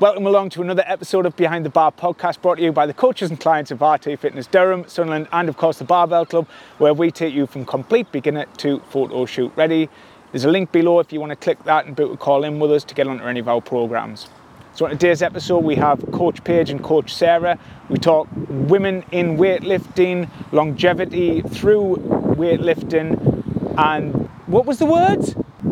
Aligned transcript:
Welcome 0.00 0.26
along 0.26 0.48
to 0.50 0.62
another 0.62 0.82
episode 0.86 1.26
of 1.26 1.36
Behind 1.36 1.62
the 1.62 1.68
Bar 1.68 1.92
podcast 1.92 2.40
brought 2.40 2.54
to 2.54 2.62
you 2.62 2.72
by 2.72 2.86
the 2.86 2.94
coaches 2.94 3.28
and 3.28 3.38
clients 3.38 3.70
of 3.70 3.82
RT 3.82 4.18
Fitness 4.18 4.46
Durham, 4.46 4.88
Sunderland, 4.88 5.28
and 5.30 5.46
of 5.46 5.58
course 5.58 5.76
the 5.76 5.84
Barbell 5.84 6.24
Club, 6.24 6.48
where 6.78 6.94
we 6.94 7.10
take 7.10 7.34
you 7.34 7.46
from 7.46 7.66
complete 7.66 8.10
beginner 8.10 8.46
to 8.56 8.78
photo 8.88 9.26
shoot 9.26 9.52
ready. 9.56 9.90
There's 10.32 10.46
a 10.46 10.50
link 10.50 10.72
below 10.72 11.00
if 11.00 11.12
you 11.12 11.20
want 11.20 11.32
to 11.32 11.36
click 11.36 11.62
that 11.64 11.84
and 11.84 11.94
book 11.94 12.10
a 12.10 12.16
call 12.16 12.44
in 12.44 12.58
with 12.58 12.72
us 12.72 12.82
to 12.84 12.94
get 12.94 13.08
onto 13.08 13.24
any 13.24 13.40
of 13.40 13.48
our 13.48 13.60
programs. 13.60 14.30
So, 14.72 14.86
on 14.86 14.92
today's 14.92 15.20
episode, 15.20 15.64
we 15.64 15.74
have 15.74 16.02
Coach 16.12 16.42
Paige 16.44 16.70
and 16.70 16.82
Coach 16.82 17.12
Sarah. 17.12 17.58
We 17.90 17.98
talk 17.98 18.26
women 18.48 19.04
in 19.12 19.36
weightlifting, 19.36 20.30
longevity 20.50 21.42
through 21.42 21.96
weightlifting, 22.38 23.76
and 23.76 24.30
what 24.46 24.64
was 24.64 24.78
the 24.78 24.86
word? 24.86 25.22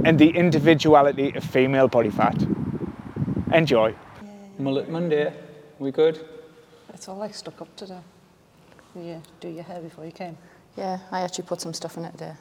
And 0.05 0.19
the 0.19 0.29
individuality 0.29 1.35
of 1.35 1.45
female 1.45 1.89
body 1.89 2.11
fat. 2.11 2.37
Enjoy. 3.55 3.95
Mullet 4.61 4.89
Monday, 4.89 5.33
we 5.79 5.93
good? 5.93 6.19
It's 6.93 7.09
all 7.09 7.23
I 7.23 7.31
stuck 7.31 7.63
up 7.63 7.75
today. 7.77 8.01
You 8.97 9.23
do 9.39 9.47
your 9.49 9.63
hair 9.63 9.81
before 9.81 10.05
you 10.05 10.11
came. 10.11 10.37
Yeah, 10.77 10.99
I 11.13 11.21
actually 11.21 11.45
put 11.45 11.61
some 11.61 11.73
stuff 11.73 11.97
in 11.97 12.05
it 12.05 12.11
today. 12.13 12.33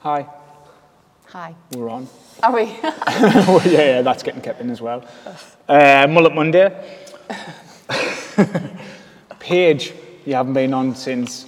Hi, 0.00 0.26
Hi. 1.26 1.54
we're 1.76 1.88
on. 1.88 2.08
Are 2.42 2.52
we? 2.52 2.64
well, 2.82 3.62
yeah, 3.68 3.78
yeah, 3.78 4.02
that's 4.02 4.24
getting 4.24 4.40
kept 4.40 4.60
in 4.60 4.68
as 4.70 4.80
well. 4.80 5.04
Uh, 5.68 6.08
Mullet 6.10 6.34
Monday. 6.34 6.98
Paige, 9.38 9.92
you 10.24 10.34
haven't 10.34 10.54
been 10.54 10.74
on 10.74 10.96
since, 10.96 11.46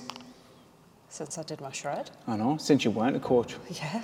Since 1.09 1.37
I 1.37 1.43
did 1.43 1.61
my 1.61 1.73
shred. 1.73 2.13
I 2.29 2.37
know, 2.37 2.59
since 2.59 2.85
you 2.85 2.93
weren't 2.93 3.17
a 3.17 3.21
coach. 3.21 3.57
Yeah. 3.71 4.03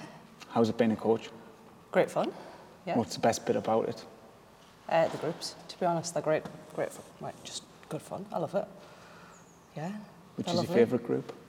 How's 0.48 0.68
it 0.68 0.76
been 0.76 0.90
a 0.90 0.96
coach? 0.96 1.30
Great 1.92 2.10
fun. 2.10 2.32
Yeah. 2.86 2.98
What's 2.98 3.14
the 3.14 3.20
best 3.20 3.46
bit 3.46 3.54
about 3.54 3.88
it? 3.88 4.04
Uh, 4.88 5.08
the 5.08 5.16
groups, 5.18 5.54
to 5.68 5.78
be 5.80 5.86
honest, 5.86 6.12
they're 6.14 6.22
great, 6.22 6.42
great. 6.74 6.90
Like, 7.20 7.42
just 7.44 7.62
good 7.88 8.02
fun. 8.02 8.26
I 8.32 8.38
love 8.38 8.54
it. 8.54 8.66
Yeah. 9.76 9.90
Which 10.36 10.46
is 10.48 10.54
your 10.54 10.64
favourite 10.64 11.06
group? 11.06 11.32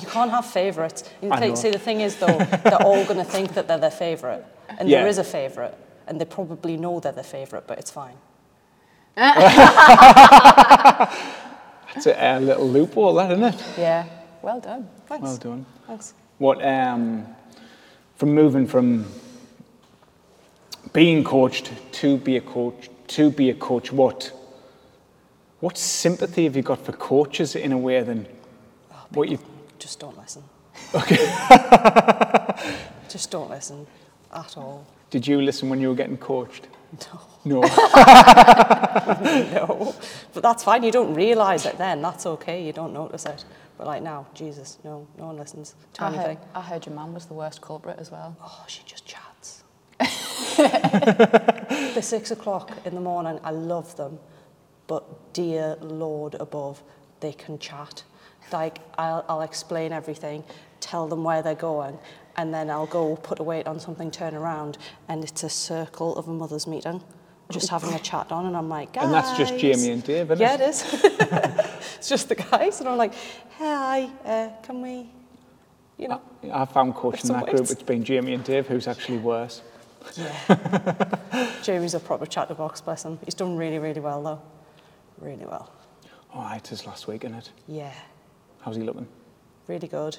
You 0.00 0.06
can't 0.08 0.30
have 0.30 0.46
favourites. 0.46 1.02
You 1.20 1.30
I 1.32 1.38
think- 1.40 1.54
know. 1.56 1.60
See, 1.60 1.70
the 1.70 1.78
thing 1.78 2.00
is, 2.00 2.16
though, 2.16 2.38
they're 2.38 2.82
all 2.82 3.04
going 3.04 3.18
to 3.18 3.24
think 3.24 3.54
that 3.54 3.66
they're 3.68 3.78
their 3.78 3.90
favourite. 3.90 4.44
And 4.78 4.88
Yeah. 4.88 5.00
there 5.00 5.08
is 5.08 5.18
a 5.18 5.24
favourite. 5.24 5.74
And 6.06 6.20
they 6.20 6.24
probably 6.24 6.76
know 6.76 7.00
they're 7.00 7.12
their 7.12 7.24
favourite, 7.24 7.66
but 7.66 7.78
it's 7.78 7.90
fine. 7.90 8.16
It's 11.96 12.06
a, 12.06 12.14
a 12.36 12.38
little 12.38 12.68
loophole, 12.68 13.14
that, 13.14 13.30
isn't 13.32 13.42
it? 13.44 13.64
Yeah. 13.78 14.04
Well 14.42 14.60
done. 14.60 14.88
Thanks. 15.06 15.22
Well 15.24 15.36
done. 15.38 15.66
Thanks. 15.86 16.14
What, 16.38 16.64
um, 16.64 17.26
from 18.16 18.34
moving 18.34 18.66
from 18.66 19.06
being 20.92 21.24
coached 21.24 21.72
to 21.92 22.16
be 22.16 22.36
a 22.36 22.40
coach, 22.40 22.88
to 23.08 23.30
be 23.30 23.50
a 23.50 23.54
coach, 23.54 23.92
what, 23.92 24.32
what 25.60 25.76
sympathy 25.76 26.44
have 26.44 26.56
you 26.56 26.62
got 26.62 26.84
for 26.84 26.92
coaches 26.92 27.56
in 27.56 27.72
a 27.72 27.78
way 27.78 28.02
than 28.02 28.26
oh, 28.92 29.06
what 29.10 29.28
you, 29.28 29.38
Just 29.78 30.00
don't 30.00 30.16
listen. 30.18 30.42
okay. 30.94 31.16
Just 33.08 33.30
don't 33.30 33.50
listen 33.50 33.86
at 34.32 34.56
all. 34.56 34.86
Did 35.10 35.26
you 35.26 35.40
listen 35.40 35.68
when 35.68 35.80
you 35.80 35.88
were 35.88 35.94
getting 35.94 36.18
coached? 36.18 36.68
No. 36.92 37.20
No. 37.44 37.60
no. 39.22 39.94
But 40.32 40.42
that's 40.42 40.64
fine. 40.64 40.82
You 40.82 40.92
don't 40.92 41.14
realise 41.14 41.66
it 41.66 41.78
then. 41.78 42.02
That's 42.02 42.26
okay. 42.26 42.64
You 42.64 42.72
don't 42.72 42.92
notice 42.92 43.26
it. 43.26 43.44
But 43.76 43.86
like 43.86 44.02
now, 44.02 44.26
Jesus, 44.34 44.78
no, 44.84 45.06
no 45.16 45.26
one 45.26 45.36
listens 45.36 45.74
to 45.94 46.04
I 46.04 46.10
heard, 46.10 46.16
anything. 46.18 46.38
I 46.54 46.60
heard 46.60 46.86
your 46.86 46.94
mum 46.94 47.14
was 47.14 47.26
the 47.26 47.34
worst 47.34 47.60
culprit 47.60 47.98
as 47.98 48.10
well. 48.10 48.36
Oh, 48.42 48.64
she 48.66 48.82
just 48.84 49.06
chats. 49.06 49.27
the 50.58 52.00
six 52.02 52.30
o'clock 52.30 52.72
in 52.84 52.94
the 52.94 53.00
morning, 53.00 53.38
I 53.44 53.50
love 53.50 53.96
them. 53.96 54.18
But 54.86 55.32
dear 55.32 55.76
Lord 55.80 56.34
above, 56.34 56.82
they 57.20 57.32
can 57.32 57.58
chat. 57.58 58.02
Like, 58.52 58.78
I'll, 58.96 59.24
I'll 59.28 59.42
explain 59.42 59.92
everything, 59.92 60.42
tell 60.80 61.06
them 61.06 61.22
where 61.24 61.42
they're 61.42 61.54
going, 61.54 61.98
and 62.36 62.52
then 62.54 62.70
I'll 62.70 62.86
go 62.86 63.16
put 63.16 63.40
a 63.40 63.42
weight 63.42 63.66
on 63.66 63.78
something, 63.78 64.10
turn 64.10 64.34
around, 64.34 64.78
and 65.08 65.22
it's 65.22 65.42
a 65.42 65.50
circle 65.50 66.16
of 66.16 66.28
a 66.28 66.32
mother's 66.32 66.66
meeting. 66.66 67.02
Just 67.50 67.70
having 67.70 67.94
a 67.94 67.98
chat 67.98 68.30
on, 68.30 68.44
and 68.46 68.56
I'm 68.56 68.68
like, 68.68 68.92
guys. 68.92 69.04
And 69.04 69.14
that's 69.14 69.38
just 69.38 69.58
Jamie 69.58 69.90
and 69.90 70.04
Dave, 70.04 70.30
isn't 70.30 70.38
yeah, 70.38 70.54
it? 70.54 70.60
Yeah, 70.60 70.66
it 70.66 70.68
is. 70.68 71.84
it's 71.96 72.08
just 72.08 72.28
the 72.28 72.34
guys, 72.34 72.80
and 72.80 72.88
I'm 72.88 72.98
like, 72.98 73.14
hey, 73.14 74.10
uh, 74.24 74.50
can 74.62 74.82
we, 74.82 75.10
you 75.96 76.08
know. 76.08 76.20
I, 76.44 76.62
I 76.62 76.64
found 76.66 76.94
coaching 76.94 77.32
that 77.32 77.46
group, 77.46 77.70
it's 77.70 77.82
been 77.82 78.04
Jamie 78.04 78.34
and 78.34 78.44
Dave, 78.44 78.66
who's 78.66 78.86
actually 78.86 79.18
worse. 79.18 79.62
Yeah. 80.16 81.56
Jamie's 81.62 81.94
a 81.94 82.00
proper 82.00 82.26
chatterbox, 82.26 82.80
bless 82.80 83.04
him. 83.04 83.18
He's 83.24 83.34
done 83.34 83.56
really, 83.56 83.78
really 83.78 84.00
well, 84.00 84.22
though. 84.22 84.42
Really 85.18 85.44
well. 85.46 85.72
Oh, 86.34 86.42
it's 86.42 86.52
had 86.52 86.66
his 86.68 86.86
last 86.86 87.06
week, 87.08 87.22
innit? 87.22 87.50
Yeah. 87.66 87.92
How's 88.60 88.76
he 88.76 88.82
looking? 88.82 89.08
Really 89.66 89.88
good. 89.88 90.18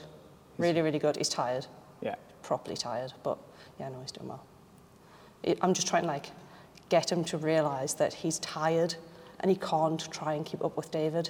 Really, 0.58 0.82
really 0.82 1.00
good. 1.00 1.18
He's 1.18 1.30
tired. 1.30 1.66
Yeah. 2.02 2.16
Properly 2.44 2.76
tired. 2.78 3.14
But 3.24 3.38
yeah, 3.80 3.90
no, 3.90 4.00
he's 4.02 4.12
doing 4.12 4.28
well. 4.30 4.44
I'm 5.62 5.74
just 5.74 5.88
trying 5.88 6.04
to 6.04 6.08
like 6.08 6.28
get 6.90 7.12
him 7.12 7.24
to 7.26 7.38
realise 7.38 7.94
that 7.94 8.14
he's 8.14 8.40
tired 8.40 8.96
and 9.40 9.50
he 9.50 9.56
can't 9.58 10.12
try 10.12 10.34
and 10.34 10.46
keep 10.46 10.64
up 10.66 10.76
with 10.76 10.92
David, 10.92 11.30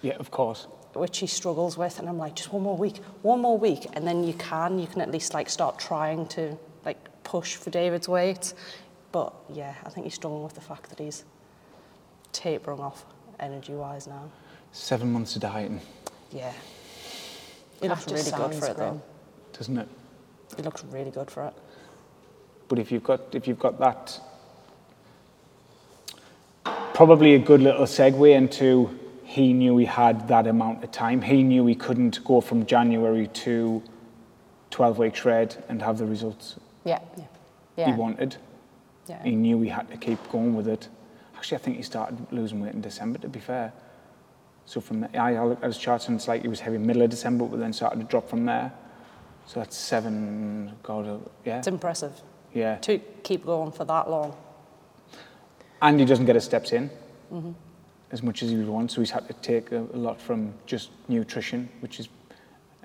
Yeah, 0.00 0.14
of 0.14 0.30
course. 0.32 0.66
which 0.94 1.18
he 1.18 1.26
struggles 1.28 1.78
with. 1.78 2.00
And 2.00 2.08
I'm 2.08 2.18
like, 2.18 2.34
just 2.34 2.52
one 2.52 2.62
more 2.64 2.76
week, 2.76 2.96
one 3.22 3.40
more 3.40 3.56
week, 3.56 3.86
and 3.92 4.04
then 4.06 4.24
you 4.24 4.32
can, 4.32 4.78
you 4.80 4.88
can 4.88 5.00
at 5.02 5.10
least 5.12 5.32
like 5.34 5.48
start 5.48 5.78
trying 5.78 6.26
to 6.28 6.58
push 7.24 7.56
for 7.56 7.70
David's 7.70 8.08
weight. 8.08 8.54
But 9.10 9.34
yeah, 9.52 9.74
I 9.84 9.90
think 9.90 10.04
he's 10.04 10.14
struggling 10.14 10.42
with 10.42 10.54
the 10.54 10.60
fact 10.60 10.88
that 10.90 10.98
he's 10.98 11.24
tapering 12.32 12.80
off 12.80 13.04
energy-wise 13.38 14.06
now. 14.06 14.30
Seven 14.72 15.12
months 15.12 15.36
of 15.36 15.42
dieting, 15.42 15.80
Yeah. 16.30 16.52
He 17.80 17.88
looks 17.88 18.06
really 18.06 18.22
good 18.22 18.30
for 18.32 18.36
sounds 18.38 18.68
it 18.68 18.76
though. 18.76 19.02
doesn't 19.52 19.76
it? 19.76 19.88
He 20.56 20.62
looks 20.62 20.84
really 20.84 21.10
good 21.10 21.30
for 21.30 21.46
it. 21.46 21.54
But 22.68 22.78
if 22.78 22.92
you've 22.92 23.02
got 23.02 23.20
if 23.34 23.46
you've 23.48 23.58
got 23.58 23.78
that, 23.80 24.20
probably 26.94 27.34
a 27.34 27.38
good 27.38 27.60
little 27.60 27.84
segue 27.86 28.34
into 28.34 28.98
he 29.24 29.52
knew 29.52 29.78
he 29.78 29.86
had 29.86 30.28
that 30.28 30.46
amount 30.46 30.84
of 30.84 30.92
time. 30.92 31.22
He 31.22 31.42
knew 31.42 31.66
he 31.66 31.74
couldn't 31.74 32.22
go 32.22 32.40
from 32.40 32.66
January 32.66 33.26
to 33.28 33.82
12 34.70 34.98
week 34.98 35.16
shred 35.16 35.64
and 35.68 35.80
have 35.82 35.98
the 35.98 36.06
results 36.06 36.56
Yeah. 36.84 37.00
Yeah. 37.16 37.24
Yeah. 37.76 37.86
he 37.86 37.92
wanted. 37.92 38.36
Yeah. 39.08 39.22
He 39.22 39.34
knew 39.34 39.60
he 39.60 39.68
had 39.68 39.90
to 39.90 39.96
keep 39.96 40.18
going 40.30 40.54
with 40.54 40.68
it. 40.68 40.88
Actually, 41.36 41.56
I 41.56 41.60
think 41.60 41.76
he 41.76 41.82
started 41.82 42.18
losing 42.30 42.60
weight 42.60 42.74
in 42.74 42.80
December. 42.80 43.18
To 43.20 43.28
be 43.28 43.40
fair, 43.40 43.72
so 44.66 44.80
from 44.80 45.00
there, 45.00 45.10
I, 45.20 45.42
looked 45.44 45.62
at 45.64 45.66
his 45.68 45.78
charts 45.78 46.08
and 46.08 46.16
it's 46.16 46.28
like 46.28 46.42
he 46.42 46.48
was 46.48 46.60
heavy 46.60 46.78
middle 46.78 47.02
of 47.02 47.10
December, 47.10 47.46
but 47.46 47.58
then 47.58 47.72
started 47.72 47.98
to 47.98 48.04
drop 48.04 48.28
from 48.28 48.44
there. 48.44 48.72
So 49.46 49.58
that's 49.60 49.76
seven. 49.76 50.72
God, 50.82 51.08
uh, 51.08 51.18
yeah, 51.44 51.58
It's 51.58 51.66
impressive 51.66 52.12
yeah. 52.54 52.76
to 52.78 52.98
keep 53.24 53.44
going 53.44 53.72
for 53.72 53.84
that 53.84 54.08
long. 54.08 54.36
And 55.80 55.98
he 55.98 56.06
doesn't 56.06 56.26
get 56.26 56.36
his 56.36 56.44
steps 56.44 56.72
in 56.72 56.90
as 58.12 58.22
much 58.22 58.42
as 58.42 58.50
he 58.50 58.56
would 58.56 58.68
want, 58.68 58.90
so 58.92 59.00
he's 59.00 59.10
had 59.10 59.26
to 59.26 59.32
take 59.34 59.72
a, 59.72 59.78
a 59.78 59.96
lot 59.96 60.20
from 60.20 60.52
just 60.66 60.90
nutrition, 61.08 61.68
which 61.80 61.98
is, 61.98 62.08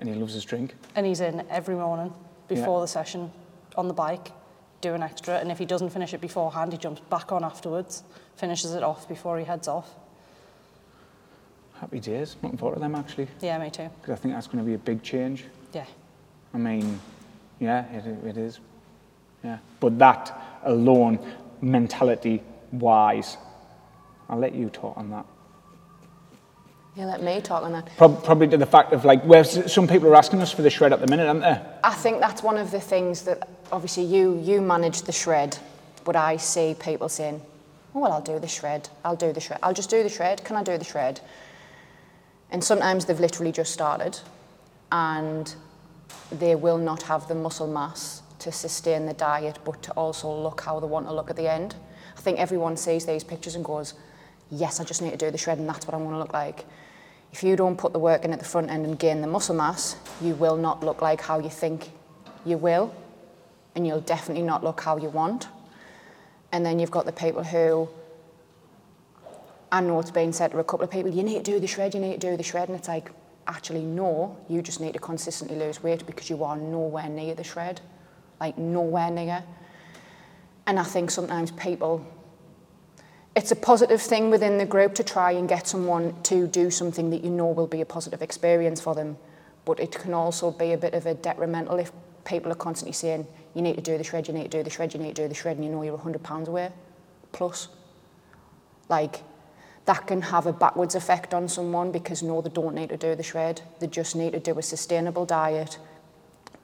and 0.00 0.08
he 0.08 0.14
loves 0.14 0.32
his 0.32 0.44
drink. 0.44 0.74
And 0.96 1.06
he's 1.06 1.20
in 1.20 1.44
every 1.50 1.74
morning 1.74 2.12
before 2.48 2.78
Yeah. 2.78 2.80
the 2.80 2.88
session 2.88 3.30
on 3.78 3.88
the 3.88 3.94
bike, 3.94 4.32
do 4.80 4.92
an 4.94 5.02
extra. 5.02 5.38
And 5.38 5.50
if 5.50 5.58
he 5.58 5.64
doesn't 5.64 5.90
finish 5.90 6.12
it 6.12 6.20
beforehand, 6.20 6.72
he 6.72 6.78
jumps 6.78 7.00
back 7.08 7.32
on 7.32 7.44
afterwards, 7.44 8.02
finishes 8.36 8.74
it 8.74 8.82
off 8.82 9.08
before 9.08 9.38
he 9.38 9.44
heads 9.44 9.68
off. 9.68 9.88
Happy 11.80 12.00
days. 12.00 12.36
Looking 12.42 12.58
forward 12.58 12.74
to 12.76 12.80
them 12.80 12.94
actually, 12.96 13.28
Yeah, 13.40 13.56
me 13.58 13.70
too. 13.70 13.88
because 14.00 14.18
I 14.18 14.20
think 14.20 14.34
that's 14.34 14.48
going 14.48 14.58
to 14.58 14.64
be 14.64 14.74
a 14.74 14.78
big 14.78 15.02
change. 15.02 15.44
Yeah. 15.72 15.86
I 16.52 16.58
mean, 16.58 16.98
yeah, 17.60 17.84
it, 17.92 18.04
it 18.26 18.36
is. 18.36 18.58
Yeah, 19.44 19.58
but 19.78 19.96
that 20.00 20.36
alone, 20.64 21.20
mentality-wise, 21.60 23.36
I'll 24.28 24.38
let 24.38 24.54
you 24.54 24.68
talk 24.70 24.96
on 24.96 25.10
that. 25.10 25.24
Yeah, 26.98 27.04
let 27.04 27.22
me 27.22 27.40
talk 27.40 27.62
on 27.62 27.70
that. 27.74 27.86
Prob- 27.96 28.24
Probably 28.24 28.48
to 28.48 28.56
the 28.56 28.66
fact 28.66 28.92
of 28.92 29.04
like, 29.04 29.22
where 29.22 29.44
some 29.44 29.86
people 29.86 30.08
are 30.08 30.16
asking 30.16 30.42
us 30.42 30.50
for 30.50 30.62
the 30.62 30.70
shred 30.70 30.92
at 30.92 31.00
the 31.00 31.06
minute, 31.06 31.28
aren't 31.28 31.42
they? 31.42 31.60
I 31.84 31.94
think 31.94 32.18
that's 32.18 32.42
one 32.42 32.58
of 32.58 32.72
the 32.72 32.80
things 32.80 33.22
that 33.22 33.48
obviously 33.70 34.02
you 34.02 34.36
you 34.42 34.60
manage 34.60 35.02
the 35.02 35.12
shred, 35.12 35.56
but 36.04 36.16
I 36.16 36.38
see 36.38 36.74
people 36.74 37.08
saying, 37.08 37.40
"Oh 37.94 38.00
well, 38.00 38.10
I'll 38.10 38.20
do 38.20 38.40
the 38.40 38.48
shred. 38.48 38.88
I'll 39.04 39.14
do 39.14 39.32
the 39.32 39.38
shred. 39.40 39.60
I'll 39.62 39.72
just 39.74 39.90
do 39.90 40.02
the 40.02 40.08
shred. 40.08 40.42
Can 40.42 40.56
I 40.56 40.64
do 40.64 40.76
the 40.76 40.84
shred?" 40.84 41.20
And 42.50 42.64
sometimes 42.64 43.04
they've 43.04 43.20
literally 43.20 43.52
just 43.52 43.72
started, 43.72 44.18
and 44.90 45.54
they 46.32 46.56
will 46.56 46.78
not 46.78 47.02
have 47.02 47.28
the 47.28 47.34
muscle 47.36 47.68
mass 47.68 48.22
to 48.40 48.50
sustain 48.50 49.06
the 49.06 49.14
diet, 49.14 49.60
but 49.64 49.80
to 49.84 49.92
also 49.92 50.28
look 50.32 50.62
how 50.62 50.80
they 50.80 50.88
want 50.88 51.06
to 51.06 51.12
look 51.14 51.30
at 51.30 51.36
the 51.36 51.48
end. 51.48 51.76
I 52.16 52.20
think 52.20 52.40
everyone 52.40 52.76
sees 52.76 53.06
these 53.06 53.22
pictures 53.22 53.54
and 53.54 53.64
goes, 53.64 53.94
"Yes, 54.50 54.80
I 54.80 54.84
just 54.84 55.00
need 55.00 55.12
to 55.12 55.16
do 55.16 55.30
the 55.30 55.38
shred, 55.38 55.58
and 55.58 55.68
that's 55.68 55.86
what 55.86 55.94
I 55.94 55.98
want 55.98 56.14
to 56.16 56.18
look 56.18 56.32
like." 56.32 56.64
If 57.32 57.42
you 57.42 57.56
don't 57.56 57.76
put 57.76 57.92
the 57.92 57.98
work 57.98 58.24
in 58.24 58.32
at 58.32 58.38
the 58.38 58.44
front 58.44 58.70
end 58.70 58.84
and 58.86 58.98
gain 58.98 59.20
the 59.20 59.26
muscle 59.26 59.54
mass, 59.54 59.96
you 60.20 60.34
will 60.34 60.56
not 60.56 60.82
look 60.82 61.02
like 61.02 61.20
how 61.20 61.38
you 61.38 61.50
think 61.50 61.90
you 62.44 62.56
will, 62.56 62.94
and 63.74 63.86
you'll 63.86 64.00
definitely 64.00 64.42
not 64.42 64.64
look 64.64 64.80
how 64.80 64.96
you 64.96 65.08
want. 65.08 65.48
And 66.52 66.64
then 66.64 66.78
you've 66.78 66.90
got 66.90 67.04
the 67.04 67.12
people 67.12 67.44
who, 67.44 67.88
I 69.70 69.80
know 69.82 70.00
it's 70.00 70.10
been 70.10 70.32
said 70.32 70.52
to 70.52 70.58
a 70.58 70.64
couple 70.64 70.84
of 70.84 70.90
people, 70.90 71.12
you 71.12 71.22
need 71.22 71.44
to 71.44 71.52
do 71.52 71.60
the 71.60 71.66
shred, 71.66 71.94
you 71.94 72.00
need 72.00 72.20
to 72.20 72.30
do 72.30 72.36
the 72.36 72.42
shred. 72.42 72.68
And 72.68 72.78
it's 72.78 72.88
like, 72.88 73.10
actually, 73.46 73.82
no, 73.82 74.36
you 74.48 74.62
just 74.62 74.80
need 74.80 74.94
to 74.94 74.98
consistently 74.98 75.58
lose 75.58 75.82
weight 75.82 76.06
because 76.06 76.30
you 76.30 76.42
are 76.44 76.56
nowhere 76.56 77.08
near 77.08 77.34
the 77.34 77.44
shred. 77.44 77.82
Like, 78.40 78.56
nowhere 78.56 79.10
near. 79.10 79.44
And 80.66 80.78
I 80.78 80.84
think 80.84 81.10
sometimes 81.10 81.50
people, 81.50 82.06
it's 83.38 83.52
a 83.52 83.56
positive 83.56 84.02
thing 84.02 84.30
within 84.30 84.58
the 84.58 84.66
group 84.66 84.96
to 84.96 85.04
try 85.04 85.30
and 85.30 85.48
get 85.48 85.68
someone 85.68 86.12
to 86.24 86.48
do 86.48 86.72
something 86.72 87.10
that 87.10 87.22
you 87.22 87.30
know 87.30 87.46
will 87.46 87.68
be 87.68 87.80
a 87.80 87.86
positive 87.86 88.20
experience 88.20 88.80
for 88.80 88.96
them. 88.96 89.16
But 89.64 89.78
it 89.78 89.92
can 89.92 90.12
also 90.12 90.50
be 90.50 90.72
a 90.72 90.76
bit 90.76 90.92
of 90.92 91.06
a 91.06 91.14
detrimental 91.14 91.78
if 91.78 91.92
people 92.24 92.50
are 92.50 92.56
constantly 92.56 92.94
saying, 92.94 93.28
you 93.54 93.62
need 93.62 93.76
to 93.76 93.80
do 93.80 93.96
the 93.96 94.02
shred, 94.02 94.26
you 94.26 94.34
need 94.34 94.50
to 94.50 94.58
do 94.58 94.64
the 94.64 94.70
shred, 94.70 94.92
you 94.92 94.98
need 94.98 95.14
to 95.14 95.22
do 95.22 95.28
the 95.28 95.36
shred, 95.36 95.54
and 95.56 95.64
you 95.64 95.70
know 95.70 95.84
you're 95.84 95.94
100 95.94 96.20
pounds 96.20 96.48
away 96.48 96.72
plus. 97.30 97.68
Like, 98.88 99.22
that 99.84 100.08
can 100.08 100.20
have 100.20 100.46
a 100.46 100.52
backwards 100.52 100.96
effect 100.96 101.32
on 101.32 101.46
someone 101.46 101.92
because 101.92 102.24
no, 102.24 102.40
they 102.40 102.50
don't 102.50 102.74
need 102.74 102.88
to 102.88 102.96
do 102.96 103.14
the 103.14 103.22
shred. 103.22 103.62
They 103.78 103.86
just 103.86 104.16
need 104.16 104.32
to 104.32 104.40
do 104.40 104.58
a 104.58 104.62
sustainable 104.62 105.26
diet 105.26 105.78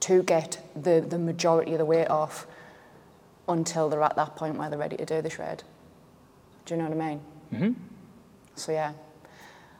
to 0.00 0.24
get 0.24 0.60
the, 0.74 1.06
the 1.08 1.20
majority 1.20 1.70
of 1.72 1.78
the 1.78 1.84
weight 1.84 2.10
off 2.10 2.48
until 3.48 3.88
they're 3.88 4.02
at 4.02 4.16
that 4.16 4.34
point 4.34 4.56
where 4.56 4.68
they're 4.68 4.78
ready 4.78 4.96
to 4.96 5.06
do 5.06 5.22
the 5.22 5.30
shred. 5.30 5.62
Do 6.64 6.74
you 6.74 6.82
know 6.82 6.88
what 6.88 7.00
I 7.00 7.08
mean? 7.08 7.20
Mm-hmm. 7.52 7.72
So 8.56 8.72
yeah, 8.72 8.92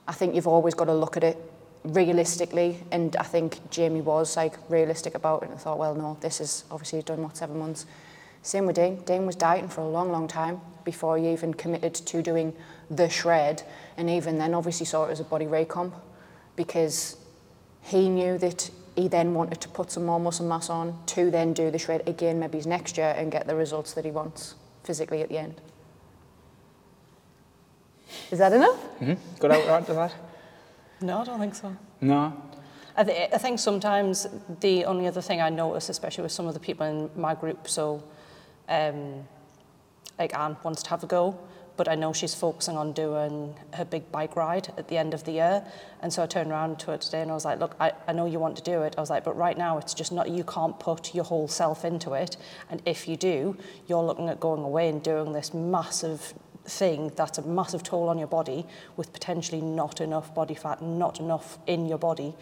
I 0.06 0.12
think 0.12 0.34
you've 0.34 0.46
always 0.46 0.74
got 0.74 0.86
to 0.86 0.94
look 0.94 1.16
at 1.16 1.24
it 1.24 1.38
realistically, 1.84 2.78
and 2.90 3.14
I 3.16 3.22
think 3.22 3.70
Jamie 3.70 4.00
was 4.00 4.36
like 4.36 4.54
realistic 4.68 5.14
about 5.14 5.42
it 5.42 5.50
and 5.50 5.60
thought, 5.60 5.78
well, 5.78 5.94
no, 5.94 6.16
this 6.20 6.40
is 6.40 6.64
obviously 6.70 7.02
done 7.02 7.22
what 7.22 7.36
seven 7.36 7.58
months. 7.58 7.86
Same 8.42 8.66
with 8.66 8.76
Dean. 8.76 9.02
Dean 9.04 9.26
was 9.26 9.36
dieting 9.36 9.68
for 9.68 9.80
a 9.80 9.88
long, 9.88 10.10
long 10.10 10.28
time 10.28 10.60
before 10.84 11.16
he 11.16 11.32
even 11.32 11.54
committed 11.54 11.94
to 11.94 12.22
doing 12.22 12.54
the 12.90 13.08
shred, 13.08 13.62
and 13.96 14.10
even 14.10 14.38
then, 14.38 14.54
obviously 14.54 14.84
saw 14.84 15.06
it 15.06 15.10
as 15.10 15.20
a 15.20 15.24
body 15.24 15.46
recomp 15.46 15.92
because 16.56 17.16
he 17.80 18.08
knew 18.08 18.38
that 18.38 18.70
he 18.96 19.08
then 19.08 19.34
wanted 19.34 19.60
to 19.60 19.68
put 19.68 19.90
some 19.90 20.04
more 20.04 20.20
muscle 20.20 20.46
mass 20.46 20.70
on 20.70 20.96
to 21.06 21.30
then 21.30 21.52
do 21.52 21.70
the 21.70 21.78
shred 21.78 22.06
again, 22.06 22.38
maybe 22.38 22.60
next 22.60 22.96
year, 22.96 23.14
and 23.16 23.32
get 23.32 23.46
the 23.46 23.54
results 23.54 23.94
that 23.94 24.04
he 24.04 24.10
wants 24.10 24.54
physically 24.84 25.22
at 25.22 25.28
the 25.28 25.38
end. 25.38 25.60
Is 28.30 28.38
that 28.38 28.52
enough? 28.52 28.80
Mm-hmm. 29.00 29.38
Got 29.38 29.50
out 29.52 29.66
right 29.66 29.86
to 29.86 29.94
that? 29.94 30.14
No, 31.00 31.20
I 31.20 31.24
don't 31.24 31.40
think 31.40 31.54
so. 31.54 31.76
No. 32.00 32.32
I, 32.96 33.04
th- 33.04 33.30
I 33.32 33.38
think 33.38 33.58
sometimes 33.58 34.26
the 34.60 34.84
only 34.84 35.06
other 35.06 35.20
thing 35.20 35.40
I 35.40 35.50
notice, 35.50 35.88
especially 35.88 36.22
with 36.22 36.32
some 36.32 36.46
of 36.46 36.54
the 36.54 36.60
people 36.60 36.86
in 36.86 37.10
my 37.20 37.34
group, 37.34 37.68
so 37.68 38.02
um, 38.68 39.24
like 40.18 40.34
Anne 40.36 40.56
wants 40.62 40.82
to 40.84 40.90
have 40.90 41.02
a 41.02 41.06
go, 41.06 41.38
but 41.76 41.88
I 41.88 41.96
know 41.96 42.12
she's 42.12 42.34
focusing 42.34 42.76
on 42.76 42.92
doing 42.92 43.54
her 43.72 43.84
big 43.84 44.10
bike 44.12 44.36
ride 44.36 44.72
at 44.78 44.86
the 44.86 44.96
end 44.96 45.12
of 45.12 45.24
the 45.24 45.32
year. 45.32 45.64
And 46.02 46.12
so 46.12 46.22
I 46.22 46.26
turned 46.26 46.52
around 46.52 46.78
to 46.80 46.92
her 46.92 46.98
today 46.98 47.22
and 47.22 47.30
I 47.30 47.34
was 47.34 47.44
like, 47.44 47.58
look, 47.58 47.74
I, 47.80 47.92
I 48.06 48.12
know 48.12 48.26
you 48.26 48.38
want 48.38 48.56
to 48.58 48.62
do 48.62 48.82
it. 48.82 48.94
I 48.96 49.00
was 49.00 49.10
like, 49.10 49.24
but 49.24 49.36
right 49.36 49.58
now 49.58 49.78
it's 49.78 49.92
just 49.92 50.12
not, 50.12 50.30
you 50.30 50.44
can't 50.44 50.78
put 50.78 51.14
your 51.14 51.24
whole 51.24 51.48
self 51.48 51.84
into 51.84 52.12
it. 52.12 52.36
And 52.70 52.80
if 52.86 53.08
you 53.08 53.16
do, 53.16 53.56
you're 53.88 54.04
looking 54.04 54.28
at 54.28 54.38
going 54.38 54.62
away 54.62 54.88
and 54.88 55.02
doing 55.02 55.32
this 55.32 55.52
massive 55.52 56.34
thing 56.64 57.12
that's 57.16 57.38
a 57.38 57.42
massive 57.42 57.82
toll 57.82 58.08
on 58.08 58.18
your 58.18 58.28
body 58.28 58.66
with 58.96 59.12
potentially 59.12 59.60
not 59.60 60.00
enough 60.00 60.34
body 60.34 60.54
fat, 60.54 60.82
not 60.82 61.20
enough 61.20 61.58
in 61.66 61.86
your 61.86 61.98
body 61.98 62.34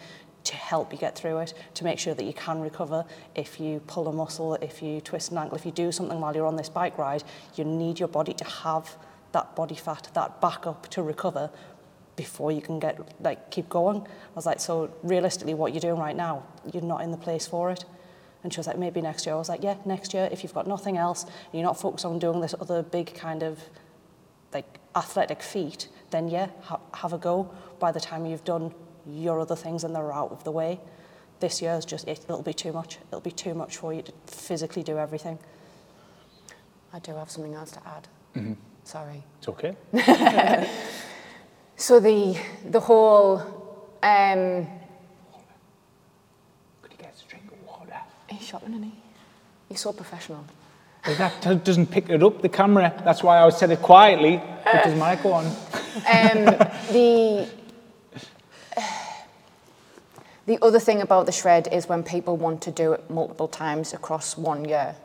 to 0.45 0.55
help 0.55 0.91
you 0.91 0.99
get 0.99 1.15
through 1.15 1.37
it, 1.39 1.53
to 1.73 1.83
make 1.83 1.99
sure 1.99 2.13
that 2.13 2.23
you 2.23 2.33
can 2.33 2.59
recover. 2.59 3.05
If 3.35 3.59
you 3.59 3.79
pull 3.87 4.07
a 4.07 4.13
muscle, 4.13 4.55
if 4.55 4.81
you 4.81 4.99
twist 5.01 5.31
an 5.31 5.37
ankle, 5.37 5.57
if 5.57 5.65
you 5.65 5.71
do 5.71 5.91
something 5.91 6.19
while 6.19 6.35
you're 6.35 6.45
on 6.45 6.57
this 6.57 6.69
bike 6.69 6.97
ride, 6.97 7.23
you 7.55 7.63
need 7.63 7.99
your 7.99 8.09
body 8.09 8.33
to 8.33 8.43
have 8.43 8.97
that 9.31 9.55
body 9.55 9.75
fat, 9.75 10.09
that 10.13 10.41
backup 10.41 10.89
to 10.89 11.01
recover 11.01 11.49
before 12.15 12.51
you 12.51 12.61
can 12.61 12.79
get 12.79 12.99
like 13.21 13.49
keep 13.51 13.69
going. 13.69 14.01
I 14.01 14.35
was 14.35 14.45
like, 14.45 14.59
so 14.59 14.93
realistically, 15.01 15.53
what 15.53 15.73
you're 15.73 15.81
doing 15.81 15.97
right 15.97 16.15
now, 16.15 16.43
you're 16.71 16.83
not 16.83 17.01
in 17.01 17.11
the 17.11 17.17
place 17.17 17.47
for 17.47 17.71
it. 17.71 17.85
And 18.43 18.53
she 18.53 18.59
was 18.59 18.67
like, 18.67 18.77
maybe 18.77 19.01
next 19.01 19.25
year. 19.25 19.35
I 19.35 19.37
was 19.37 19.47
like, 19.47 19.63
yeah, 19.63 19.77
next 19.85 20.13
year, 20.13 20.27
if 20.31 20.43
you've 20.43 20.53
got 20.53 20.67
nothing 20.67 20.97
else, 20.97 21.23
and 21.23 21.53
you're 21.53 21.63
not 21.63 21.79
focused 21.79 22.03
on 22.03 22.19
doing 22.19 22.41
this 22.41 22.53
other 22.59 22.83
big 22.83 23.13
kind 23.15 23.41
of 23.41 23.59
like 24.53 24.79
athletic 24.95 25.41
feet, 25.41 25.87
then 26.11 26.27
yeah, 26.29 26.47
ha- 26.61 26.79
have 26.93 27.13
a 27.13 27.17
go. 27.17 27.49
By 27.79 27.91
the 27.91 27.99
time 27.99 28.25
you've 28.25 28.43
done 28.43 28.73
your 29.07 29.39
other 29.39 29.55
things 29.55 29.83
and 29.83 29.95
they're 29.95 30.13
out 30.13 30.31
of 30.31 30.43
the 30.43 30.51
way, 30.51 30.79
this 31.39 31.61
year 31.61 31.73
is 31.73 31.85
just, 31.85 32.07
it, 32.07 32.19
it'll 32.23 32.41
be 32.41 32.53
too 32.53 32.71
much. 32.71 32.99
It'll 33.09 33.19
be 33.19 33.31
too 33.31 33.53
much 33.53 33.77
for 33.77 33.93
you 33.93 34.01
to 34.03 34.13
physically 34.27 34.83
do 34.83 34.97
everything. 34.97 35.39
I 36.93 36.99
do 36.99 37.13
have 37.15 37.29
something 37.29 37.53
else 37.55 37.71
to 37.71 37.79
add. 37.87 38.07
Mm-hmm. 38.35 38.53
Sorry. 38.83 39.23
It's 39.39 39.47
okay. 39.49 39.75
So 41.75 41.99
the 41.99 42.37
the 42.69 42.79
whole 42.79 43.39
um, 44.03 44.67
Could 46.81 46.91
you 46.91 46.97
get 46.97 47.13
a 47.19 47.27
drink 47.29 47.45
of 47.51 47.67
water? 47.67 47.97
he's 48.29 48.47
shopping, 48.47 48.69
isn't 48.69 48.83
he? 48.83 48.93
He's 49.69 49.81
so 49.81 49.91
professional. 49.91 50.45
That 51.05 51.63
doesn't 51.65 51.87
pick 51.87 52.09
it 52.09 52.23
up, 52.23 52.41
the 52.41 52.49
camera. 52.49 53.01
That's 53.03 53.23
why 53.23 53.39
I 53.39 53.49
said 53.49 53.71
it 53.71 53.81
quietly. 53.81 54.41
Put 54.65 54.85
his 54.85 54.93
mic 54.93 55.25
on. 55.25 55.45
Um, 55.45 56.45
the 56.91 57.49
the 60.45 60.57
other 60.61 60.79
thing 60.79 61.01
about 61.01 61.25
the 61.25 61.31
shred 61.31 61.69
is 61.71 61.87
when 61.87 62.03
people 62.03 62.35
want 62.35 62.61
to 62.63 62.71
do 62.71 62.91
it 62.93 63.09
multiple 63.09 63.47
times 63.47 63.93
across 63.93 64.37
one 64.37 64.65
year. 64.65 64.95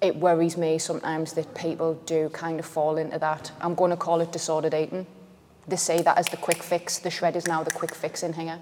It 0.00 0.16
worries 0.16 0.56
me 0.56 0.78
sometimes 0.78 1.32
that 1.32 1.54
people 1.54 1.94
do 2.06 2.28
kind 2.28 2.60
of 2.60 2.66
fall 2.66 2.96
into 2.96 3.18
that. 3.18 3.50
I'm 3.60 3.74
going 3.74 3.90
to 3.90 3.96
call 3.96 4.20
it 4.20 4.30
disordered 4.30 4.74
eating. 4.74 5.06
They 5.66 5.76
say 5.76 6.02
that 6.02 6.18
as 6.18 6.26
the 6.26 6.36
quick 6.36 6.62
fix. 6.62 6.98
The 6.98 7.10
shred 7.10 7.36
is 7.36 7.48
now 7.48 7.64
the 7.64 7.72
quick 7.72 7.94
fix 7.94 8.22
in 8.22 8.34
here. 8.34 8.60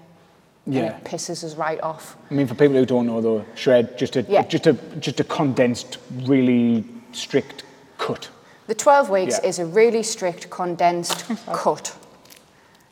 Yeah. 0.65 0.97
it 0.97 1.03
pisses 1.03 1.43
us 1.43 1.55
right 1.55 1.81
off. 1.81 2.15
I 2.31 2.33
mean, 2.33 2.47
for 2.47 2.55
people 2.55 2.75
who 2.75 2.85
don't 2.85 3.05
know, 3.05 3.19
though, 3.21 3.45
shred 3.55 3.97
just 3.97 4.15
a 4.15 4.21
Yeah. 4.23 4.43
just 4.43 4.65
a 4.67 4.73
just 4.99 5.19
a 5.19 5.23
condensed, 5.23 5.97
really 6.23 6.85
strict 7.11 7.63
cut. 7.97 8.29
The 8.67 8.75
12 8.75 9.09
weeks 9.09 9.39
Yeah. 9.43 9.49
is 9.49 9.59
a 9.59 9.65
really 9.65 10.03
strict, 10.03 10.49
condensed 10.49 11.25
cut 11.53 11.93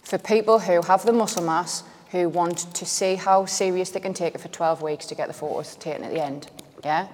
for 0.03 0.17
people 0.17 0.59
who 0.59 0.81
have 0.81 1.05
the 1.05 1.13
muscle 1.13 1.43
mass, 1.43 1.83
who 2.11 2.27
want 2.27 2.73
to 2.73 2.85
see 2.85 3.15
how 3.15 3.45
serious 3.45 3.89
they 3.91 4.01
can 4.01 4.13
take 4.13 4.35
it 4.35 4.41
for 4.41 4.49
12 4.49 4.81
weeks 4.81 5.05
to 5.05 5.15
get 5.15 5.27
the 5.29 5.33
photos 5.33 5.75
taken 5.77 6.03
at 6.03 6.11
the 6.11 6.21
end. 6.21 6.47
Yeah? 6.83 7.07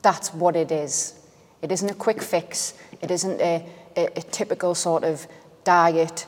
That's 0.00 0.32
what 0.32 0.56
it 0.56 0.72
is. 0.72 1.12
It 1.60 1.70
isn't 1.70 1.90
a 1.90 1.94
quick 1.94 2.22
fix. 2.22 2.72
It 3.02 3.10
isn't 3.10 3.38
a, 3.38 3.66
a, 3.96 4.06
a 4.06 4.22
typical 4.22 4.74
sort 4.74 5.04
of 5.04 5.26
diet. 5.64 6.24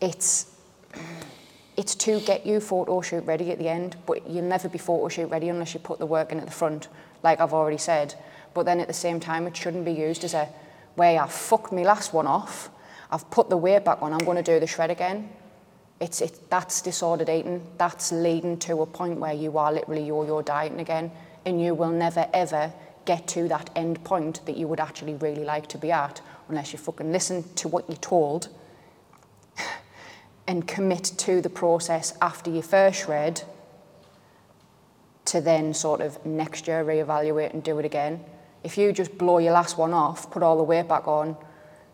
It's 0.00 0.46
it's 1.80 1.94
to 1.94 2.20
get 2.20 2.44
you 2.44 2.60
photo 2.60 3.00
shoot 3.00 3.24
ready 3.24 3.50
at 3.50 3.58
the 3.58 3.66
end, 3.66 3.96
but 4.04 4.28
you'll 4.28 4.44
never 4.44 4.68
be 4.68 4.76
photo 4.76 5.08
shoot 5.08 5.28
ready 5.28 5.48
unless 5.48 5.72
you 5.72 5.80
put 5.80 5.98
the 5.98 6.04
work 6.04 6.30
in 6.30 6.38
at 6.38 6.44
the 6.44 6.52
front, 6.52 6.88
like 7.22 7.40
I've 7.40 7.54
already 7.54 7.78
said. 7.78 8.14
But 8.52 8.66
then 8.66 8.80
at 8.80 8.86
the 8.86 8.92
same 8.92 9.18
time, 9.18 9.46
it 9.46 9.56
shouldn't 9.56 9.86
be 9.86 9.92
used 9.92 10.22
as 10.22 10.34
a 10.34 10.46
way 10.96 11.16
I 11.18 11.26
fucked 11.26 11.72
my 11.72 11.82
last 11.82 12.12
one 12.12 12.26
off. 12.26 12.68
I've 13.10 13.30
put 13.30 13.48
the 13.48 13.56
weight 13.56 13.82
back 13.82 14.02
on. 14.02 14.12
I'm 14.12 14.26
going 14.26 14.36
to 14.36 14.42
do 14.42 14.60
the 14.60 14.66
shred 14.66 14.90
again. 14.90 15.30
It's 16.00 16.20
it, 16.20 16.50
that's 16.50 16.82
disordered 16.82 17.30
eating. 17.30 17.66
That's 17.78 18.12
leading 18.12 18.58
to 18.58 18.82
a 18.82 18.86
point 18.86 19.18
where 19.18 19.32
you 19.32 19.56
are 19.56 19.72
literally 19.72 20.04
yo-yo 20.04 20.42
dieting 20.42 20.80
again, 20.80 21.10
and 21.46 21.62
you 21.62 21.74
will 21.74 21.92
never 21.92 22.28
ever 22.34 22.74
get 23.06 23.26
to 23.28 23.48
that 23.48 23.70
end 23.74 24.04
point 24.04 24.44
that 24.44 24.58
you 24.58 24.68
would 24.68 24.80
actually 24.80 25.14
really 25.14 25.44
like 25.44 25.66
to 25.68 25.78
be 25.78 25.90
at 25.90 26.20
unless 26.50 26.74
you 26.74 26.78
fucking 26.78 27.10
listen 27.10 27.42
to 27.54 27.68
what 27.68 27.88
you're 27.88 27.96
told 27.96 28.50
and 30.50 30.66
commit 30.66 31.04
to 31.04 31.40
the 31.40 31.48
process 31.48 32.12
after 32.20 32.50
your 32.50 32.64
first 32.64 33.04
shred 33.04 33.40
to 35.24 35.40
then 35.40 35.72
sort 35.72 36.00
of 36.00 36.26
next 36.26 36.66
year 36.66 36.84
reevaluate 36.84 37.52
and 37.54 37.62
do 37.62 37.78
it 37.78 37.84
again. 37.84 38.18
If 38.64 38.76
you 38.76 38.92
just 38.92 39.16
blow 39.16 39.38
your 39.38 39.52
last 39.52 39.78
one 39.78 39.92
off, 39.92 40.28
put 40.28 40.42
all 40.42 40.56
the 40.56 40.64
weight 40.64 40.88
back 40.88 41.06
on, 41.06 41.36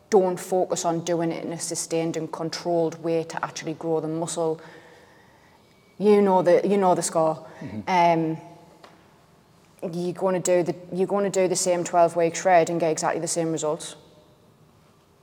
don't 0.08 0.40
focus 0.40 0.86
on 0.86 1.04
doing 1.04 1.32
it 1.32 1.44
in 1.44 1.52
a 1.52 1.58
sustained 1.58 2.16
and 2.16 2.32
controlled 2.32 3.04
way 3.04 3.24
to 3.24 3.44
actually 3.44 3.74
grow 3.74 4.00
the 4.00 4.08
muscle. 4.08 4.58
You 5.98 6.22
know 6.22 6.40
the 6.40 6.66
you 6.66 6.78
know 6.78 6.94
the 6.94 7.02
score. 7.02 7.46
Um, 7.86 8.38
you're 9.82 10.14
going 10.14 10.40
to 10.40 10.56
do 10.56 10.62
the 10.62 10.74
you're 10.96 11.06
going 11.06 11.30
to 11.30 11.40
do 11.42 11.46
the 11.46 11.56
same 11.56 11.84
12 11.84 12.16
week 12.16 12.34
shred 12.34 12.70
and 12.70 12.80
get 12.80 12.90
exactly 12.90 13.20
the 13.20 13.28
same 13.28 13.52
results. 13.52 13.96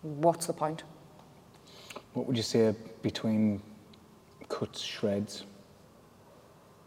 What's 0.04 0.46
the 0.46 0.54
point? 0.54 0.84
What 2.14 2.28
would 2.28 2.38
you 2.38 2.44
say 2.44 2.76
between 3.02 3.62
cuts, 4.50 4.82
shreds? 4.82 5.46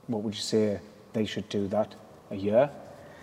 What 0.06 0.22
would 0.22 0.34
you 0.34 0.40
say 0.40 0.80
they 1.12 1.26
should 1.26 1.48
do 1.48 1.66
that 1.68 1.94
a 2.30 2.36
year? 2.36 2.70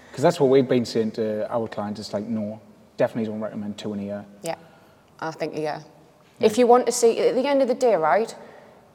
Because 0.09 0.21
that's 0.21 0.39
what 0.39 0.49
we've 0.49 0.67
been 0.67 0.85
saying 0.85 1.11
to 1.11 1.51
our 1.51 1.67
clients. 1.67 1.99
It's 1.99 2.13
like, 2.13 2.25
no, 2.25 2.61
definitely 2.97 3.31
don't 3.31 3.39
recommend 3.39 3.77
two 3.77 3.93
in 3.93 3.99
a 3.99 4.03
year. 4.03 4.25
Yeah, 4.43 4.55
I 5.19 5.31
think 5.31 5.55
yeah. 5.55 5.81
If 6.39 6.57
you 6.57 6.67
want 6.67 6.85
to 6.87 6.91
see, 6.91 7.19
at 7.19 7.35
the 7.35 7.47
end 7.47 7.61
of 7.61 7.67
the 7.67 7.73
day, 7.73 7.95
right, 7.95 8.35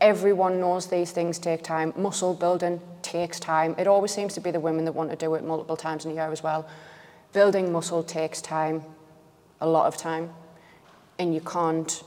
everyone 0.01 0.61
knows 0.61 0.87
these 0.87 1.13
things 1.13 1.39
take 1.39 1.63
time. 1.63 1.95
Muscle 1.97 2.35
building 2.35 2.81
takes 3.01 3.41
time. 3.41 3.75
It 3.79 3.87
always 3.87 4.13
seems 4.13 4.35
to 4.35 4.41
be 4.41 4.51
the 4.51 4.61
women 4.61 4.85
that 4.85 4.93
want 4.93 5.11
to 5.11 5.17
do 5.17 5.35
it 5.35 5.45
multiple 5.45 5.77
times 5.77 6.05
in 6.05 6.11
a 6.11 6.15
year 6.15 6.31
as 6.31 6.43
well. 6.43 6.69
building 7.33 7.73
muscle 7.73 8.03
takes 8.03 8.41
time, 8.41 8.83
a 9.61 9.69
lot 9.69 9.87
of 9.87 9.97
time, 9.97 10.31
and 11.19 11.35
you 11.35 11.41
can't 11.41 12.03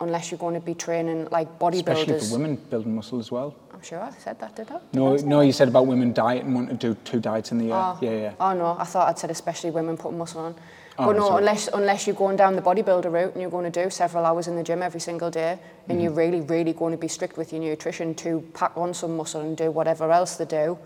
unless 0.00 0.30
you're 0.30 0.38
going 0.38 0.54
to 0.54 0.60
be 0.60 0.74
training 0.74 1.28
like 1.30 1.58
bodybuilders. 1.58 2.00
Especially 2.06 2.20
for 2.20 2.32
women 2.38 2.56
building 2.70 2.94
muscle 2.94 3.18
as 3.18 3.30
well. 3.30 3.54
I'm 3.72 3.82
sure 3.82 4.00
I 4.00 4.10
said 4.10 4.38
that, 4.40 4.56
did 4.56 4.70
I? 4.70 4.80
No, 4.92 5.16
no, 5.16 5.40
you 5.40 5.52
said 5.52 5.68
about 5.68 5.86
women 5.86 6.12
diet 6.12 6.44
and 6.44 6.54
want 6.54 6.68
to 6.68 6.74
do 6.74 6.96
two 7.04 7.20
diets 7.20 7.52
in 7.52 7.58
the 7.58 7.66
year. 7.66 7.74
Oh. 7.74 7.98
Yeah, 8.00 8.10
yeah. 8.10 8.32
Oh 8.40 8.52
no, 8.52 8.76
I 8.78 8.84
thought 8.84 9.08
I'd 9.08 9.18
said 9.18 9.30
especially 9.30 9.70
women 9.70 9.96
putting 9.96 10.18
muscle 10.18 10.40
on. 10.40 10.54
Oh, 11.00 11.06
but 11.06 11.16
no, 11.16 11.28
sorry. 11.28 11.38
unless 11.38 11.68
unless 11.68 12.06
you're 12.08 12.16
going 12.16 12.36
down 12.36 12.56
the 12.56 12.62
bodybuilder 12.62 13.10
route 13.12 13.32
and 13.34 13.40
you're 13.40 13.52
going 13.52 13.70
to 13.70 13.84
do 13.84 13.88
several 13.88 14.24
hours 14.26 14.48
in 14.48 14.56
the 14.56 14.64
gym 14.64 14.82
every 14.82 14.98
single 15.00 15.30
day, 15.30 15.58
and 15.88 16.02
you're 16.02 16.10
Mm-hmm. 16.10 16.18
really, 16.18 16.40
really 16.40 16.72
going 16.72 16.90
to 16.90 16.98
be 16.98 17.06
strict 17.06 17.36
with 17.36 17.52
your 17.52 17.62
nutrition 17.62 18.14
to 18.16 18.40
pack 18.52 18.72
on 18.76 18.92
some 18.94 19.16
muscle 19.16 19.40
and 19.40 19.56
do 19.56 19.70
whatever 19.70 20.10
else 20.10 20.36
they 20.36 20.44
do, 20.44 20.76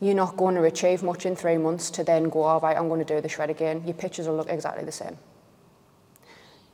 you're 0.00 0.16
not 0.16 0.36
going 0.36 0.56
to 0.56 0.64
achieve 0.64 1.04
much 1.04 1.24
in 1.24 1.36
three 1.36 1.56
months 1.56 1.88
to 1.90 2.02
then 2.02 2.28
go, 2.30 2.42
all 2.42 2.58
right, 2.58 2.76
I'm 2.76 2.88
going 2.88 3.04
to 3.04 3.14
do 3.14 3.20
the 3.20 3.28
shred 3.28 3.48
again. 3.50 3.82
Your 3.84 3.94
pictures 3.94 4.26
will 4.26 4.36
look 4.36 4.48
exactly 4.48 4.84
the 4.84 4.90
same. 4.90 5.16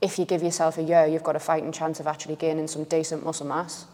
If 0.00 0.18
you 0.18 0.24
give 0.24 0.42
yourself 0.42 0.78
a 0.78 0.82
year, 0.82 1.06
you've 1.06 1.24
got 1.24 1.36
a 1.36 1.40
fighting 1.40 1.72
chance 1.72 2.00
of 2.00 2.06
actually 2.06 2.36
gaining 2.36 2.68
some 2.68 2.84
decent 2.84 3.24
muscle 3.24 3.46
mass 3.46 3.86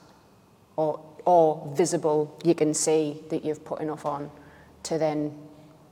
or, 0.76 1.00
or 1.25 1.73
visible, 1.75 2.38
you 2.44 2.54
can 2.54 2.75
see 2.75 3.23
that 3.30 3.44
you've 3.44 3.64
put 3.64 3.80
enough 3.80 4.04
on 4.04 4.30
to 4.84 4.99
then 4.99 5.34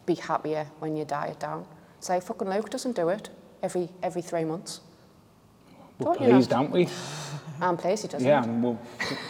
be 0.07 0.14
happier 0.14 0.66
when 0.81 0.97
you 0.97 1.04
diet 1.04 1.40
down. 1.40 1.64
So 2.00 2.19
fucking 2.21 2.50
Luke 2.50 2.69
doesn't 2.69 2.97
do 2.97 3.09
it 3.09 3.31
every 3.62 3.88
every 4.02 4.23
three 4.23 4.45
months. 4.45 4.81
We're 5.99 6.07
Don't 6.07 6.21
you 6.21 6.26
know? 6.26 6.33
pleased, 6.35 6.52
aren't 6.52 6.71
we? 6.71 6.88
I'm 7.61 7.76
pleased 7.76 8.02
he 8.02 8.09
doesn't. 8.09 8.26
Yeah, 8.26 8.42
and 8.42 8.62
we're 8.62 8.76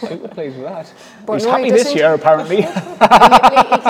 super 0.01 0.27
pleased 0.27 0.55
with 0.55 0.65
that. 0.65 0.91
But 1.25 1.33
He's 1.33 1.45
no, 1.45 1.51
happy 1.51 1.65
he 1.65 1.71
this 1.71 1.93
year, 1.93 2.13
apparently. 2.13 2.61
he, 2.63 2.67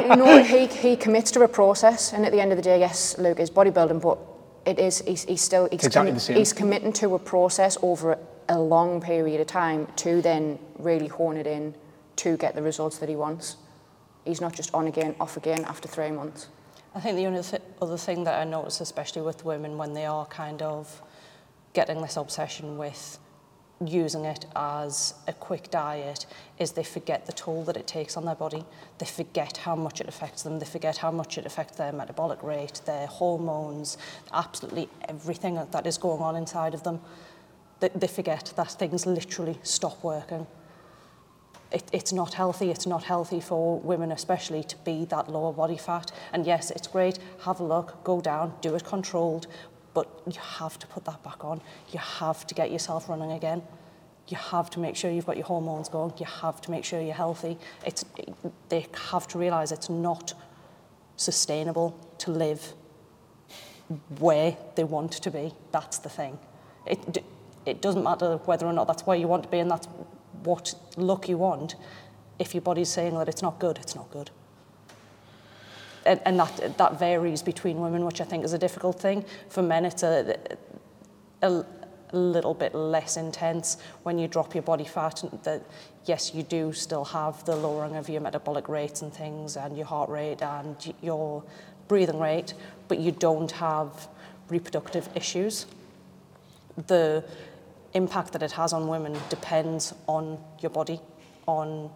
he, 0.01 0.15
no, 0.15 0.43
he, 0.43 0.67
he 0.67 0.95
commits 0.97 1.31
to 1.31 1.43
a 1.43 1.47
process, 1.47 2.11
and 2.11 2.25
at 2.25 2.33
the 2.33 2.41
end 2.41 2.51
of 2.51 2.57
the 2.57 2.61
day, 2.61 2.79
yes, 2.79 3.17
Luke 3.17 3.39
is 3.39 3.49
bodybuilding, 3.49 4.01
but 4.01 4.17
it 4.65 4.79
is 4.79 5.01
he's, 5.05 5.23
he's 5.25 5.41
still 5.41 5.67
he's, 5.71 5.85
exactly 5.85 6.11
com- 6.11 6.35
he's 6.35 6.53
committing 6.53 6.93
to 6.93 7.15
a 7.15 7.19
process 7.19 7.77
over 7.81 8.17
a 8.49 8.59
long 8.59 9.01
period 9.01 9.39
of 9.41 9.47
time 9.47 9.87
to 9.95 10.21
then 10.21 10.59
really 10.77 11.07
hone 11.07 11.37
it 11.37 11.47
in 11.47 11.75
to 12.17 12.37
get 12.37 12.55
the 12.55 12.61
results 12.61 12.97
that 12.99 13.09
he 13.09 13.15
wants. 13.15 13.57
He's 14.25 14.41
not 14.41 14.53
just 14.53 14.73
on 14.73 14.87
again, 14.87 15.15
off 15.19 15.37
again 15.37 15.65
after 15.65 15.87
three 15.87 16.11
months. 16.11 16.47
I 16.95 16.99
think 16.99 17.17
the 17.17 17.25
only 17.25 17.41
th 17.41 17.61
other 17.81 17.97
thing 17.97 18.23
that 18.25 18.39
I 18.39 18.43
notice, 18.43 18.79
especially 18.79 19.23
with 19.23 19.43
women, 19.43 19.77
when 19.77 19.93
they 19.93 20.05
are 20.05 20.25
kind 20.27 20.61
of 20.61 21.01
getting 21.73 22.01
this 22.01 22.17
obsession 22.17 22.77
with 22.77 23.17
using 23.87 24.25
it 24.25 24.45
as 24.55 25.13
a 25.27 25.33
quick 25.33 25.71
diet, 25.71 26.25
is 26.59 26.71
they 26.71 26.83
forget 26.83 27.25
the 27.25 27.33
toll 27.33 27.63
that 27.63 27.77
it 27.77 27.87
takes 27.87 28.17
on 28.17 28.25
their 28.25 28.35
body. 28.35 28.65
They 28.99 29.05
forget 29.05 29.57
how 29.57 29.75
much 29.75 30.01
it 30.01 30.07
affects 30.07 30.43
them. 30.43 30.59
They 30.59 30.65
forget 30.65 30.97
how 30.97 31.11
much 31.11 31.37
it 31.37 31.45
affects 31.45 31.77
their 31.77 31.91
metabolic 31.91 32.41
rate, 32.43 32.81
their 32.85 33.07
hormones, 33.07 33.97
absolutely 34.31 34.89
everything 35.07 35.55
that 35.71 35.87
is 35.87 35.97
going 35.97 36.21
on 36.21 36.35
inside 36.35 36.73
of 36.73 36.83
them. 36.83 37.01
They, 37.79 37.89
they 37.89 38.07
forget 38.07 38.53
that 38.55 38.71
things 38.71 39.05
literally 39.05 39.59
stop 39.63 40.03
working 40.03 40.47
it, 41.73 41.83
it's 41.91 42.13
not 42.13 42.35
healthy. 42.35 42.71
It's 42.71 42.85
not 42.85 43.03
healthy 43.03 43.39
for 43.41 43.79
women, 43.79 44.11
especially, 44.11 44.63
to 44.65 44.77
be 44.77 45.05
that 45.05 45.29
lower 45.29 45.51
body 45.51 45.77
fat. 45.77 46.11
And 46.31 46.45
yes, 46.45 46.71
it's 46.71 46.87
great. 46.87 47.19
Have 47.41 47.59
a 47.59 47.63
look, 47.63 48.03
go 48.03 48.21
down, 48.21 48.53
do 48.61 48.75
it 48.75 48.85
controlled, 48.85 49.47
but 49.93 50.07
you 50.25 50.39
have 50.39 50.79
to 50.79 50.87
put 50.87 51.05
that 51.05 51.23
back 51.23 51.43
on. 51.43 51.61
You 51.91 51.99
have 51.99 52.47
to 52.47 52.55
get 52.55 52.71
yourself 52.71 53.09
running 53.09 53.31
again. 53.31 53.61
You 54.27 54.37
have 54.37 54.69
to 54.71 54.79
make 54.79 54.95
sure 54.95 55.11
you've 55.11 55.25
got 55.25 55.37
your 55.37 55.45
hormones 55.45 55.89
going. 55.89 56.13
You 56.17 56.25
have 56.25 56.61
to 56.61 56.71
make 56.71 56.85
sure 56.85 57.01
you're 57.01 57.13
healthy. 57.13 57.57
It's, 57.85 58.05
they 58.69 58.87
have 59.11 59.27
to 59.29 59.37
realise 59.37 59.71
it's 59.71 59.89
not 59.89 60.33
sustainable 61.17 61.99
to 62.19 62.31
live 62.31 62.73
where 64.19 64.57
they 64.75 64.83
want 64.83 65.11
to 65.11 65.29
be. 65.29 65.53
That's 65.71 65.99
the 65.99 66.09
thing. 66.09 66.39
It, 66.85 67.23
it 67.65 67.81
doesn't 67.81 68.03
matter 68.03 68.37
whether 68.45 68.65
or 68.65 68.73
not 68.73 68.87
that's 68.87 69.05
where 69.05 69.17
you 69.17 69.27
want 69.27 69.43
to 69.43 69.49
be 69.49 69.59
and 69.59 69.69
that's 69.69 69.87
what 70.43 70.73
look 70.97 71.29
you 71.29 71.37
want. 71.37 71.75
If 72.39 72.53
your 72.53 72.61
body's 72.61 72.89
saying 72.89 73.17
that 73.17 73.29
it's 73.29 73.41
not 73.41 73.59
good, 73.59 73.77
it's 73.77 73.95
not 73.95 74.09
good. 74.09 74.31
and, 76.05 76.19
and 76.25 76.39
that, 76.39 76.77
that 76.77 76.99
varies 76.99 77.41
between 77.41 77.79
women, 77.79 78.05
which 78.05 78.21
I 78.21 78.23
think 78.23 78.43
is 78.43 78.53
a 78.53 78.57
difficult 78.57 78.99
thing. 78.99 79.25
For 79.49 79.61
men, 79.61 79.85
it's 79.85 80.03
a, 80.03 80.37
a, 81.41 81.65
a 82.11 82.17
little 82.17 82.53
bit 82.53 82.75
less 82.75 83.17
intense 83.17 83.77
when 84.03 84.17
you 84.17 84.27
drop 84.27 84.53
your 84.53 84.63
body 84.63 84.85
fat. 84.85 85.23
That 85.43 85.63
yes, 86.05 86.33
you 86.33 86.43
do 86.43 86.73
still 86.73 87.05
have 87.05 87.43
the 87.45 87.55
lowering 87.55 87.95
of 87.95 88.09
your 88.09 88.21
metabolic 88.21 88.69
rates 88.69 89.01
and 89.01 89.13
things, 89.13 89.57
and 89.57 89.75
your 89.77 89.85
heart 89.85 90.09
rate 90.09 90.41
and 90.41 90.93
your 91.01 91.43
breathing 91.87 92.19
rate, 92.19 92.53
but 92.87 92.99
you 92.99 93.11
don't 93.11 93.51
have 93.51 94.07
reproductive 94.49 95.09
issues. 95.15 95.65
The 96.87 97.23
impact 97.93 98.33
that 98.33 98.41
it 98.41 98.51
has 98.53 98.73
on 98.73 98.87
women 98.87 99.17
depends 99.29 99.93
on 100.07 100.39
your 100.59 100.71
body, 100.71 100.99
on 101.47 101.89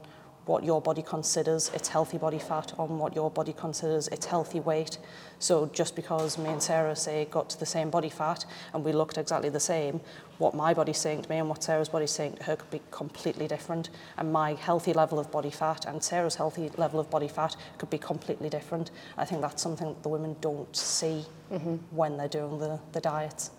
what 0.48 0.64
your 0.64 0.82
body 0.82 1.02
considers 1.02 1.70
its 1.74 1.88
healthy 1.88 2.18
body 2.18 2.40
fat, 2.40 2.74
on 2.80 2.98
what 2.98 3.16
your 3.16 3.30
body 3.30 3.54
considers 3.54 4.08
its 4.08 4.26
healthy 4.26 4.60
weight. 4.60 4.98
So 5.40 5.70
just 5.74 5.96
because 5.96 6.38
me 6.38 6.50
and 6.50 6.64
Sarah 6.64 6.96
say 6.96 7.26
got 7.26 7.50
to 7.52 7.60
the 7.60 7.66
same 7.66 7.90
body 7.90 8.10
fat 8.10 8.46
and 8.74 8.84
we 8.84 8.92
looked 8.92 9.18
exactly 9.18 9.50
the 9.50 9.60
same, 9.60 10.00
what 10.38 10.54
my 10.56 10.74
body's 10.74 10.98
saying 10.98 11.24
to 11.24 11.30
me 11.30 11.38
and 11.38 11.50
what 11.50 11.64
Sarah's 11.64 11.90
body's 11.90 12.12
saying 12.12 12.38
to 12.38 12.44
her 12.44 12.56
could 12.56 12.72
be 12.72 12.82
completely 12.92 13.48
different. 13.48 13.90
And 14.18 14.32
my 14.32 14.54
healthy 14.54 14.94
level 14.94 15.20
of 15.20 15.32
body 15.32 15.52
fat 15.52 15.86
and 15.86 16.02
Sarah's 16.02 16.36
healthy 16.36 16.72
level 16.78 17.00
of 17.00 17.10
body 17.10 17.28
fat 17.28 17.56
could 17.78 17.90
be 17.90 17.98
completely 17.98 18.50
different. 18.50 18.92
I 19.18 19.26
think 19.26 19.42
that's 19.42 19.62
something 19.62 19.88
that 19.88 20.04
the 20.04 20.10
women 20.10 20.36
don't 20.42 20.76
see 20.76 21.26
mm-hmm. 21.52 21.76
when 21.96 22.18
they're 22.18 22.28
doing 22.28 22.58
the, 22.58 22.80
the 22.94 23.02
diets. 23.02 23.52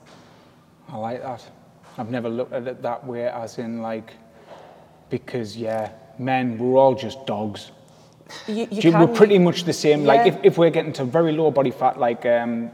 I 0.89 0.97
like 0.97 1.23
that. 1.23 1.45
I've 1.99 2.11
never 2.11 2.29
looked 2.29 2.53
at 2.53 2.67
it 2.67 2.81
that 2.83 3.05
way, 3.05 3.29
as 3.29 3.59
in 3.59 3.83
like, 3.83 4.15
because 5.11 5.57
yeah, 5.57 5.93
men, 6.19 6.59
we're 6.59 6.77
all 6.79 6.95
just 6.95 7.25
dogs. 7.27 7.71
You, 8.47 8.67
you 8.71 8.83
Do 8.83 8.89
you- 8.91 8.99
we're 8.99 9.07
pretty 9.07 9.39
much 9.39 9.65
the 9.65 9.73
same. 9.73 10.05
Like 10.05 10.27
if, 10.27 10.37
if 10.43 10.59
we're 10.59 10.71
getting 10.71 10.93
to 10.95 11.05
very 11.05 11.33
low 11.33 11.51
body 11.51 11.71
fat, 11.71 11.99
like 11.99 12.27
um, 12.27 12.71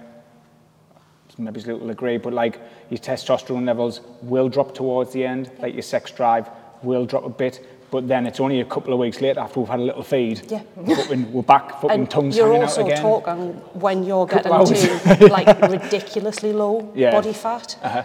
maybe 1.38 1.58
it's 1.58 1.68
a 1.68 1.72
little 1.72 1.90
agree, 1.90 2.16
but 2.18 2.32
like 2.32 2.60
your 2.90 2.98
testosterone 2.98 3.64
levels 3.66 4.00
will 4.22 4.48
drop 4.48 4.74
towards 4.74 5.12
the 5.12 5.24
end, 5.24 5.50
like 5.60 5.74
your 5.74 5.82
sex 5.82 6.10
drive 6.10 6.48
will 6.82 7.06
drop 7.06 7.24
a 7.24 7.28
bit. 7.30 7.66
But 7.90 8.08
then 8.08 8.26
it's 8.26 8.40
only 8.40 8.60
a 8.60 8.64
couple 8.64 8.92
of 8.92 8.98
weeks 8.98 9.20
later 9.20 9.38
after 9.38 9.60
we've 9.60 9.68
had 9.68 9.78
a 9.78 9.82
little 9.84 10.02
feed. 10.02 10.50
Yeah. 10.50 10.62
fucking- 10.84 11.32
we're 11.32 11.42
back, 11.42 11.70
fucking 11.80 11.90
and 11.90 12.10
tongues 12.10 12.36
you're 12.36 12.52
also 12.52 12.88
talking 12.90 13.52
when 13.74 14.02
you're 14.02 14.26
getting 14.26 14.50
to 14.52 15.26
like 15.28 15.60
ridiculously 15.70 16.52
low 16.52 16.90
Yeah. 16.96 17.12
body 17.12 17.32
fat. 17.32 17.76
Uh-huh. 17.82 18.02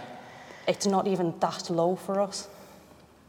It's 0.68 0.86
not 0.86 1.08
even 1.08 1.34
that 1.40 1.68
low 1.70 1.96
for 1.96 2.20
us. 2.20 2.48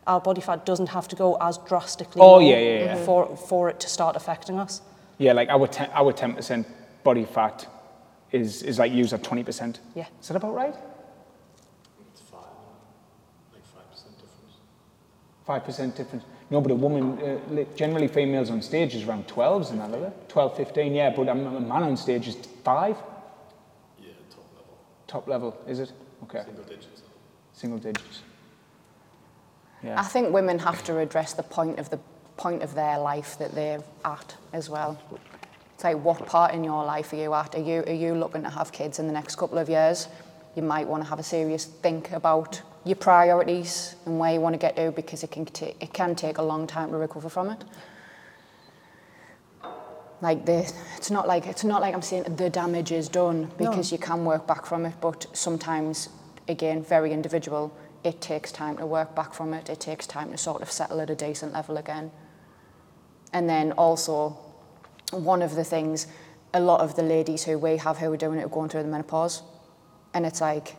Our 0.08 0.20
body 0.20 0.42
fat 0.42 0.66
doesn't 0.66 0.90
have 0.90 1.08
to 1.10 1.16
go 1.16 1.38
as 1.40 1.58
drastically 1.60 2.22
Oh, 2.22 2.34
low 2.34 2.40
yeah, 2.40 2.60
yeah, 2.60 2.84
yeah. 2.86 3.06
for 3.06 3.36
for 3.38 3.70
it 3.70 3.80
to 3.82 3.88
start 3.88 4.16
affecting 4.16 4.60
us. 4.60 4.82
Yeah, 5.20 5.34
like 5.34 5.50
our 5.50 5.68
ten, 5.68 5.90
our 5.94 6.12
ten 6.14 6.34
percent 6.34 6.68
body 7.04 7.26
fat 7.26 7.68
is 8.32 8.64
is 8.64 8.80
like 8.80 8.92
used 8.92 9.14
at 9.14 9.24
twenty 9.24 9.44
percent. 9.44 9.80
Yeah. 9.96 10.08
Is 10.22 10.28
that 10.28 10.38
about 10.38 10.56
right? 10.56 10.76
It's 12.12 12.22
five, 12.22 12.42
like 13.54 13.64
five 13.76 13.88
percent 13.92 14.16
difference. 14.18 14.56
Five 15.46 15.64
percent 15.66 15.96
difference. 15.96 16.24
No, 16.50 16.60
but 16.62 16.72
a 16.72 16.76
woman, 16.76 17.18
uh, 17.20 17.40
li- 17.54 17.68
generally 17.76 18.08
females 18.08 18.50
on 18.50 18.62
stage 18.62 18.94
is 18.94 19.08
around 19.08 19.26
12s 19.28 19.72
and 19.72 19.80
that, 19.80 19.90
are 19.94 20.02
they? 20.02 20.12
12, 20.28 20.58
15, 20.58 20.94
yeah, 20.94 21.10
but 21.16 21.28
a, 21.30 21.32
m- 21.32 21.56
a 21.56 21.62
man 21.62 21.84
on 21.84 21.96
stage 21.96 22.28
is 22.28 22.36
five, 22.66 22.98
Yeah, 23.98 24.12
top 24.30 24.44
level, 24.58 24.78
top 25.08 25.28
level, 25.30 25.56
is 25.66 25.80
it? 25.80 25.94
Okay, 26.24 26.44
single 26.44 26.66
digits. 26.66 27.02
single 27.54 27.80
digits. 27.80 28.22
I 29.84 30.04
think 30.04 30.34
women 30.34 30.60
have 30.60 30.84
to 30.86 31.00
address 31.00 31.34
the 31.34 31.44
point 31.44 31.80
of 31.80 31.90
the 31.90 32.00
point 32.38 32.64
of 32.64 32.74
their 32.76 32.98
life 32.98 33.38
that 33.40 33.54
they're 33.54 33.84
at 34.06 34.36
as 34.54 34.70
well. 34.70 35.00
It's 35.76 35.84
like 35.84 35.98
what 36.04 36.26
part 36.26 36.54
in 36.54 36.64
your 36.64 36.84
life 36.86 37.14
are 37.14 37.18
you 37.18 37.34
at? 37.34 37.56
Are 37.56 37.62
you 37.62 37.84
are 37.88 37.94
you 37.94 38.14
looking 38.14 38.44
to 38.44 38.50
have 38.50 38.72
kids 38.72 39.00
in 39.00 39.08
the 39.08 39.14
next 39.14 39.36
couple 39.36 39.58
of 39.58 39.70
years? 39.70 40.08
You 40.56 40.64
might 40.64 40.88
want 40.88 41.04
to 41.04 41.10
have 41.10 41.20
a 41.20 41.24
serious 41.24 41.66
think 41.66 42.12
about 42.12 42.62
your 42.84 42.96
priorities 42.96 43.96
and 44.06 44.20
where 44.20 44.34
you 44.34 44.42
want 44.42 44.54
to 44.54 44.60
get 44.60 44.76
to 44.76 44.92
because 44.92 45.24
it 45.24 45.32
can 45.32 45.46
ta- 45.46 45.74
it 45.80 45.94
can 45.94 46.16
take 46.16 46.38
a 46.38 46.44
long 46.44 46.68
time 46.68 46.92
to 46.92 46.98
recover 46.98 47.30
from 47.30 47.50
it. 47.50 47.64
Like 50.22 50.46
the, 50.46 50.72
it's 50.98 51.10
not 51.10 51.28
like 51.28 51.48
it's 51.48 51.64
not 51.64 51.82
like 51.82 51.96
I'm 51.96 52.02
saying 52.04 52.24
the 52.36 52.50
damage 52.50 52.92
is 52.92 53.10
done 53.10 53.52
because 53.58 53.92
you 53.92 53.98
can 53.98 54.24
work 54.24 54.46
back 54.46 54.66
from 54.68 54.86
it, 54.86 54.94
but 55.02 55.26
sometimes, 55.34 56.10
again, 56.48 56.84
very 56.84 57.12
individual. 57.12 57.76
It 58.04 58.22
takes 58.22 58.52
time 58.52 58.78
to 58.78 58.86
work 58.86 59.16
back 59.16 59.34
from 59.34 59.54
it. 59.54 59.70
It 59.70 59.80
takes 59.80 60.08
time 60.08 60.32
to 60.32 60.38
sort 60.38 60.62
of 60.62 60.72
settle 60.72 61.02
at 61.02 61.10
a 61.10 61.16
decent 61.16 61.54
level 61.54 61.78
again. 61.78 62.12
And 63.34 63.50
then 63.50 63.72
also, 63.74 64.38
one 65.12 65.42
of 65.42 65.56
the 65.56 65.64
things, 65.64 66.08
a 66.54 66.60
lot 66.60 66.82
of 66.82 66.96
the 66.96 67.04
ladies 67.04 67.44
who 67.44 67.58
we 67.58 67.78
have 67.78 67.98
who 67.98 68.12
are 68.12 68.18
doing 68.18 68.40
it 68.40 68.46
are 68.46 68.50
going 68.50 68.70
through 68.70 68.84
the 68.84 68.90
menopause, 68.90 69.44
and 70.14 70.26
it's 70.26 70.42
like 70.42 70.76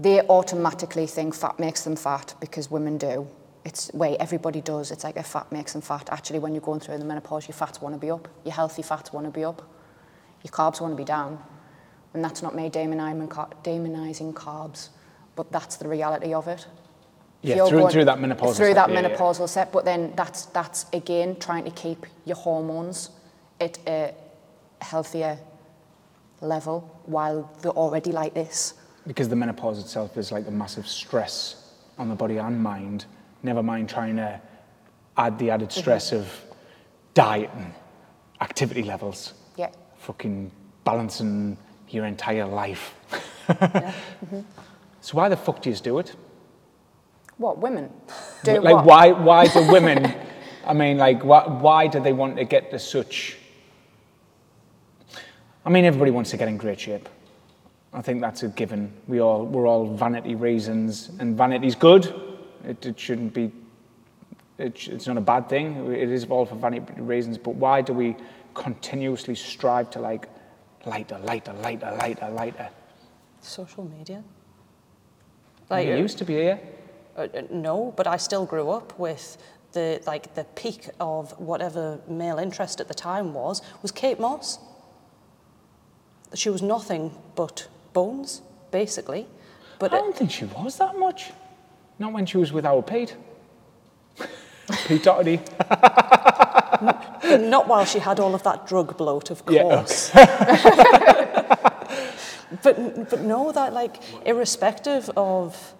they 0.00 0.20
automatically 0.22 1.06
think 1.06 1.34
fat 1.34 1.58
makes 1.58 1.84
them 1.84 1.96
fat 1.96 2.34
because 2.40 2.70
women 2.70 2.98
do. 2.98 3.28
It's 3.64 3.92
way 3.92 4.16
everybody 4.18 4.60
does. 4.60 4.90
It's 4.90 5.04
like 5.04 5.16
if 5.16 5.26
fat 5.26 5.50
makes 5.50 5.72
them 5.72 5.82
fat. 5.82 6.08
Actually, 6.10 6.38
when 6.38 6.54
you're 6.54 6.60
going 6.60 6.80
through 6.80 6.98
the 6.98 7.04
menopause, 7.04 7.48
your 7.48 7.54
fats 7.54 7.80
want 7.80 7.94
to 7.94 7.98
be 7.98 8.10
up. 8.10 8.28
Your 8.44 8.54
healthy 8.54 8.82
fats 8.82 9.12
want 9.12 9.26
to 9.26 9.30
be 9.30 9.44
up. 9.44 9.62
your 10.42 10.52
carbs 10.52 10.80
want 10.80 10.92
to 10.92 10.96
be 10.96 11.04
down. 11.04 11.42
And 12.14 12.24
that's 12.24 12.42
not 12.42 12.54
me 12.54 12.70
demonising 12.70 13.28
carbs, 14.32 14.88
but 15.36 15.52
that's 15.52 15.76
the 15.76 15.88
reality 15.88 16.34
of 16.34 16.48
it. 16.48 16.66
Yeah, 17.42 17.66
through- 17.68 17.90
through 17.90 18.06
that 18.06 18.18
menopausal 18.18 18.56
Through 18.56 18.72
step, 18.72 18.88
that 18.88 18.90
yeah, 18.90 19.00
yeah. 19.00 19.16
menopausal 19.16 19.48
step, 19.48 19.70
but 19.70 19.84
then 19.84 20.12
that's, 20.16 20.46
that's 20.46 20.86
again 20.92 21.36
trying 21.38 21.64
to 21.64 21.70
keep 21.70 22.06
your 22.24 22.36
hormones 22.36 23.10
at 23.60 23.78
a 23.86 24.14
healthier 24.80 25.38
level 26.40 26.80
while 27.06 27.50
they're 27.62 27.70
already 27.72 28.10
like 28.12 28.34
this. 28.34 28.74
because 29.06 29.28
the 29.28 29.36
menopause 29.36 29.78
itself 29.78 30.16
is 30.16 30.32
like 30.32 30.48
a 30.48 30.50
massive 30.50 30.88
stress 30.88 31.72
on 31.98 32.08
the 32.08 32.14
body 32.14 32.38
and 32.38 32.60
mind. 32.60 33.04
Never 33.42 33.62
mind 33.62 33.88
trying 33.88 34.16
to 34.16 34.40
add 35.16 35.38
the 35.38 35.50
added 35.50 35.68
mm-hmm. 35.68 35.80
stress 35.80 36.12
of 36.12 36.28
diet 37.14 37.50
and 37.54 37.72
activity 38.40 38.82
levels. 38.82 39.34
Yeah. 39.56 39.70
Fucking 39.98 40.50
balancing 40.84 41.56
your 41.88 42.06
entire 42.06 42.46
life. 42.46 42.94
Mm-hmm. 43.46 44.40
So 45.06 45.16
why 45.18 45.28
the 45.28 45.36
fuck 45.36 45.62
do 45.62 45.70
you 45.70 45.76
do 45.76 46.00
it? 46.00 46.16
What, 47.38 47.58
women? 47.58 47.90
Do 48.42 48.60
like 48.60 48.74
what? 48.74 48.84
why 48.84 49.12
why 49.12 49.46
do 49.46 49.70
women 49.70 50.12
I 50.66 50.72
mean 50.72 50.98
like 50.98 51.24
why, 51.24 51.46
why 51.46 51.86
do 51.86 52.00
they 52.00 52.12
want 52.12 52.36
to 52.38 52.44
get 52.44 52.72
to 52.72 52.80
such 52.80 53.36
I 55.64 55.70
mean 55.70 55.84
everybody 55.84 56.10
wants 56.10 56.30
to 56.30 56.36
get 56.36 56.48
in 56.48 56.56
great 56.56 56.80
shape. 56.80 57.08
I 57.92 58.02
think 58.02 58.20
that's 58.20 58.42
a 58.42 58.48
given. 58.48 58.92
We 59.06 59.20
all 59.20 59.46
we're 59.46 59.68
all 59.68 59.86
vanity 59.96 60.34
reasons 60.34 61.10
and 61.20 61.38
vanity's 61.38 61.76
good. 61.76 62.12
It, 62.64 62.84
it 62.84 62.98
shouldn't 62.98 63.32
be 63.32 63.52
it, 64.58 64.88
it's 64.88 65.06
not 65.06 65.18
a 65.18 65.26
bad 65.34 65.48
thing. 65.48 65.86
It 65.92 66.10
is 66.10 66.24
all 66.24 66.46
for 66.46 66.56
vanity 66.56 67.00
reasons, 67.00 67.38
but 67.38 67.54
why 67.54 67.80
do 67.80 67.92
we 67.92 68.16
continuously 68.54 69.36
strive 69.36 69.88
to 69.90 70.00
like 70.00 70.28
lighter, 70.84 71.20
lighter, 71.20 71.52
lighter, 71.52 71.96
lighter, 72.00 72.28
lighter? 72.30 72.70
Social 73.40 73.84
media. 73.84 74.24
Like, 75.70 75.86
Like, 75.86 75.88
it 75.88 75.98
used 75.98 76.18
to 76.18 76.24
be 76.24 76.34
here. 76.34 76.60
Uh, 77.16 77.28
uh, 77.34 77.42
no, 77.50 77.92
but 77.96 78.06
I 78.06 78.16
still 78.18 78.46
grew 78.46 78.70
up 78.70 78.98
with 78.98 79.36
the 79.72 80.00
like 80.06 80.34
the 80.34 80.44
peak 80.54 80.88
of 81.00 81.32
whatever 81.38 81.98
male 82.08 82.38
interest 82.38 82.80
at 82.80 82.88
the 82.88 82.94
time 82.94 83.34
was 83.34 83.62
was 83.82 83.90
Kate 83.92 84.20
Moss. 84.20 84.58
She 86.34 86.50
was 86.50 86.62
nothing 86.62 87.12
but 87.34 87.68
bones, 87.92 88.42
basically. 88.70 89.26
But 89.78 89.92
I 89.92 89.98
uh, 89.98 90.00
don't 90.00 90.16
think 90.16 90.30
she 90.30 90.44
was 90.44 90.76
that 90.76 90.98
much. 90.98 91.30
Not 91.98 92.12
when 92.12 92.26
she 92.26 92.36
was 92.38 92.52
with 92.52 92.64
our 92.66 92.82
Pete. 92.82 93.16
Pete 94.86 95.02
Doherty. 95.02 95.40
not 97.38 97.66
while 97.68 97.84
she 97.84 97.98
had 97.98 98.20
all 98.20 98.34
of 98.34 98.42
that 98.42 98.66
drug 98.66 98.96
bloat, 98.96 99.30
of 99.30 99.42
Yeah, 99.48 99.62
course. 99.62 100.10
but 102.62 103.10
but 103.10 103.20
no, 103.20 103.52
that 103.52 103.72
like 103.72 103.96
irrespective 104.24 105.10
of 105.16 105.74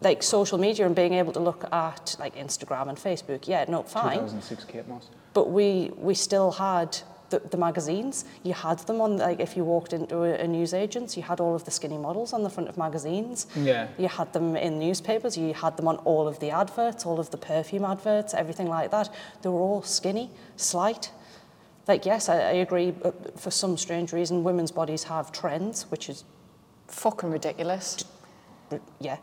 like 0.00 0.22
social 0.22 0.58
media 0.58 0.84
and 0.86 0.94
being 0.94 1.14
able 1.14 1.32
to 1.32 1.40
look 1.40 1.64
at 1.72 2.16
like 2.18 2.34
Instagram 2.36 2.88
and 2.88 2.98
Facebook, 2.98 3.46
yeah, 3.46 3.64
no, 3.68 3.82
fine. 3.82 4.18
2006 4.18 4.64
Kate 4.64 4.88
Moss. 4.88 5.08
but 5.32 5.50
we 5.50 5.90
we 5.96 6.14
still 6.14 6.50
had 6.52 6.96
the, 7.30 7.38
the 7.50 7.56
magazines. 7.56 8.24
You 8.42 8.52
had 8.52 8.78
them 8.80 9.00
on 9.00 9.16
like 9.16 9.40
if 9.40 9.56
you 9.56 9.64
walked 9.64 9.92
into 9.92 10.16
a, 10.24 10.34
a 10.44 10.46
newsagent, 10.46 11.16
you 11.16 11.22
had 11.22 11.40
all 11.40 11.54
of 11.54 11.64
the 11.64 11.70
skinny 11.70 11.96
models 11.98 12.32
on 12.32 12.42
the 12.42 12.50
front 12.50 12.68
of 12.68 12.76
magazines. 12.76 13.46
Yeah. 13.56 13.88
You 13.96 14.08
had 14.08 14.32
them 14.32 14.56
in 14.56 14.78
newspapers. 14.78 15.36
You 15.38 15.54
had 15.54 15.76
them 15.78 15.88
on 15.88 15.96
all 16.04 16.28
of 16.28 16.38
the 16.40 16.50
adverts, 16.50 17.06
all 17.06 17.18
of 17.18 17.30
the 17.30 17.38
perfume 17.38 17.84
adverts, 17.84 18.34
everything 18.34 18.68
like 18.68 18.90
that. 18.90 19.08
They 19.42 19.48
were 19.48 19.60
all 19.60 19.82
skinny, 19.82 20.30
slight. 20.56 21.10
Like 21.86 22.06
yes, 22.06 22.28
I, 22.28 22.36
I 22.36 22.52
agree. 22.66 22.90
But 22.92 23.38
for 23.38 23.50
some 23.50 23.76
strange 23.76 24.12
reason, 24.12 24.42
women's 24.44 24.72
bodies 24.72 25.04
have 25.04 25.32
trends, 25.32 25.90
which 25.90 26.08
is 26.08 26.24
Fucking 26.86 27.30
ridiculous. 27.30 28.04
yeah, 29.00 29.16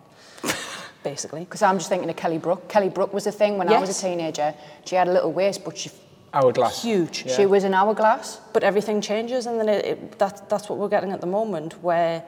basically. 1.03 1.41
Because 1.41 1.61
I'm 1.61 1.77
just 1.77 1.89
thinking 1.89 2.09
of 2.09 2.15
Kelly 2.15 2.37
Brook. 2.39 2.67
Kelly 2.67 2.89
Brook 2.89 3.13
was 3.13 3.27
a 3.27 3.31
thing 3.31 3.57
when 3.57 3.69
I 3.69 3.79
was 3.79 3.89
Yes. 3.89 3.99
a 3.99 4.05
teenager. 4.07 4.53
She 4.85 4.95
had 4.95 5.07
a 5.07 5.11
little 5.11 5.31
waist, 5.31 5.63
but 5.63 5.77
she, 5.77 5.91
Hourglass. 6.33 6.81
Huge. 6.83 7.25
Yeah. 7.25 7.35
she 7.35 7.45
was 7.45 7.63
an 7.63 7.73
hourglass. 7.73 8.37
But 8.53 8.63
everything 8.63 8.99
changes, 9.01 9.45
and 9.45 9.59
then 9.59 9.69
it, 9.69 9.85
it, 9.85 10.19
that, 10.19 10.49
that's 10.49 10.69
what 10.69 10.79
we're 10.79 10.89
getting 10.89 11.11
at 11.11 11.21
the 11.21 11.27
moment, 11.27 11.81
where 11.83 12.23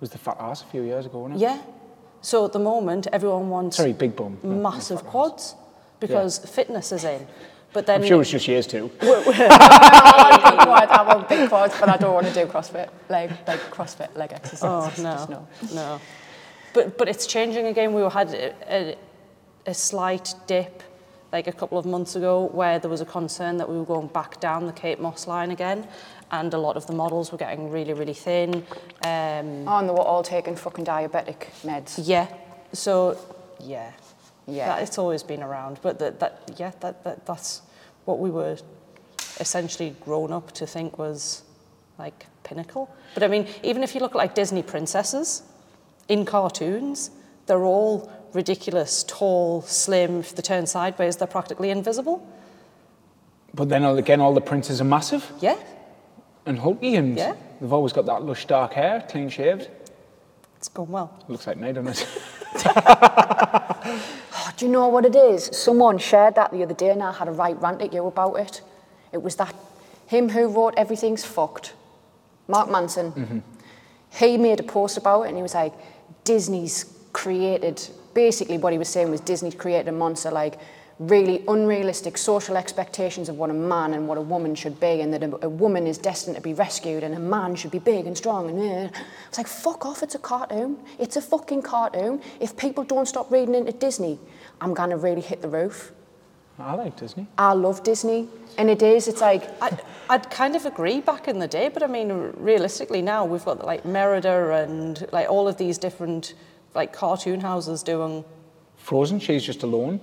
was 0.00 0.10
the 0.10 0.18
fat 0.18 0.36
ass 0.40 0.62
a 0.62 0.66
few 0.66 0.82
years 0.82 1.06
ago, 1.06 1.20
wasn't 1.20 1.40
it? 1.40 1.42
Yeah. 1.44 1.58
So 2.22 2.44
at 2.44 2.52
the 2.52 2.58
moment, 2.58 3.06
everyone 3.12 3.48
wants 3.48 3.76
Sorry, 3.76 3.92
big 3.92 4.16
bum. 4.16 4.38
not- 4.42 4.52
not 4.56 4.72
massive 4.74 4.98
fat 5.00 5.06
ass. 5.06 5.10
quads 5.12 5.54
because 6.00 6.38
fitness 6.38 6.90
is 6.92 7.04
in. 7.04 7.26
But 7.76 7.84
then, 7.84 8.00
I'm 8.00 8.08
sure 8.08 8.22
it's 8.22 8.30
just 8.30 8.48
years 8.48 8.66
too. 8.66 8.90
I 9.02 9.04
want 11.06 11.28
big 11.28 11.46
quads, 11.50 11.74
but 11.78 11.90
I 11.90 11.98
don't 11.98 12.14
want 12.14 12.26
to 12.26 12.32
do 12.32 12.46
CrossFit, 12.46 12.88
leg, 13.10 13.30
like 13.46 13.60
CrossFit 13.70 14.16
leg 14.16 14.30
oh 14.32 14.36
exercises. 14.36 15.04
no, 15.04 15.12
Just 15.12 15.28
no. 15.28 15.46
no. 15.74 16.00
But 16.72 16.96
but 16.96 17.06
it's 17.06 17.26
changing 17.26 17.66
again. 17.66 17.92
We 17.92 18.00
had 18.08 18.32
a, 18.32 18.54
a, 18.74 18.96
a 19.66 19.74
slight 19.74 20.32
dip 20.46 20.82
like 21.32 21.48
a 21.48 21.52
couple 21.52 21.76
of 21.76 21.84
months 21.84 22.16
ago 22.16 22.46
where 22.54 22.78
there 22.78 22.90
was 22.90 23.02
a 23.02 23.04
concern 23.04 23.58
that 23.58 23.68
we 23.68 23.76
were 23.76 23.84
going 23.84 24.06
back 24.06 24.40
down 24.40 24.64
the 24.64 24.72
Kate 24.72 24.98
Moss 24.98 25.26
line 25.26 25.50
again, 25.50 25.86
and 26.30 26.54
a 26.54 26.58
lot 26.58 26.78
of 26.78 26.86
the 26.86 26.94
models 26.94 27.30
were 27.30 27.36
getting 27.38 27.70
really 27.70 27.92
really 27.92 28.14
thin. 28.14 28.64
Um, 29.04 29.68
Oh, 29.68 29.76
and 29.80 29.86
they 29.86 29.92
were 29.92 30.00
all 30.00 30.22
taking 30.22 30.56
fucking 30.56 30.86
diabetic 30.86 31.50
meds. 31.62 31.98
yeah. 32.02 32.26
So 32.72 33.18
yeah. 33.60 33.92
Yeah. 34.46 34.66
That, 34.68 34.82
it's 34.82 34.98
always 34.98 35.22
been 35.22 35.42
around, 35.42 35.80
but 35.82 35.98
that, 35.98 36.20
that 36.20 36.52
yeah, 36.56 36.72
that, 36.80 37.02
that 37.04 37.26
that's 37.26 37.62
what 38.04 38.18
we 38.20 38.30
were 38.30 38.56
essentially 39.40 39.94
grown 40.04 40.32
up 40.32 40.52
to 40.52 40.66
think 40.66 40.98
was 40.98 41.42
like 41.98 42.26
pinnacle. 42.44 42.88
But 43.14 43.22
I 43.24 43.28
mean, 43.28 43.46
even 43.62 43.82
if 43.82 43.94
you 43.94 44.00
look 44.00 44.12
at 44.12 44.18
like 44.18 44.34
Disney 44.34 44.62
princesses 44.62 45.42
in 46.08 46.24
cartoons, 46.24 47.10
they're 47.46 47.64
all 47.64 48.10
ridiculous, 48.32 49.02
tall, 49.04 49.62
slim. 49.62 50.20
If 50.20 50.36
they 50.36 50.42
turn 50.42 50.66
sideways, 50.66 51.16
they're 51.16 51.26
practically 51.26 51.70
invisible. 51.70 52.24
But 53.54 53.68
then 53.68 53.84
again, 53.84 54.20
all 54.20 54.34
the 54.34 54.40
princes 54.40 54.80
are 54.80 54.84
massive 54.84 55.24
Yeah, 55.40 55.56
and 56.44 56.58
hulky, 56.58 56.94
and 56.96 57.16
Yeah. 57.16 57.34
they've 57.60 57.72
always 57.72 57.92
got 57.92 58.06
that 58.06 58.22
lush 58.22 58.46
dark 58.46 58.74
hair, 58.74 59.04
clean 59.08 59.28
shaved. 59.28 59.68
it's 60.56 60.68
going 60.68 60.90
well. 60.92 61.10
Looks 61.26 61.46
like 61.46 61.56
me, 61.56 61.72
doesn't 61.72 62.06
it? 62.06 62.06
Do 64.56 64.64
you 64.64 64.72
know 64.72 64.88
what 64.88 65.04
it 65.04 65.14
is? 65.14 65.50
Someone 65.52 65.98
shared 65.98 66.34
that 66.36 66.50
the 66.50 66.62
other 66.62 66.74
day 66.74 66.90
and 66.90 67.02
I 67.02 67.12
had 67.12 67.28
a 67.28 67.32
right 67.32 67.60
rant 67.60 67.82
at 67.82 67.92
you 67.92 68.06
about 68.06 68.36
it. 68.36 68.62
It 69.12 69.22
was 69.22 69.36
that 69.36 69.54
him 70.06 70.30
who 70.30 70.48
wrote 70.48 70.74
Everything's 70.76 71.24
Fucked, 71.24 71.74
Mark 72.48 72.70
Manson. 72.70 73.42
He 74.18 74.38
made 74.38 74.60
a 74.60 74.62
post 74.62 74.96
about 74.96 75.22
it 75.22 75.28
and 75.28 75.36
he 75.36 75.42
was 75.42 75.54
like, 75.54 75.74
Disney's 76.24 76.86
created, 77.12 77.86
basically 78.14 78.56
what 78.56 78.72
he 78.72 78.78
was 78.78 78.88
saying 78.88 79.10
was 79.10 79.20
Disney's 79.20 79.54
created 79.54 79.88
a 79.88 79.92
monster 79.92 80.30
like 80.30 80.58
really 80.98 81.44
unrealistic 81.48 82.16
social 82.16 82.56
expectations 82.56 83.28
of 83.28 83.36
what 83.36 83.50
a 83.50 83.54
man 83.54 83.92
and 83.92 84.08
what 84.08 84.16
a 84.16 84.20
woman 84.20 84.54
should 84.54 84.80
be 84.80 85.02
and 85.02 85.12
that 85.12 85.22
a, 85.22 85.44
a 85.44 85.48
woman 85.48 85.86
is 85.86 85.98
destined 85.98 86.34
to 86.34 86.40
be 86.40 86.54
rescued 86.54 87.02
and 87.02 87.14
a 87.14 87.18
man 87.18 87.54
should 87.54 87.70
be 87.70 87.78
big 87.78 88.06
and 88.06 88.16
strong 88.16 88.48
and 88.48 88.58
eh. 88.58 88.88
I 88.96 89.28
was 89.28 89.36
like 89.36 89.46
fuck 89.46 89.84
off 89.84 90.02
it's 90.02 90.14
a 90.14 90.18
cartoon 90.18 90.78
it's 90.98 91.16
a 91.16 91.20
fucking 91.20 91.62
cartoon 91.62 92.22
if 92.40 92.56
people 92.56 92.82
don't 92.82 93.06
stop 93.06 93.30
reading 93.30 93.54
into 93.54 93.72
Disney 93.72 94.18
I'm 94.60 94.74
gonna 94.74 94.96
really 94.96 95.20
hit 95.20 95.42
the 95.42 95.48
roof 95.48 95.92
I 96.58 96.74
like 96.74 96.96
Disney. 96.96 97.26
I 97.36 97.52
love 97.52 97.82
Disney 97.82 98.28
and 98.56 98.70
it 98.70 98.82
is 98.82 99.08
it's 99.08 99.20
like 99.20 99.50
I'd, 99.62 99.82
I'd 100.08 100.30
kind 100.30 100.56
of 100.56 100.64
agree 100.64 101.00
back 101.00 101.28
in 101.28 101.38
the 101.38 101.48
day, 101.48 101.68
but 101.68 101.82
I 101.82 101.86
mean, 101.86 102.32
realistically 102.36 103.02
now 103.02 103.24
we've 103.24 103.44
got 103.44 103.64
like 103.64 103.84
Merida 103.84 104.52
and 104.64 105.06
like 105.12 105.28
all 105.28 105.48
of 105.48 105.56
these 105.58 105.78
different 105.78 106.34
like 106.74 106.92
cartoon 106.92 107.40
houses 107.40 107.82
doing 107.82 108.24
Frozen, 108.76 109.20
she's 109.20 109.44
just 109.44 109.62
alone. 109.62 110.00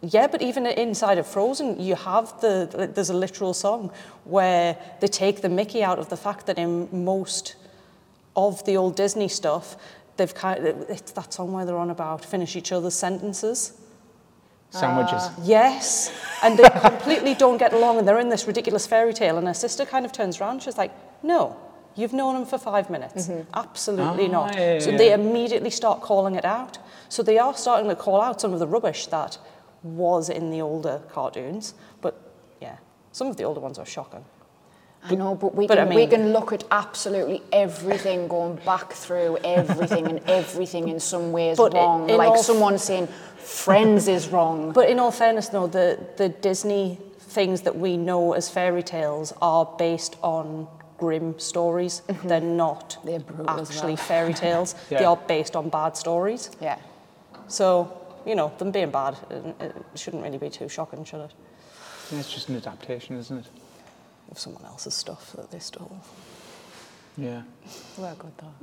Yeah, 0.00 0.26
but 0.26 0.42
even 0.42 0.66
inside 0.66 1.18
of 1.18 1.26
Frozen, 1.26 1.80
you 1.80 1.94
have 1.94 2.40
the 2.40 2.90
there's 2.92 3.10
a 3.10 3.14
literal 3.14 3.54
song 3.54 3.92
where 4.24 4.76
they 5.00 5.06
take 5.06 5.42
the 5.42 5.48
Mickey 5.48 5.84
out 5.84 5.98
of 5.98 6.08
the 6.08 6.16
fact 6.16 6.46
that 6.46 6.58
in 6.58 6.88
most 7.04 7.54
of 8.34 8.64
the 8.64 8.76
old 8.76 8.96
Disney 8.96 9.28
stuff, 9.28 9.76
they've 10.16 10.34
kind 10.34 10.66
of, 10.66 10.90
it's 10.90 11.12
that 11.12 11.32
song 11.32 11.52
where 11.52 11.64
they're 11.64 11.76
on 11.76 11.90
about 11.90 12.24
finish 12.24 12.56
each 12.56 12.72
other's 12.72 12.94
sentences. 12.94 13.78
Sandwiches. 14.72 15.28
Yes, 15.44 16.10
and 16.42 16.58
they 16.58 16.68
completely 16.80 17.34
don't 17.34 17.58
get 17.58 17.72
along, 17.72 17.98
and 17.98 18.08
they're 18.08 18.18
in 18.18 18.30
this 18.30 18.46
ridiculous 18.46 18.86
fairy 18.86 19.12
tale. 19.12 19.36
And 19.38 19.46
her 19.46 19.54
sister 19.54 19.84
kind 19.84 20.04
of 20.06 20.12
turns 20.12 20.40
around, 20.40 20.62
she's 20.62 20.78
like, 20.78 20.92
"No, 21.22 21.56
you've 21.94 22.12
known 22.14 22.36
him 22.36 22.46
for 22.46 22.58
five 22.58 22.88
minutes. 22.88 23.28
Absolutely 23.54 24.26
Ah, 24.26 24.32
not." 24.32 24.56
yeah, 24.56 24.78
so 24.80 24.90
yeah, 24.90 24.96
they 24.96 25.12
immediately 25.12 25.70
start 25.70 26.00
calling 26.00 26.34
it 26.36 26.44
out. 26.44 26.78
So 27.10 27.22
they 27.22 27.38
are 27.38 27.54
starting 27.54 27.88
to 27.90 27.96
call 27.96 28.20
out 28.20 28.40
some 28.40 28.52
of 28.54 28.58
the 28.58 28.66
rubbish 28.66 29.06
that 29.08 29.36
was 29.82 30.30
in 30.30 30.50
the 30.50 30.62
older 30.62 31.02
cartoons. 31.10 31.74
But 32.00 32.14
yeah, 32.60 32.76
some 33.12 33.26
of 33.28 33.36
the 33.36 33.44
older 33.44 33.60
ones 33.60 33.78
are 33.78 33.86
shocking. 33.86 34.24
I 35.10 35.14
know, 35.16 35.34
but 35.34 35.54
we 35.54 35.66
But 35.66 35.78
can, 35.78 35.92
I 35.92 35.94
we 35.94 36.06
can 36.06 36.32
look 36.32 36.52
at 36.52 36.62
absolutely 36.70 37.42
everything, 37.52 38.28
going 38.28 38.56
back 38.64 38.92
through 38.92 39.36
everything, 39.42 40.06
and 40.06 40.20
everything 40.28 40.88
in 40.88 41.00
some 41.00 41.32
ways 41.32 41.56
But 41.56 41.74
wrong. 41.74 42.08
in 42.08 42.16
like 42.16 42.30
all- 42.30 42.42
someone 42.42 42.78
saying 42.78 43.08
Friends 43.38 44.06
is 44.06 44.28
wrong. 44.28 44.72
But 44.78 44.88
in 44.88 45.00
all 45.00 45.10
fairness, 45.10 45.48
though, 45.48 45.66
the, 45.66 45.98
the 46.16 46.28
Disney 46.28 46.98
things 47.18 47.62
that 47.62 47.74
we 47.76 47.96
know 47.96 48.32
as 48.34 48.48
fairy 48.48 48.82
tales 48.84 49.32
are 49.42 49.64
based 49.78 50.16
on 50.22 50.68
grim 50.98 51.36
stories. 51.40 52.02
Mm-hmm. 52.06 52.28
They're 52.28 52.40
not 52.40 52.98
They're 53.04 53.18
brutal 53.18 53.50
actually 53.60 53.94
well. 53.94 54.04
fairy 54.06 54.34
tales. 54.44 54.74
They 54.88 55.00
Yeah. 55.00 55.08
are 55.10 55.16
based 55.16 55.56
on 55.56 55.68
bad 55.68 55.96
stories. 55.96 56.50
Yeah. 56.60 56.78
So, 57.48 57.90
you 58.24 58.36
know, 58.36 58.52
them 58.58 58.70
being 58.70 58.90
bad, 58.92 59.16
it, 59.30 59.44
it 59.60 59.74
shouldn't 59.96 60.22
really 60.22 60.38
be 60.38 60.48
too 60.50 60.68
shocking, 60.68 61.02
should 61.04 61.22
it? 61.22 61.32
It's 62.12 62.32
just 62.32 62.48
an 62.48 62.56
adaptation, 62.56 63.18
isn't 63.18 63.38
it? 63.38 63.46
Of 64.32 64.38
someone 64.38 64.64
else's 64.64 64.94
stuff 64.94 65.32
that 65.32 65.50
they 65.50 65.58
stole. 65.58 65.94
Yeah. 67.18 67.42
Well, 67.98 68.16
good 68.18 68.32
though. 68.38 68.54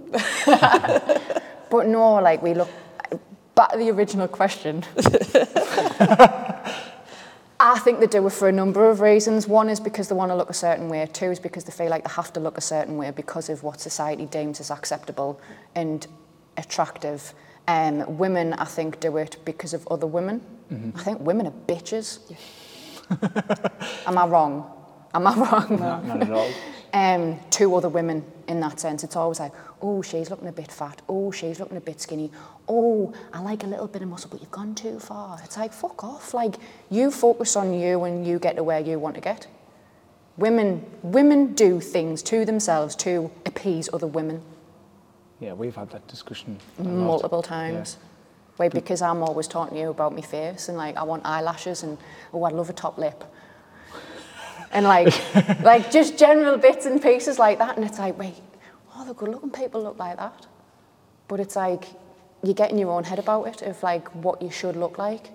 but 1.69 1.85
no, 1.85 2.15
like 2.15 2.41
we 2.41 2.55
look 2.55 2.71
back 3.53 3.73
to 3.73 3.77
the 3.77 3.91
original 3.91 4.27
question. 4.27 4.83
I 7.59 7.77
think 7.77 7.99
they 7.99 8.07
do 8.07 8.25
it 8.25 8.31
for 8.31 8.49
a 8.49 8.51
number 8.51 8.89
of 8.89 8.99
reasons. 8.99 9.47
One 9.47 9.69
is 9.69 9.79
because 9.79 10.07
they 10.07 10.15
want 10.15 10.31
to 10.31 10.35
look 10.35 10.49
a 10.49 10.55
certain 10.55 10.89
way. 10.89 11.07
Two 11.13 11.29
is 11.29 11.39
because 11.39 11.65
they 11.65 11.71
feel 11.71 11.89
like 11.89 12.03
they 12.03 12.13
have 12.13 12.33
to 12.33 12.39
look 12.39 12.57
a 12.57 12.61
certain 12.61 12.97
way 12.97 13.11
because 13.11 13.47
of 13.49 13.61
what 13.61 13.79
society 13.79 14.25
deems 14.25 14.59
as 14.59 14.71
acceptable 14.71 15.39
and 15.75 16.07
attractive. 16.57 17.35
Um, 17.67 18.17
women, 18.17 18.53
I 18.53 18.65
think, 18.65 18.99
do 18.99 19.17
it 19.17 19.37
because 19.45 19.75
of 19.75 19.87
other 19.91 20.07
women. 20.07 20.41
I 20.95 21.03
think 21.03 21.19
women 21.19 21.45
are 21.45 21.53
bitches. 21.67 22.21
Am 24.07 24.17
I 24.17 24.25
wrong? 24.25 24.78
Am 25.13 25.27
I 25.27 25.35
wrong? 25.35 25.67
No, 25.79 26.01
not 26.01 26.21
at 26.21 26.31
all. 26.31 26.49
um, 26.93 27.39
to 27.51 27.75
other 27.75 27.89
women 27.89 28.23
in 28.47 28.59
that 28.61 28.79
sense. 28.79 29.03
It's 29.03 29.15
always 29.15 29.39
like, 29.39 29.53
oh, 29.81 30.01
she's 30.01 30.29
looking 30.29 30.47
a 30.47 30.51
bit 30.51 30.71
fat. 30.71 31.01
Oh, 31.09 31.31
she's 31.31 31.59
looking 31.59 31.77
a 31.77 31.81
bit 31.81 32.01
skinny. 32.01 32.31
Oh, 32.67 33.13
I 33.33 33.41
like 33.41 33.63
a 33.63 33.67
little 33.67 33.87
bit 33.87 34.01
of 34.03 34.09
muscle, 34.09 34.29
but 34.31 34.41
you've 34.41 34.51
gone 34.51 34.75
too 34.75 34.99
far. 34.99 35.39
It's 35.43 35.57
like, 35.57 35.73
fuck 35.73 36.03
off. 36.03 36.33
Like, 36.33 36.55
you 36.89 37.11
focus 37.11 37.55
on 37.55 37.73
you 37.73 38.03
and 38.03 38.25
you 38.27 38.39
get 38.39 38.55
to 38.57 38.63
where 38.63 38.79
you 38.79 38.99
want 38.99 39.15
to 39.15 39.21
get. 39.21 39.47
Women, 40.37 40.85
women 41.03 41.53
do 41.53 41.79
things 41.81 42.21
to 42.23 42.45
themselves 42.45 42.95
to 42.97 43.29
appease 43.45 43.89
other 43.93 44.07
women 44.07 44.41
Yeah, 45.39 45.53
we've 45.53 45.75
had 45.75 45.89
that 45.91 46.07
discussion 46.07 46.57
multiple 46.79 47.43
times. 47.43 47.97
Wait, 48.57 48.73
because 48.73 49.01
I'm 49.01 49.23
always 49.23 49.47
talking 49.47 49.75
to 49.75 49.81
you 49.81 49.89
about 49.89 50.13
my 50.15 50.21
face 50.21 50.69
and 50.69 50.77
like 50.77 50.97
I 50.97 51.03
want 51.03 51.25
eyelashes 51.25 51.83
and 51.83 51.97
oh 52.33 52.43
I 52.43 52.51
love 52.51 52.69
a 52.69 52.73
top 52.73 52.97
lip. 52.97 53.23
And 54.71 54.85
like 54.85 55.13
like 55.63 55.91
just 55.91 56.17
general 56.17 56.57
bits 56.57 56.85
and 56.85 57.01
pieces 57.01 57.39
like 57.39 57.57
that 57.59 57.75
and 57.75 57.85
it's 57.85 57.99
like, 57.99 58.17
wait, 58.17 58.35
oh 58.95 59.05
the 59.05 59.13
good 59.13 59.29
looking 59.29 59.51
people 59.51 59.81
look 59.83 59.97
like 59.99 60.17
that. 60.17 60.45
But 61.27 61.39
it's 61.39 61.55
like 61.55 61.85
you 62.43 62.53
get 62.53 62.71
in 62.71 62.77
your 62.77 62.91
own 62.91 63.03
head 63.03 63.19
about 63.19 63.45
it 63.47 63.61
of 63.61 63.81
like 63.83 64.07
what 64.15 64.41
you 64.41 64.49
should 64.51 64.75
look 64.75 64.97
like. 64.97 65.29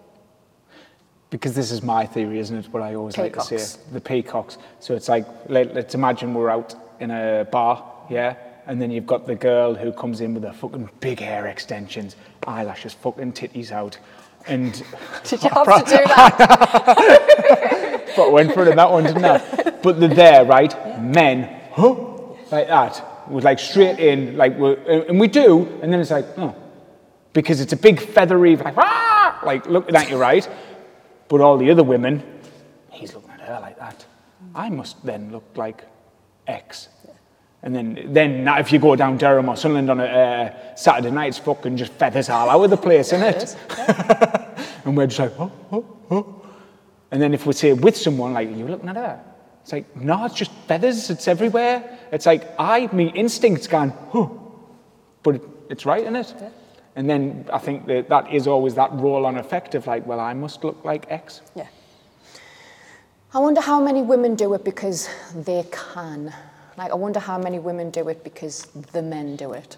Because 1.30 1.54
this 1.54 1.70
is 1.72 1.82
my 1.82 2.06
theory, 2.06 2.38
isn't 2.38 2.56
it? 2.56 2.72
What 2.72 2.82
I 2.82 2.94
always 2.94 3.16
like 3.18 3.32
to 3.32 3.40
Peacocks. 3.40 3.66
say, 3.72 3.80
the 3.92 4.00
peacocks. 4.00 4.58
So 4.78 4.94
it's 4.94 5.08
like, 5.08 5.26
let, 5.48 5.74
let's 5.74 5.94
imagine 5.94 6.32
we're 6.32 6.50
out 6.50 6.76
in 7.00 7.10
a 7.10 7.44
bar, 7.50 7.84
yeah, 8.08 8.36
and 8.66 8.80
then 8.80 8.92
you've 8.92 9.06
got 9.06 9.26
the 9.26 9.34
girl 9.34 9.74
who 9.74 9.92
comes 9.92 10.20
in 10.20 10.32
with 10.34 10.44
her 10.44 10.52
fucking 10.52 10.88
big 11.00 11.18
hair 11.18 11.46
extensions, 11.48 12.14
eyelashes, 12.46 12.94
fucking 12.94 13.32
titties 13.32 13.72
out, 13.72 13.98
and 14.46 14.74
Did 15.24 15.42
you 15.42 15.50
have 15.50 15.66
to 15.66 15.84
do 15.96 16.04
that? 16.04 17.73
But 18.16 18.28
I 18.28 18.30
went 18.30 18.52
for 18.52 18.62
it 18.62 18.68
in 18.68 18.76
that 18.76 18.90
one, 18.90 19.04
didn't 19.04 19.24
I? 19.24 19.70
But 19.82 20.00
they're 20.00 20.08
there, 20.08 20.44
right? 20.44 21.02
Men, 21.02 21.60
huh? 21.72 22.14
like 22.50 22.68
that, 22.68 23.30
was 23.30 23.44
like 23.44 23.58
straight 23.58 23.98
in, 23.98 24.36
like, 24.36 24.56
we're, 24.56 24.74
and 25.08 25.18
we 25.18 25.28
do, 25.28 25.66
and 25.82 25.92
then 25.92 26.00
it's 26.00 26.10
like, 26.10 26.26
oh, 26.36 26.54
because 27.32 27.60
it's 27.60 27.72
a 27.72 27.76
big 27.76 28.00
feathery, 28.00 28.56
like, 28.56 28.76
ah, 28.76 29.40
like 29.44 29.66
looking 29.66 29.96
at 29.96 30.10
you, 30.10 30.16
right? 30.16 30.48
But 31.28 31.40
all 31.40 31.58
the 31.58 31.70
other 31.70 31.82
women, 31.82 32.22
he's 32.90 33.14
looking 33.14 33.30
at 33.30 33.40
her 33.40 33.58
like 33.60 33.78
that. 33.78 34.06
I 34.54 34.68
must 34.70 35.04
then 35.04 35.32
look 35.32 35.44
like 35.56 35.84
X. 36.46 36.88
And 37.62 37.74
then, 37.74 38.12
then 38.12 38.46
if 38.58 38.70
you 38.72 38.78
go 38.78 38.94
down 38.94 39.16
Durham 39.16 39.48
or 39.48 39.56
Sunderland 39.56 39.90
on 39.90 40.00
a 40.00 40.04
uh, 40.04 40.76
Saturday 40.76 41.10
night, 41.10 41.28
it's 41.28 41.38
fucking 41.38 41.78
just 41.78 41.92
feathers 41.94 42.28
all 42.28 42.50
over 42.50 42.68
the 42.68 42.76
place, 42.76 43.12
isn't 43.14 43.22
it? 43.22 43.42
is, 43.42 43.56
and 44.84 44.94
we're 44.94 45.06
just 45.06 45.18
like, 45.18 45.32
oh, 45.40 45.50
oh, 45.72 45.96
oh. 46.10 46.43
And 47.14 47.22
then 47.22 47.32
if 47.32 47.46
we 47.46 47.52
say 47.52 47.72
with 47.72 47.96
someone, 47.96 48.32
like, 48.32 48.48
you're 48.56 48.68
looking 48.68 48.88
at 48.88 48.96
her? 48.96 49.22
It's 49.62 49.70
like, 49.70 49.94
no, 49.94 50.24
it's 50.24 50.34
just 50.34 50.50
feathers, 50.66 51.10
it's 51.10 51.28
everywhere. 51.28 51.96
It's 52.10 52.26
like, 52.26 52.42
I, 52.58 52.88
me 52.88 53.12
instincts 53.14 53.68
gone, 53.68 53.92
oh. 54.12 54.52
But 55.22 55.40
it's 55.70 55.86
right, 55.86 56.02
isn't 56.02 56.16
it? 56.16 56.52
And 56.96 57.08
then 57.08 57.48
I 57.52 57.58
think 57.58 57.86
that 57.86 58.08
that 58.08 58.34
is 58.34 58.48
always 58.48 58.74
that 58.74 58.92
roll 58.94 59.26
on 59.26 59.36
effect 59.36 59.76
of 59.76 59.86
like, 59.86 60.04
well, 60.04 60.18
I 60.18 60.34
must 60.34 60.64
look 60.64 60.84
like 60.84 61.06
X. 61.08 61.40
Yeah. 61.54 61.68
I 63.32 63.38
wonder 63.38 63.60
how 63.60 63.80
many 63.80 64.02
women 64.02 64.34
do 64.34 64.52
it 64.54 64.64
because 64.64 65.08
they 65.36 65.64
can. 65.70 66.34
Like, 66.76 66.90
I 66.90 66.96
wonder 66.96 67.20
how 67.20 67.38
many 67.38 67.60
women 67.60 67.90
do 67.90 68.08
it 68.08 68.24
because 68.24 68.64
the 68.90 69.02
men 69.02 69.36
do 69.36 69.52
it. 69.52 69.76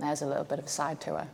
There's 0.00 0.22
a 0.22 0.26
little 0.26 0.42
bit 0.42 0.58
of 0.58 0.64
a 0.64 0.68
side 0.68 1.00
to 1.02 1.18
it. 1.18 1.28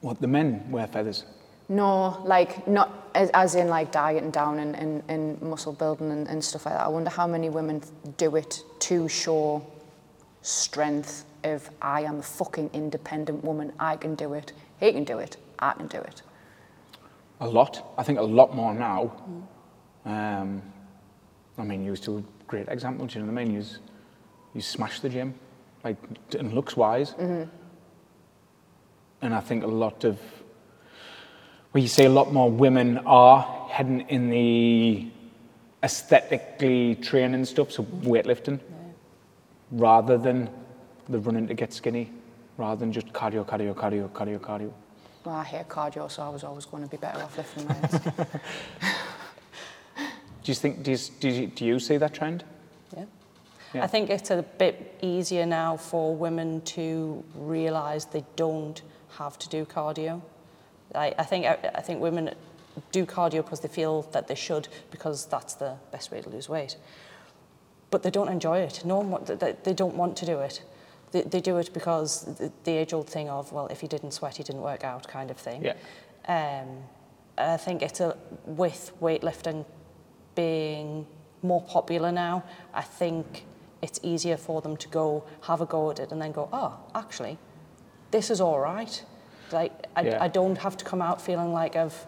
What, 0.00 0.18
the 0.18 0.28
men 0.28 0.70
wear 0.70 0.86
feathers? 0.86 1.26
No, 1.72 2.20
like, 2.24 2.68
not 2.68 3.08
as, 3.14 3.30
as 3.30 3.54
in 3.54 3.68
like 3.68 3.90
dieting 3.90 4.30
down 4.30 4.58
and, 4.58 4.76
and, 4.76 5.02
and 5.08 5.40
muscle 5.40 5.72
building 5.72 6.10
and, 6.10 6.28
and 6.28 6.44
stuff 6.44 6.66
like 6.66 6.74
that. 6.74 6.84
I 6.84 6.88
wonder 6.88 7.08
how 7.08 7.26
many 7.26 7.48
women 7.48 7.80
do 8.18 8.36
it 8.36 8.62
to 8.80 9.08
show 9.08 9.64
strength 10.42 11.24
of 11.44 11.70
I 11.80 12.02
am 12.02 12.18
a 12.18 12.22
fucking 12.22 12.70
independent 12.74 13.42
woman. 13.42 13.72
I 13.78 13.96
can 13.96 14.14
do 14.14 14.34
it. 14.34 14.52
He 14.80 14.92
can 14.92 15.04
do 15.04 15.18
it. 15.18 15.38
I 15.58 15.72
can 15.72 15.86
do 15.86 15.98
it. 15.98 16.20
A 17.40 17.48
lot. 17.48 17.94
I 17.96 18.02
think 18.02 18.18
a 18.18 18.22
lot 18.22 18.54
more 18.54 18.74
now. 18.74 19.10
Um, 20.04 20.62
I 21.56 21.62
mean, 21.64 21.84
you 21.84 21.96
still 21.96 22.18
a 22.18 22.24
great 22.46 22.68
example, 22.68 23.06
do 23.06 23.18
you 23.18 23.24
know 23.24 23.32
what 23.32 23.40
I 23.40 23.44
mean? 23.44 23.54
You, 23.54 23.64
you 24.54 24.60
smash 24.60 25.00
the 25.00 25.08
gym, 25.08 25.34
like, 25.84 25.96
and 26.38 26.52
looks 26.52 26.76
wise. 26.76 27.14
And 29.22 29.34
I 29.34 29.40
think 29.40 29.64
a 29.64 29.68
lot 29.68 30.04
of, 30.04 30.20
well, 31.72 31.82
you 31.82 31.88
say 31.88 32.04
a 32.04 32.10
lot 32.10 32.32
more 32.32 32.50
women 32.50 32.98
are 32.98 33.68
heading 33.70 34.00
in 34.08 34.30
the 34.30 35.08
aesthetically 35.82 36.96
training 36.96 37.44
stuff, 37.44 37.72
so 37.72 37.82
weightlifting, 37.82 38.60
rather 39.70 40.18
than 40.18 40.50
the 41.08 41.18
running 41.18 41.46
to 41.48 41.54
get 41.54 41.72
skinny, 41.72 42.12
rather 42.56 42.78
than 42.78 42.92
just 42.92 43.12
cardio, 43.12 43.44
cardio, 43.44 43.74
cardio, 43.74 44.08
cardio, 44.10 44.38
cardio. 44.38 44.72
Well, 45.24 45.36
I 45.36 45.44
hate 45.44 45.68
cardio, 45.68 46.10
so 46.10 46.22
I 46.22 46.28
was 46.28 46.44
always 46.44 46.66
going 46.66 46.82
to 46.82 46.88
be 46.88 46.96
better 46.96 47.22
off 47.22 47.36
lifting 47.38 47.66
weights. 47.68 47.98
Do 50.42 50.50
you 50.50 50.56
think, 50.56 50.82
do 50.82 50.90
you, 50.90 50.98
do 51.20 51.28
you, 51.28 51.46
do 51.46 51.64
you 51.64 51.78
see 51.78 51.96
that 51.98 52.14
trend? 52.14 52.42
Yeah. 52.96 53.04
Yeah. 53.74 53.84
I 53.84 53.86
think 53.86 54.10
it's 54.10 54.30
a 54.30 54.42
bit 54.42 54.98
easier 55.00 55.46
now 55.46 55.76
for 55.76 56.16
women 56.16 56.62
to 56.62 57.22
realise 57.36 58.06
they 58.06 58.24
don't 58.34 58.82
have 59.18 59.38
to 59.38 59.48
do 59.48 59.64
cardio. 59.64 60.20
I, 60.94 61.14
I 61.18 61.24
think 61.24 61.46
I, 61.46 61.80
think 61.80 62.00
women 62.00 62.34
do 62.90 63.06
cardio 63.06 63.42
because 63.44 63.60
they 63.60 63.68
feel 63.68 64.02
that 64.12 64.28
they 64.28 64.34
should 64.34 64.68
because 64.90 65.26
that's 65.26 65.54
the 65.54 65.76
best 65.90 66.10
way 66.10 66.20
to 66.20 66.28
lose 66.28 66.48
weight. 66.48 66.76
But 67.90 68.02
they 68.02 68.10
don't 68.10 68.28
enjoy 68.28 68.58
it. 68.58 68.84
No 68.84 69.00
one 69.00 69.24
they, 69.24 69.56
they 69.62 69.74
don't 69.74 69.94
want 69.94 70.16
to 70.18 70.26
do 70.26 70.38
it. 70.40 70.62
They, 71.12 71.22
they 71.22 71.40
do 71.40 71.58
it 71.58 71.72
because 71.74 72.24
the, 72.36 72.50
the 72.64 72.72
age-old 72.72 73.08
thing 73.08 73.28
of 73.28 73.52
well, 73.52 73.66
if 73.66 73.80
he 73.80 73.86
didn't 73.88 74.12
sweat, 74.12 74.36
he 74.36 74.42
didn't 74.42 74.62
work 74.62 74.84
out, 74.84 75.06
kind 75.08 75.30
of 75.30 75.36
thing. 75.36 75.64
Yeah. 75.64 75.74
Um, 76.28 76.84
I 77.36 77.56
think 77.56 77.82
it's 77.82 78.00
a 78.00 78.16
with 78.46 78.92
weightlifting 79.00 79.64
being 80.34 81.06
more 81.42 81.62
popular 81.62 82.12
now. 82.12 82.44
I 82.72 82.82
think 82.82 83.44
it's 83.82 83.98
easier 84.02 84.36
for 84.36 84.60
them 84.62 84.76
to 84.76 84.88
go 84.88 85.24
have 85.42 85.60
a 85.60 85.66
go 85.66 85.90
at 85.90 85.98
it 85.98 86.12
and 86.12 86.22
then 86.22 86.32
go, 86.32 86.48
oh, 86.52 86.78
actually, 86.94 87.36
this 88.10 88.30
is 88.30 88.40
all 88.40 88.60
right. 88.60 89.04
Like 89.52 89.72
I, 89.96 90.02
Yeah. 90.02 90.22
I 90.22 90.28
don't 90.28 90.56
have 90.58 90.76
to 90.78 90.84
come 90.84 91.02
out 91.02 91.20
feeling 91.20 91.52
like 91.52 91.76
I've 91.76 92.06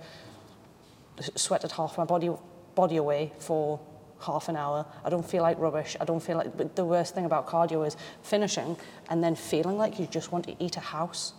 sweated 1.37 1.73
half 1.73 1.97
my 1.99 2.05
body 2.05 2.31
body 2.75 2.97
away 2.97 3.33
for 3.39 3.79
half 4.21 4.49
an 4.49 4.57
hour. 4.57 4.85
I 5.05 5.11
don't 5.11 5.25
feel 5.29 5.43
like 5.43 5.59
rubbish. 5.59 5.97
I 6.01 6.05
don't 6.05 6.21
feel 6.23 6.37
like. 6.39 6.57
But 6.57 6.75
the 6.77 6.85
worst 6.85 7.15
thing 7.15 7.25
about 7.25 7.47
cardio 7.47 7.87
is 7.87 7.97
finishing 8.23 8.77
and 9.11 9.23
then 9.23 9.37
feeling 9.37 9.77
like 9.79 9.99
you 10.01 10.07
just 10.07 10.33
want 10.33 10.45
to 10.47 10.57
eat 10.59 10.77
a 10.77 10.81
house. 10.81 11.35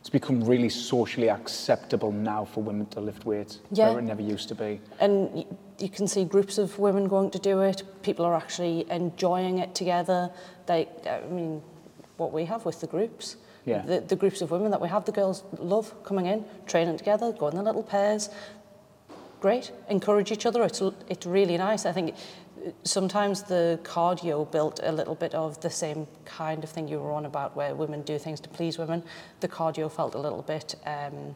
It's 0.00 0.10
become 0.10 0.42
really 0.44 0.68
socially 0.68 1.28
acceptable 1.30 2.10
now 2.10 2.44
for 2.44 2.60
women 2.62 2.86
to 2.86 3.00
lift 3.00 3.24
weights, 3.24 3.60
Yeah. 3.70 3.90
where 3.90 4.00
it 4.00 4.02
never 4.02 4.20
used 4.22 4.48
to 4.48 4.54
be. 4.56 4.80
And 4.98 5.44
you 5.78 5.88
can 5.88 6.08
see 6.08 6.24
groups 6.24 6.58
of 6.58 6.76
women 6.78 7.06
going 7.06 7.30
to 7.30 7.38
do 7.38 7.60
it. 7.60 7.84
People 8.02 8.24
are 8.24 8.34
actually 8.34 8.84
enjoying 8.90 9.58
it 9.58 9.76
together. 9.76 10.30
They, 10.66 10.88
I 11.08 11.20
mean, 11.30 11.62
what 12.16 12.32
we 12.32 12.44
have 12.46 12.64
with 12.64 12.80
the 12.80 12.88
groups. 12.88 13.36
Yeah. 13.64 13.82
The, 13.82 14.00
the 14.00 14.16
groups 14.16 14.40
of 14.40 14.50
women 14.50 14.70
that 14.70 14.80
we 14.80 14.88
have, 14.88 15.04
the 15.04 15.12
girls 15.12 15.44
love 15.58 15.94
coming 16.04 16.26
in, 16.26 16.44
training 16.66 16.96
together, 16.96 17.32
going 17.32 17.56
in 17.56 17.64
little 17.64 17.82
pairs. 17.82 18.28
Great. 19.40 19.72
Encourage 19.88 20.32
each 20.32 20.46
other. 20.46 20.62
It's, 20.64 20.82
it's 21.08 21.26
really 21.26 21.56
nice. 21.56 21.86
I 21.86 21.92
think 21.92 22.14
sometimes 22.84 23.42
the 23.42 23.78
cardio 23.82 24.50
built 24.50 24.80
a 24.82 24.92
little 24.92 25.14
bit 25.14 25.34
of 25.34 25.60
the 25.60 25.70
same 25.70 26.06
kind 26.24 26.62
of 26.62 26.70
thing 26.70 26.88
you 26.88 26.98
were 26.98 27.12
on 27.12 27.26
about 27.26 27.56
where 27.56 27.74
women 27.74 28.02
do 28.02 28.18
things 28.18 28.40
to 28.40 28.48
please 28.48 28.78
women. 28.78 29.02
The 29.40 29.48
cardio 29.48 29.90
felt 29.90 30.14
a 30.14 30.18
little 30.18 30.42
bit 30.42 30.74
um, 30.86 31.34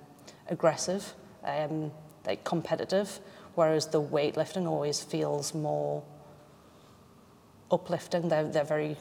aggressive, 0.49 1.15
um, 1.45 1.91
like 2.27 2.45
competitive, 2.45 3.21
whereas 3.55 3.89
the 3.89 4.03
weightlifting 4.03 4.67
always 4.67 5.03
feels 5.03 5.55
more 5.55 6.03
uplifting. 7.71 8.29
They're, 8.29 8.49
they're 8.49 8.65
very 8.65 8.97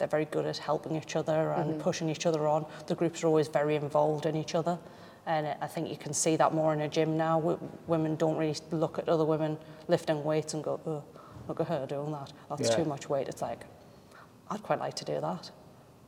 they're 0.00 0.08
very 0.08 0.24
good 0.24 0.46
at 0.46 0.56
helping 0.58 0.96
each 0.96 1.14
other 1.14 1.52
and 1.52 1.70
mm-hmm. 1.70 1.80
pushing 1.80 2.08
each 2.08 2.26
other 2.26 2.48
on. 2.48 2.66
The 2.88 2.96
groups 2.96 3.22
are 3.22 3.28
always 3.28 3.46
very 3.46 3.76
involved 3.76 4.26
in 4.26 4.34
each 4.34 4.56
other. 4.56 4.78
And 5.26 5.54
I 5.60 5.66
think 5.68 5.88
you 5.88 5.96
can 5.96 6.12
see 6.12 6.34
that 6.36 6.52
more 6.52 6.72
in 6.72 6.80
a 6.80 6.88
gym 6.88 7.16
now. 7.16 7.58
Women 7.86 8.16
don't 8.16 8.36
really 8.36 8.56
look 8.72 8.98
at 8.98 9.08
other 9.08 9.24
women 9.24 9.58
lifting 9.86 10.24
weights 10.24 10.54
and 10.54 10.64
go, 10.64 10.80
oh, 10.86 11.04
look 11.46 11.60
at 11.60 11.68
her 11.68 11.86
doing 11.86 12.10
that. 12.12 12.32
That's 12.48 12.68
Yeah. 12.68 12.76
too 12.76 12.84
much 12.84 13.08
weight. 13.08 13.28
It's 13.28 13.42
like, 13.42 13.64
I'd 14.50 14.62
quite 14.62 14.80
like 14.80 14.94
to 14.94 15.04
do 15.04 15.20
that. 15.20 15.50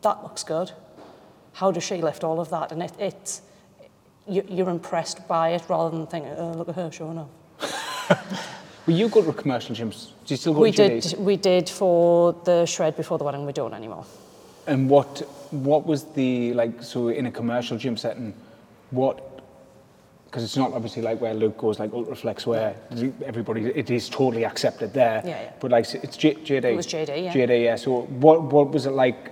That 0.01 0.23
looks 0.23 0.43
good. 0.43 0.73
How 1.53 1.71
does 1.71 1.85
she 1.85 2.01
lift 2.03 2.25
all 2.25 2.41
of 2.41 2.49
that? 2.51 2.73
And 2.73 2.83
it, 2.83 2.93
it's, 2.99 3.43
you, 4.27 4.43
you're 4.49 4.71
impressed 4.71 5.29
by 5.29 5.51
it 5.51 5.63
rather 5.69 5.97
than 5.97 6.07
thinking, 6.07 6.33
oh, 6.37 6.53
look 6.53 6.71
at 6.71 6.75
her 6.77 6.91
showing 6.91 7.19
off. 7.19 8.59
Were 8.87 8.93
you 8.93 9.09
good 9.09 9.27
with 9.27 9.37
commercial 9.37 9.75
gyms? 9.77 10.09
Do 10.27 10.35
you 10.35 10.37
still 10.37 10.55
go 10.55 10.61
we 10.61 10.73
to 10.73 10.89
did, 10.89 11.03
gyms? 11.03 11.19
We 11.19 11.37
did 11.37 11.69
for 11.69 12.33
the 12.45 12.67
shred 12.67 12.97
before 12.97 13.19
the 13.19 13.25
wedding. 13.25 13.47
We 13.47 13.53
don't 13.53 13.75
anymore. 13.75 14.05
And 14.67 14.91
what 14.91 15.21
what 15.51 15.87
was 15.87 16.05
the 16.05 16.53
like? 16.55 16.83
So 16.83 17.09
in 17.09 17.27
a 17.27 17.31
commercial 17.31 17.77
gym 17.77 17.97
setting, 17.97 18.35
what? 18.91 19.29
Because 20.27 20.45
it's 20.45 20.57
not 20.57 20.73
obviously 20.73 21.03
like 21.03 21.21
where 21.21 21.35
Luke 21.35 21.59
goes 21.59 21.79
like 21.79 21.91
Ultraflex, 21.91 22.47
where 22.47 22.75
everybody 23.25 23.67
it 23.67 23.91
is 23.91 24.09
totally 24.09 24.45
accepted 24.45 24.93
there. 24.95 25.23
Yeah, 25.25 25.43
yeah. 25.43 25.53
But 25.61 25.71
like 25.71 25.95
it's 25.95 26.17
J, 26.17 26.35
JD. 26.35 26.65
It 26.65 26.77
was 26.77 26.87
JD. 26.87 27.25
Yeah. 27.25 27.33
JD. 27.35 27.65
Yeah. 27.65 27.77
So 27.77 28.03
what 28.03 28.43
what 28.43 28.71
was 28.71 28.87
it 28.87 28.93
like 28.93 29.31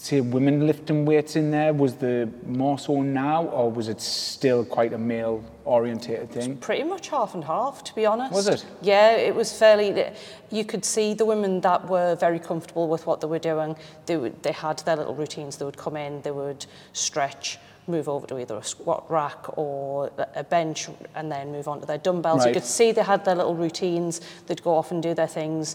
Say 0.00 0.20
women 0.20 0.64
lifting 0.64 1.04
weights 1.04 1.34
in 1.34 1.50
there 1.50 1.72
was 1.72 1.96
the 1.96 2.30
more 2.46 2.78
so 2.78 3.02
now, 3.02 3.46
or 3.46 3.68
was 3.68 3.88
it 3.88 4.00
still 4.00 4.64
quite 4.64 4.92
a 4.92 4.98
male 4.98 5.42
orientated 5.64 6.30
thing? 6.30 6.56
Pretty 6.58 6.84
much 6.84 7.08
half 7.08 7.34
and 7.34 7.42
half, 7.42 7.82
to 7.82 7.94
be 7.96 8.06
honest. 8.06 8.32
Was 8.32 8.46
it? 8.46 8.64
Yeah, 8.80 9.16
it 9.16 9.34
was 9.34 9.52
fairly. 9.58 10.04
You 10.50 10.64
could 10.64 10.84
see 10.84 11.14
the 11.14 11.24
women 11.24 11.60
that 11.62 11.88
were 11.88 12.14
very 12.14 12.38
comfortable 12.38 12.86
with 12.86 13.08
what 13.08 13.20
they 13.20 13.26
were 13.26 13.40
doing. 13.40 13.74
They 14.06 14.16
would, 14.16 14.40
they 14.44 14.52
had 14.52 14.78
their 14.80 14.94
little 14.94 15.16
routines. 15.16 15.56
They 15.56 15.64
would 15.64 15.76
come 15.76 15.96
in, 15.96 16.22
they 16.22 16.30
would 16.30 16.64
stretch, 16.92 17.58
move 17.88 18.08
over 18.08 18.24
to 18.28 18.38
either 18.38 18.56
a 18.56 18.62
squat 18.62 19.04
rack 19.10 19.58
or 19.58 20.12
a 20.36 20.44
bench, 20.44 20.88
and 21.16 21.30
then 21.32 21.50
move 21.50 21.66
on 21.66 21.80
to 21.80 21.86
their 21.86 21.98
dumbbells. 21.98 22.44
Right. 22.44 22.48
You 22.48 22.54
could 22.54 22.64
see 22.68 22.92
they 22.92 23.02
had 23.02 23.24
their 23.24 23.34
little 23.34 23.56
routines. 23.56 24.20
They'd 24.46 24.62
go 24.62 24.76
off 24.76 24.92
and 24.92 25.02
do 25.02 25.12
their 25.12 25.26
things. 25.26 25.74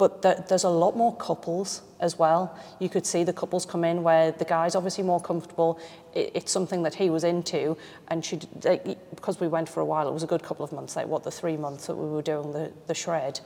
But 0.00 0.22
there, 0.22 0.42
there's 0.48 0.64
a 0.64 0.70
lot 0.70 0.96
more 0.96 1.14
couples 1.16 1.82
as 2.00 2.18
well. 2.18 2.58
You 2.78 2.88
could 2.88 3.04
see 3.04 3.22
the 3.22 3.34
couples 3.34 3.66
come 3.66 3.84
in 3.84 4.02
where 4.02 4.32
the 4.32 4.46
guy's 4.46 4.74
obviously 4.74 5.04
more 5.04 5.20
comfortable. 5.20 5.78
It, 6.14 6.30
it's 6.36 6.50
something 6.50 6.82
that 6.84 6.94
he 6.94 7.10
was 7.10 7.22
into, 7.22 7.76
and 8.08 8.24
she 8.24 8.36
because 9.14 9.40
we 9.40 9.46
went 9.46 9.68
for 9.68 9.80
a 9.80 9.84
while. 9.84 10.08
It 10.08 10.14
was 10.14 10.22
a 10.22 10.26
good 10.34 10.42
couple 10.42 10.64
of 10.64 10.72
months, 10.72 10.96
like 10.96 11.06
what 11.06 11.22
the 11.22 11.30
three 11.30 11.58
months 11.58 11.86
that 11.86 11.96
we 11.96 12.08
were 12.08 12.22
doing 12.22 12.50
the 12.52 12.72
the 12.86 12.94
shred, 12.94 13.40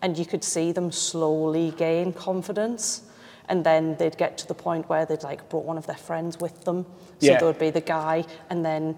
and 0.00 0.16
you 0.16 0.24
could 0.24 0.44
see 0.44 0.70
them 0.70 0.92
slowly 0.92 1.72
gain 1.76 2.12
confidence. 2.12 3.02
And 3.50 3.64
then 3.64 3.96
they'd 3.96 4.18
get 4.18 4.38
to 4.38 4.46
the 4.46 4.54
point 4.54 4.88
where 4.88 5.04
they'd 5.06 5.24
like 5.24 5.48
brought 5.48 5.64
one 5.64 5.78
of 5.78 5.86
their 5.86 5.96
friends 6.08 6.38
with 6.38 6.64
them. 6.64 6.84
So 7.18 7.26
Yeah. 7.26 7.38
there 7.38 7.48
would 7.48 7.58
be 7.58 7.70
the 7.70 7.80
guy 7.80 8.24
and 8.50 8.62
then 8.62 8.94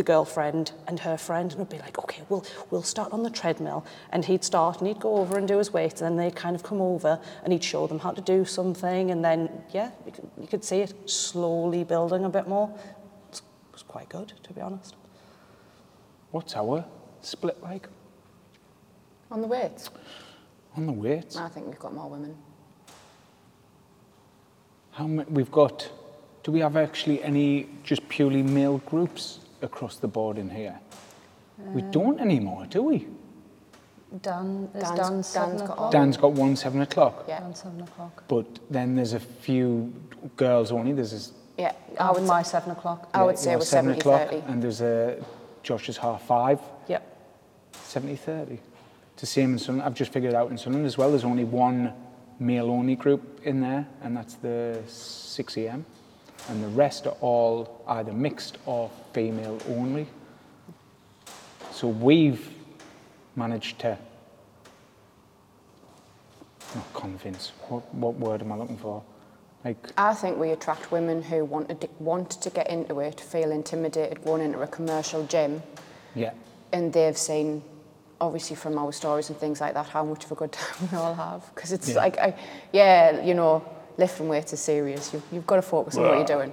the 0.00 0.04
girlfriend 0.04 0.72
and 0.88 0.98
her 1.00 1.18
friend 1.18 1.50
and 1.50 1.58
would 1.58 1.68
be 1.68 1.76
like, 1.76 1.98
okay, 1.98 2.22
we'll, 2.30 2.42
we'll 2.70 2.82
start 2.82 3.12
on 3.12 3.22
the 3.22 3.28
treadmill. 3.28 3.84
And 4.12 4.24
he'd 4.24 4.42
start 4.42 4.78
and 4.78 4.88
he'd 4.88 4.98
go 4.98 5.16
over 5.16 5.36
and 5.36 5.46
do 5.46 5.58
his 5.58 5.74
weights 5.74 6.00
and 6.00 6.18
then 6.18 6.24
they'd 6.24 6.34
kind 6.34 6.56
of 6.56 6.62
come 6.62 6.80
over 6.80 7.20
and 7.44 7.52
he'd 7.52 7.62
show 7.62 7.86
them 7.86 7.98
how 7.98 8.12
to 8.12 8.22
do 8.22 8.46
something. 8.46 9.10
And 9.10 9.22
then, 9.22 9.50
yeah, 9.74 9.90
you 10.06 10.12
could, 10.12 10.30
you 10.40 10.46
could 10.46 10.64
see 10.64 10.78
it 10.80 10.94
slowly 11.04 11.84
building 11.84 12.24
a 12.24 12.30
bit 12.30 12.48
more. 12.48 12.74
It 13.30 13.42
was 13.72 13.82
quite 13.82 14.08
good, 14.08 14.32
to 14.42 14.54
be 14.54 14.62
honest. 14.62 14.96
What's 16.30 16.56
our 16.56 16.86
split 17.20 17.62
like 17.62 17.86
On 19.30 19.42
the 19.42 19.46
weights, 19.46 19.90
on 20.78 20.86
the 20.86 20.92
weights? 20.92 21.36
I 21.36 21.48
think 21.50 21.66
we've 21.66 21.78
got 21.78 21.92
more 21.92 22.08
women. 22.08 22.34
How 24.92 25.06
many, 25.06 25.30
we've 25.30 25.52
got, 25.52 25.90
do 26.42 26.52
we 26.52 26.60
have 26.60 26.78
actually 26.78 27.22
any 27.22 27.68
just 27.84 28.08
purely 28.08 28.42
male 28.42 28.78
groups 28.86 29.40
across 29.62 29.96
the 29.96 30.08
board 30.08 30.38
in 30.38 30.50
here? 30.50 30.78
we 31.74 31.82
um, 31.82 31.90
don't 31.90 32.20
anymore, 32.20 32.66
do 32.70 32.82
we? 32.82 33.06
Dan, 34.22 34.68
is 34.74 34.82
Dan's- 34.82 34.96
Dan 34.96 34.96
Dan's 34.96 35.26
seven 35.26 35.56
got 35.58 35.62
o'clock? 35.64 35.80
all- 35.80 35.90
Dan's 35.90 36.16
got 36.16 36.32
one 36.32 36.56
seven 36.56 36.80
o'clock, 36.80 37.24
Yeah, 37.28 37.40
Dan 37.40 37.54
seven 37.54 37.80
o'clock. 37.82 38.24
but 38.28 38.46
then 38.68 38.96
there's 38.96 39.12
a 39.12 39.20
few 39.20 39.92
girls 40.36 40.72
only. 40.72 40.92
There's 40.92 41.12
this, 41.12 41.32
yeah. 41.56 41.72
I 41.98 42.08
I 42.08 42.12
would, 42.12 42.24
my 42.24 42.42
seven 42.42 42.72
o'clock. 42.72 43.08
I 43.14 43.22
would 43.22 43.38
say 43.38 43.50
yeah, 43.50 43.56
we're 43.56 43.62
seven 43.64 43.94
70 43.94 44.00
o'clock, 44.00 44.30
30. 44.30 44.52
and 44.52 44.62
there's 44.62 44.80
a 44.80 45.22
Josh's 45.62 45.96
half 45.98 46.22
five, 46.22 46.58
Yep. 46.88 47.02
70 47.84 48.16
30. 48.16 48.54
It's 49.12 49.20
the 49.20 49.26
same 49.26 49.52
in 49.52 49.58
Sunderland. 49.58 49.86
I've 49.86 49.94
just 49.98 50.12
figured 50.12 50.34
out 50.34 50.50
in 50.50 50.58
Sunderland 50.58 50.86
as 50.86 50.96
well. 50.98 51.10
There's 51.10 51.24
only 51.24 51.44
one 51.44 51.92
male 52.38 52.70
only 52.70 52.96
group 52.96 53.40
in 53.44 53.60
there, 53.60 53.86
and 54.02 54.16
that's 54.16 54.34
the 54.36 54.80
6 54.88 55.56
a.m. 55.58 55.84
And 56.48 56.62
the 56.62 56.68
rest 56.68 57.06
are 57.06 57.16
all 57.20 57.82
either 57.86 58.12
mixed 58.12 58.58
or 58.66 58.90
female 59.12 59.58
only. 59.68 60.06
So 61.72 61.88
we've 61.88 62.48
managed 63.36 63.78
to 63.80 63.96
not 66.74 66.92
convince. 66.94 67.52
What, 67.68 67.92
what 67.94 68.14
word 68.14 68.42
am 68.42 68.52
I 68.52 68.56
looking 68.56 68.76
for? 68.78 69.02
Like, 69.64 69.76
I 69.98 70.14
think 70.14 70.38
we 70.38 70.50
attract 70.50 70.90
women 70.90 71.22
who 71.22 71.44
want 71.44 71.80
to, 71.80 71.88
want 71.98 72.30
to 72.30 72.50
get 72.50 72.70
into 72.70 73.00
it, 73.00 73.20
feel 73.20 73.50
intimidated 73.50 74.24
going 74.24 74.42
into 74.42 74.60
a 74.62 74.66
commercial 74.66 75.26
gym, 75.26 75.62
yeah, 76.14 76.32
and 76.72 76.90
they've 76.92 77.16
seen, 77.18 77.62
obviously 78.22 78.56
from 78.56 78.78
our 78.78 78.90
stories 78.92 79.28
and 79.28 79.38
things 79.38 79.60
like 79.60 79.74
that, 79.74 79.86
how 79.86 80.02
much 80.02 80.24
of 80.24 80.32
a 80.32 80.34
good 80.34 80.52
time 80.52 80.88
we 80.90 80.96
all 80.96 81.14
have. 81.14 81.44
Because 81.54 81.72
it's 81.72 81.90
Yeah. 81.90 81.96
like, 81.96 82.18
I, 82.18 82.34
yeah, 82.72 83.22
you 83.22 83.34
know, 83.34 83.62
lifting 84.00 84.28
weights 84.28 84.52
is 84.52 84.60
serious. 84.60 85.12
You, 85.12 85.22
you've 85.30 85.46
got 85.46 85.56
to 85.56 85.62
focus 85.62 85.96
on 85.96 86.02
what 86.02 86.16
you're 86.16 86.24
doing. 86.24 86.52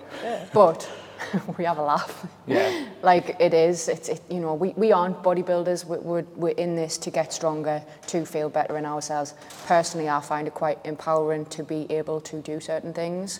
But 0.53 0.88
we 1.57 1.63
have 1.63 1.77
a 1.77 1.81
laugh. 1.81 2.25
yeah. 2.45 2.86
like 3.01 3.36
it 3.39 3.53
is 3.53 3.88
it's 3.88 4.10
it, 4.10 4.21
you 4.29 4.39
know 4.39 4.53
we, 4.53 4.69
we 4.75 4.91
aren't 4.91 5.21
bodybuilders 5.23 5.86
we, 5.86 5.97
we're, 5.97 6.25
we're 6.36 6.49
in 6.57 6.75
this 6.75 6.97
to 6.97 7.12
get 7.12 7.33
stronger 7.33 7.81
to 8.07 8.25
feel 8.25 8.49
better 8.49 8.77
in 8.77 8.86
ourselves 8.86 9.33
personally 9.65 10.10
i 10.10 10.19
find 10.19 10.47
it 10.47 10.53
quite 10.53 10.79
empowering 10.83 11.45
to 11.45 11.63
be 11.63 11.86
able 11.91 12.19
to 12.21 12.41
do 12.41 12.60
certain 12.60 12.93
things 12.93 13.39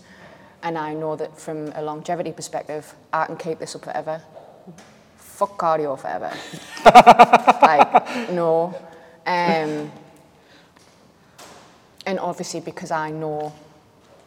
and 0.64 0.78
i 0.78 0.94
know 0.94 1.16
that 1.16 1.38
from 1.40 1.72
a 1.76 1.82
longevity 1.82 2.32
perspective 2.32 2.94
i 3.14 3.26
can 3.26 3.38
keep 3.38 3.60
this 3.60 3.76
up 3.76 3.84
forever 3.84 4.22
fuck 5.18 5.58
cardio 5.58 5.98
forever 5.98 6.32
like 7.62 8.32
no 8.32 8.74
um, 9.26 9.92
and 12.06 12.20
obviously 12.20 12.60
because 12.60 12.92
i 12.92 13.10
know 13.10 13.54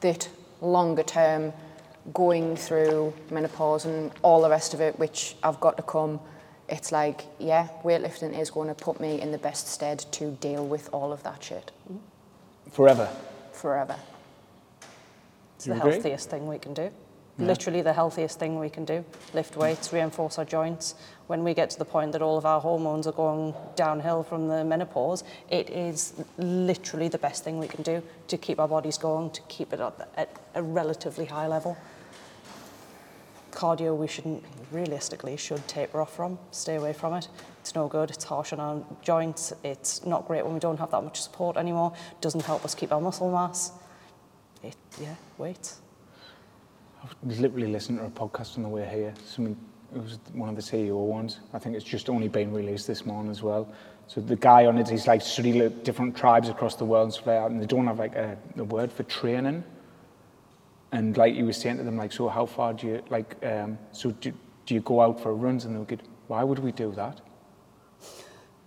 that 0.00 0.28
longer 0.60 1.02
term 1.02 1.52
going 2.14 2.56
through 2.56 3.12
menopause 3.30 3.84
and 3.84 4.10
all 4.22 4.40
the 4.42 4.48
rest 4.50 4.74
of 4.74 4.80
it, 4.80 4.98
which 4.98 5.36
I've 5.42 5.60
got 5.60 5.76
to 5.76 5.82
come, 5.82 6.20
it's 6.68 6.92
like, 6.92 7.22
yeah, 7.38 7.68
weightlifting 7.82 8.38
is 8.38 8.50
going 8.50 8.68
to 8.68 8.74
put 8.74 9.00
me 9.00 9.20
in 9.20 9.32
the 9.32 9.38
best 9.38 9.68
stead 9.68 9.98
to 10.12 10.30
deal 10.32 10.66
with 10.66 10.88
all 10.92 11.12
of 11.12 11.22
that 11.24 11.42
shit 11.42 11.72
Forever. 12.70 13.08
forever. 13.52 13.96
It's 15.56 15.66
You 15.66 15.74
the 15.74 15.80
agree? 15.80 15.92
healthiest 15.92 16.30
thing 16.30 16.46
we 16.46 16.58
can 16.58 16.72
do. 16.74 16.90
Literally 17.46 17.82
the 17.82 17.92
healthiest 17.92 18.38
thing 18.38 18.58
we 18.58 18.68
can 18.68 18.84
do. 18.84 19.04
Lift 19.32 19.56
weights, 19.56 19.92
reinforce 19.92 20.38
our 20.38 20.44
joints. 20.44 20.94
When 21.26 21.42
we 21.42 21.54
get 21.54 21.70
to 21.70 21.78
the 21.78 21.84
point 21.84 22.12
that 22.12 22.22
all 22.22 22.36
of 22.36 22.44
our 22.44 22.60
hormones 22.60 23.06
are 23.06 23.12
going 23.12 23.54
downhill 23.76 24.22
from 24.22 24.48
the 24.48 24.64
menopause, 24.64 25.24
it 25.48 25.70
is 25.70 26.14
literally 26.38 27.08
the 27.08 27.18
best 27.18 27.44
thing 27.44 27.58
we 27.58 27.68
can 27.68 27.82
do 27.82 28.02
to 28.28 28.36
keep 28.36 28.60
our 28.60 28.68
bodies 28.68 28.98
going, 28.98 29.30
to 29.30 29.40
keep 29.42 29.72
it 29.72 29.80
up 29.80 30.12
at 30.16 30.28
a 30.54 30.62
relatively 30.62 31.24
high 31.24 31.46
level. 31.46 31.76
Cardio, 33.52 33.96
we 33.96 34.06
shouldn't, 34.06 34.44
realistically, 34.70 35.36
should 35.36 35.66
taper 35.66 36.00
off 36.00 36.14
from, 36.14 36.38
stay 36.50 36.76
away 36.76 36.92
from 36.92 37.14
it. 37.14 37.28
It's 37.60 37.74
no 37.74 37.88
good, 37.88 38.10
it's 38.10 38.24
harsh 38.24 38.52
on 38.52 38.60
our 38.60 38.82
joints, 39.02 39.52
it's 39.64 40.04
not 40.06 40.26
great 40.26 40.44
when 40.44 40.54
we 40.54 40.60
don't 40.60 40.78
have 40.78 40.90
that 40.92 41.02
much 41.02 41.20
support 41.20 41.56
anymore, 41.56 41.92
doesn't 42.20 42.44
help 42.44 42.64
us 42.64 42.74
keep 42.74 42.92
our 42.92 43.00
muscle 43.00 43.30
mass. 43.30 43.72
It, 44.62 44.76
yeah, 45.00 45.14
weights. 45.36 45.80
I 47.02 47.06
was 47.26 47.40
literally 47.40 47.66
listening 47.68 47.98
to 47.98 48.06
a 48.06 48.10
podcast 48.10 48.56
on 48.56 48.62
the 48.62 48.68
way 48.68 48.86
here. 48.88 49.14
Something, 49.24 49.56
it 49.94 50.02
was 50.02 50.18
one 50.32 50.48
of 50.48 50.56
the 50.56 50.62
CEO 50.62 50.96
ones. 50.96 51.40
I 51.52 51.58
think 51.58 51.74
it's 51.76 51.84
just 51.84 52.08
only 52.10 52.28
been 52.28 52.52
released 52.52 52.86
this 52.86 53.06
morning 53.06 53.30
as 53.30 53.42
well. 53.42 53.68
So 54.06 54.20
the 54.20 54.36
guy 54.36 54.66
on 54.66 54.76
it, 54.78 54.88
he's 54.88 55.06
like 55.06 55.22
studied 55.22 55.82
different 55.84 56.16
tribes 56.16 56.48
across 56.48 56.74
the 56.74 56.84
world 56.84 57.04
and 57.04 57.12
stuff 57.12 57.26
like 57.28 57.36
that, 57.40 57.50
and 57.50 57.62
they 57.62 57.66
don't 57.66 57.86
have 57.86 57.98
like 57.98 58.16
a, 58.16 58.36
a 58.56 58.64
word 58.64 58.92
for 58.92 59.04
training. 59.04 59.64
And 60.92 61.16
like 61.16 61.34
he 61.34 61.42
was 61.42 61.56
saying 61.56 61.78
to 61.78 61.84
them, 61.84 61.96
like, 61.96 62.12
so 62.12 62.28
how 62.28 62.46
far 62.46 62.72
do 62.74 62.86
you 62.88 63.02
like? 63.08 63.36
Um, 63.44 63.78
so 63.92 64.10
do, 64.10 64.32
do 64.66 64.74
you 64.74 64.80
go 64.80 65.00
out 65.00 65.20
for 65.20 65.34
runs? 65.34 65.64
And 65.64 65.74
they 65.74 65.78
would 65.78 65.88
get, 65.88 66.00
why 66.26 66.42
would 66.44 66.58
we 66.58 66.72
do 66.72 66.92
that? 66.92 67.20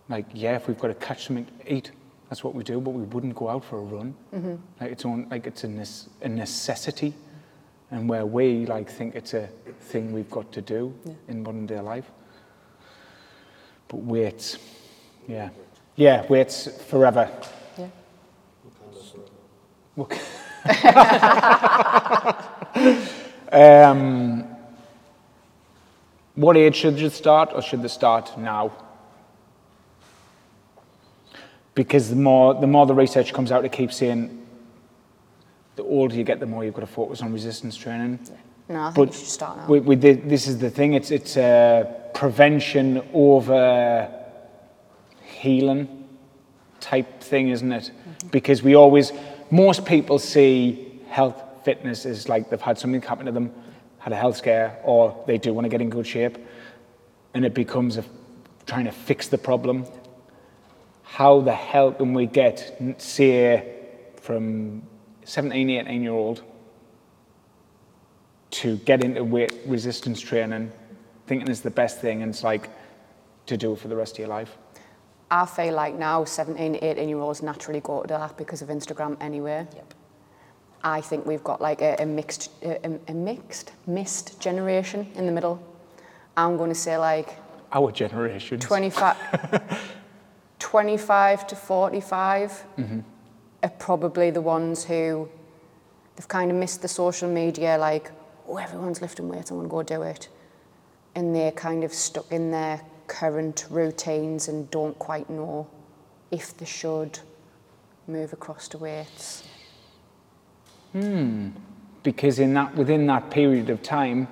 Like, 0.10 0.26
yeah, 0.34 0.56
if 0.56 0.67
we've 0.67 0.80
got 0.80 0.88
to 0.88 0.93
catch 0.96 1.28
something 1.28 1.46
to 1.46 1.74
eat, 1.74 1.91
that's 2.30 2.43
what 2.43 2.56
we 2.56 2.63
do. 2.63 2.80
But 2.80 2.91
we 2.91 3.04
wouldn't 3.04 3.36
go 3.36 3.50
out 3.50 3.63
for 3.63 3.78
a 3.78 3.82
run. 3.82 4.15
Like 4.82 4.91
it's 4.91 5.06
on, 5.06 5.28
like 5.30 5.46
it's 5.46 5.63
a, 5.65 5.67
nes- 5.67 6.10
a 6.22 6.30
necessity, 6.30 7.13
and 7.93 8.10
where 8.10 8.25
we 8.25 8.65
like 8.65 8.89
think 8.89 9.15
it's 9.15 9.34
a 9.36 9.47
thing 9.91 10.12
we've 10.12 10.29
got 10.32 10.51
to 10.51 10.62
do 10.62 10.93
Yeah. 11.06 11.13
in 11.27 11.43
modern 11.43 11.67
day 11.67 11.79
life. 11.79 12.10
But 13.88 13.97
weights, 13.97 14.58
yeah, 15.27 15.49
yeah, 15.95 16.25
weights 16.27 16.67
forever. 16.89 17.29
Yeah. 17.77 17.89
Um, 23.53 24.45
what 26.34 26.58
age 26.58 26.75
should 26.75 26.97
you 26.99 27.12
start, 27.12 27.51
or 27.53 27.62
should 27.62 27.84
they 27.84 27.88
start 27.88 28.36
now? 28.36 28.71
Because 31.75 32.10
the 32.10 32.15
more 32.15 32.56
the 32.56 32.65
more 32.65 32.88
the 32.88 32.95
research 32.95 33.32
comes 33.32 33.51
out, 33.51 33.63
it 33.63 33.71
keeps 33.71 33.97
saying 33.97 34.42
the 35.76 35.84
older 35.84 36.16
you 36.16 36.24
get, 36.24 36.40
the 36.40 36.46
more 36.46 36.64
you've 36.64 36.74
got 36.74 36.82
to 36.82 36.88
focus 36.88 37.22
on 37.22 37.34
resistance 37.34 37.76
training. 37.76 38.20
No, 38.70 38.82
I 38.82 38.92
think 38.92 38.96
But 38.96 39.08
you 39.14 39.20
should 39.20 39.28
start 39.28 39.58
now. 39.58 39.68
we, 39.68 39.80
we 39.80 39.96
did, 39.96 40.30
this 40.30 40.48
is 40.48 40.58
the 40.58 40.70
thing. 40.70 40.94
It's 40.94 41.12
it's 41.12 41.36
uh, 41.36 41.84
prevention 42.14 43.02
over 43.14 44.10
healing 45.24 46.08
type 46.80 47.22
thing, 47.22 47.50
isn't 47.50 47.72
it? 47.72 47.92
Because 48.32 48.64
we 48.64 48.76
always, 48.76 49.12
most 49.52 49.86
people 49.86 50.20
see 50.20 51.02
health 51.10 51.42
fitness 51.64 52.06
as 52.06 52.30
like 52.30 52.50
they've 52.50 52.62
had 52.62 52.78
something 52.78 53.02
happen 53.02 53.26
to 53.26 53.32
them, 53.32 53.52
had 54.00 54.14
a 54.14 54.16
health 54.16 54.38
scare, 54.38 54.80
or 54.84 55.24
they 55.28 55.38
do 55.38 55.54
want 55.54 55.66
to 55.66 55.70
get 55.70 55.82
in 55.82 55.90
good 55.90 56.08
shape, 56.08 56.38
and 57.34 57.46
it 57.46 57.54
becomes 57.54 57.98
a, 57.98 58.04
trying 58.66 58.86
to 58.86 58.92
fix 58.92 59.28
the 59.28 59.38
problem. 59.38 59.86
How 61.04 61.42
the 61.42 61.54
hell 61.54 61.92
can 61.92 62.14
we 62.14 62.26
get, 62.26 62.78
say, 62.98 63.76
from 64.22 64.84
17, 65.26 65.70
18 65.70 66.02
year 66.04 66.12
old 66.12 66.44
to 68.52 68.78
get 68.78 69.04
into 69.04 69.24
weight 69.24 69.54
resistance 69.66 70.20
training, 70.22 70.72
thinking 71.28 71.48
it's 71.50 71.62
the 71.62 71.72
best 71.72 72.00
thing, 72.02 72.22
and 72.22 72.30
it's 72.32 72.44
like 72.44 72.70
to 73.48 73.58
do 73.58 73.74
it 73.74 73.80
for 73.80 73.88
the 73.88 73.96
rest 73.96 74.14
of 74.14 74.20
your 74.20 74.28
life? 74.28 74.58
I 75.32 75.46
feel 75.46 75.74
like 75.74 75.96
now 75.96 76.24
17, 76.24 76.78
18 76.82 77.10
year 77.10 77.18
olds 77.20 77.42
naturally 77.42 77.80
go 77.82 78.04
to 78.04 78.08
that 78.10 78.38
because 78.38 78.62
of 78.62 78.70
Instagram 78.70 79.18
anyway. 79.20 79.68
Yep. 79.76 79.94
I 80.84 81.02
think 81.02 81.26
we've 81.26 81.44
got 81.44 81.62
like 81.62 81.82
a, 81.82 81.96
a 82.00 82.06
mixed, 82.06 82.52
a, 82.62 82.86
a- 82.86 83.00
a 83.08 83.14
mixed, 83.14 83.72
missed 83.88 84.40
generation 84.40 85.08
in 85.16 85.26
the 85.26 85.32
middle. 85.32 85.62
I'm 86.38 86.58
going 86.58 86.70
to 86.70 86.76
say 86.76 86.98
like 86.98 87.30
Our 87.72 87.92
generation. 87.92 88.60
25, 88.60 89.18
25 90.60 91.48
to 91.48 91.56
45 91.56 92.64
mm-hmm. 92.78 93.00
Are 93.63 93.69
probably 93.69 94.30
the 94.30 94.41
ones 94.41 94.84
who 94.84 95.30
they've 96.15 96.28
kind 96.28 96.52
of 96.52 96.58
missed 96.58 96.82
the 96.82 96.88
social 96.88 97.30
media, 97.30 97.78
like, 97.78 98.12
oh, 98.47 98.58
everyone's 98.58 99.02
lifting 99.02 99.30
weights, 99.30 99.52
I 99.52 99.56
want 99.56 99.67
to 99.67 99.71
go 99.71 99.84
do 99.84 100.02
it. 100.04 100.28
And 101.15 101.36
they're 101.36 101.52
kind 101.52 101.84
of 101.84 101.93
stuck 101.93 102.32
in 102.32 102.52
their 102.52 102.82
current 103.08 103.65
routines 103.69 104.47
and 104.47 104.69
don't 104.69 104.97
quite 104.99 105.30
know 105.30 105.67
if 106.32 106.56
they 106.58 106.65
should 106.65 107.19
move 108.08 108.34
across 108.34 108.67
to 108.69 108.78
weights. 108.78 109.43
Hmm. 110.91 111.49
Because 112.02 112.39
in 112.39 112.54
that 112.56 112.76
within 112.76 113.08
that 113.08 113.32
period 113.32 113.69
of 113.69 113.82
time, 113.82 114.28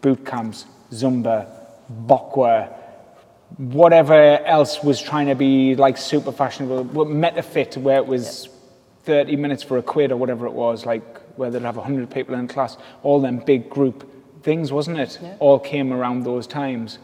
boot 0.00 0.26
camps, 0.26 0.66
Zumba, 0.90 1.48
Bokwa, 2.06 2.72
whatever 3.56 4.38
else 4.44 4.82
was 4.82 5.00
trying 5.00 5.28
to 5.28 5.34
be 5.34 5.76
like 5.76 5.96
super 5.96 6.32
fashionable, 6.32 6.84
what 6.84 7.08
MetaFit, 7.08 7.76
where 7.76 7.98
it 7.98 8.06
was 8.06 8.48
30 9.04 9.36
minutes 9.36 9.62
for 9.62 9.78
a 9.78 9.82
quid 9.82 10.10
or 10.12 10.16
whatever 10.16 10.46
it 10.46 10.52
was, 10.52 10.86
like 10.86 11.04
where 11.36 11.50
they'd 11.50 11.62
have 11.62 11.76
100 11.76 12.10
people 12.10 12.34
in 12.34 12.48
class, 12.48 12.76
all 13.02 13.20
them 13.20 13.38
big 13.38 13.68
group 13.68 14.10
things, 14.42 14.72
wasn't 14.72 14.98
it? 14.98 15.18
Yeah. 15.22 15.36
All 15.40 15.58
came 15.58 15.92
around 15.92 16.24
those 16.24 16.46
times. 16.46 16.98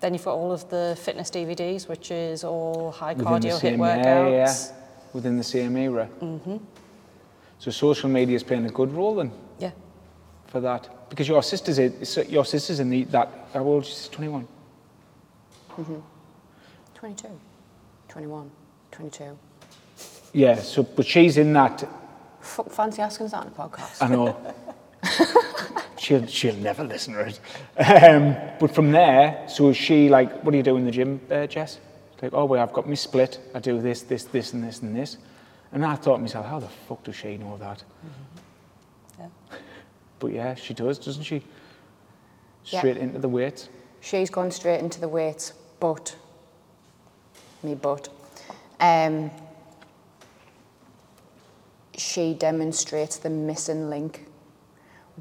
Then 0.00 0.14
you've 0.14 0.24
got 0.24 0.34
all 0.34 0.50
of 0.52 0.68
the 0.68 0.96
fitness 1.00 1.30
DVDs, 1.30 1.88
which 1.88 2.10
is 2.10 2.42
all 2.44 2.90
high 2.90 3.12
within 3.12 3.26
cardio 3.26 3.60
HIIT 3.60 3.76
workouts. 3.76 4.04
yeah, 4.04 4.28
yeah, 4.28 4.54
within 5.12 5.36
the 5.36 5.44
same 5.44 5.76
era. 5.76 6.08
Mm-hmm. 6.20 6.56
So 7.58 7.70
social 7.70 8.08
media 8.08 8.34
is 8.34 8.42
playing 8.42 8.66
a 8.66 8.70
good 8.70 8.92
role 8.92 9.14
then. 9.16 9.30
Yeah. 9.58 9.70
for 10.48 10.60
that 10.60 10.88
because 11.08 11.28
your 11.28 11.42
sister's 11.42 11.78
in, 11.78 11.94
your 12.28 12.44
sister's 12.44 12.80
in 12.80 12.90
the 12.90 13.04
that 13.04 13.28
how 13.54 13.62
old 13.62 13.86
she's 13.86 14.08
21 14.08 14.46
Mhm. 15.70 16.02
22, 16.94 17.28
21, 18.08 18.50
22. 18.90 19.38
Yeah 20.32 20.56
so 20.56 20.82
but 20.82 21.06
she's 21.06 21.36
in 21.36 21.52
that 21.52 21.88
Fuck, 22.40 22.70
fancy 22.70 23.00
asking 23.00 23.26
us 23.26 23.32
that 23.32 23.42
on 23.42 23.46
a 23.46 23.50
podcast. 23.50 24.02
I 24.02 24.08
know. 24.08 24.54
She'll 25.98 26.26
she'll 26.26 26.56
never 26.56 26.82
listen 26.82 27.14
to 27.14 27.20
it. 27.20 27.38
Um, 27.78 28.36
but 28.58 28.74
from 28.74 28.90
there 28.90 29.44
so 29.48 29.68
is 29.68 29.76
she 29.76 30.08
like 30.08 30.42
what 30.42 30.50
do 30.50 30.56
you 30.56 30.64
do 30.64 30.76
in 30.76 30.84
the 30.84 30.90
gym 30.90 31.20
uh, 31.30 31.46
Jess? 31.46 31.78
Like 32.20 32.32
oh 32.34 32.44
well 32.44 32.60
I've 32.60 32.72
got 32.72 32.88
me 32.88 32.96
split. 32.96 33.38
I 33.54 33.60
do 33.60 33.80
this 33.80 34.02
this 34.02 34.24
this 34.24 34.52
and 34.52 34.64
this 34.64 34.82
and 34.82 34.96
this. 34.96 35.18
And 35.70 35.84
I 35.86 35.94
thought 35.94 36.16
to 36.16 36.22
myself 36.22 36.46
how 36.46 36.58
the 36.58 36.68
fuck 36.88 37.04
does 37.04 37.14
she 37.14 37.36
know 37.36 37.56
that? 37.58 37.84
Yeah. 39.20 39.28
but 40.18 40.32
yeah 40.32 40.56
she 40.56 40.74
does 40.74 40.98
doesn't 40.98 41.22
she? 41.22 41.44
Yeah. 42.64 42.80
straight 42.80 42.96
into 42.96 43.20
the 43.20 43.28
weights 43.28 43.68
She's 44.02 44.30
gone 44.30 44.50
straight 44.50 44.80
into 44.80 45.00
the 45.00 45.06
weights, 45.06 45.52
but, 45.78 46.16
me 47.62 47.76
but, 47.76 48.08
um, 48.80 49.30
she 51.96 52.34
demonstrates 52.34 53.16
the 53.16 53.30
missing 53.30 53.90
link 53.90 54.26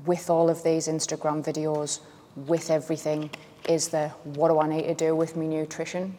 with 0.05 0.29
all 0.29 0.49
of 0.49 0.63
these 0.63 0.87
Instagram 0.87 1.43
videos, 1.43 1.99
with 2.35 2.69
everything. 2.69 3.29
Is 3.67 3.89
the 3.89 4.09
what 4.23 4.49
do 4.49 4.59
I 4.59 4.67
need 4.67 4.83
to 4.83 4.95
do 4.95 5.15
with 5.15 5.35
my 5.35 5.45
nutrition? 5.45 6.17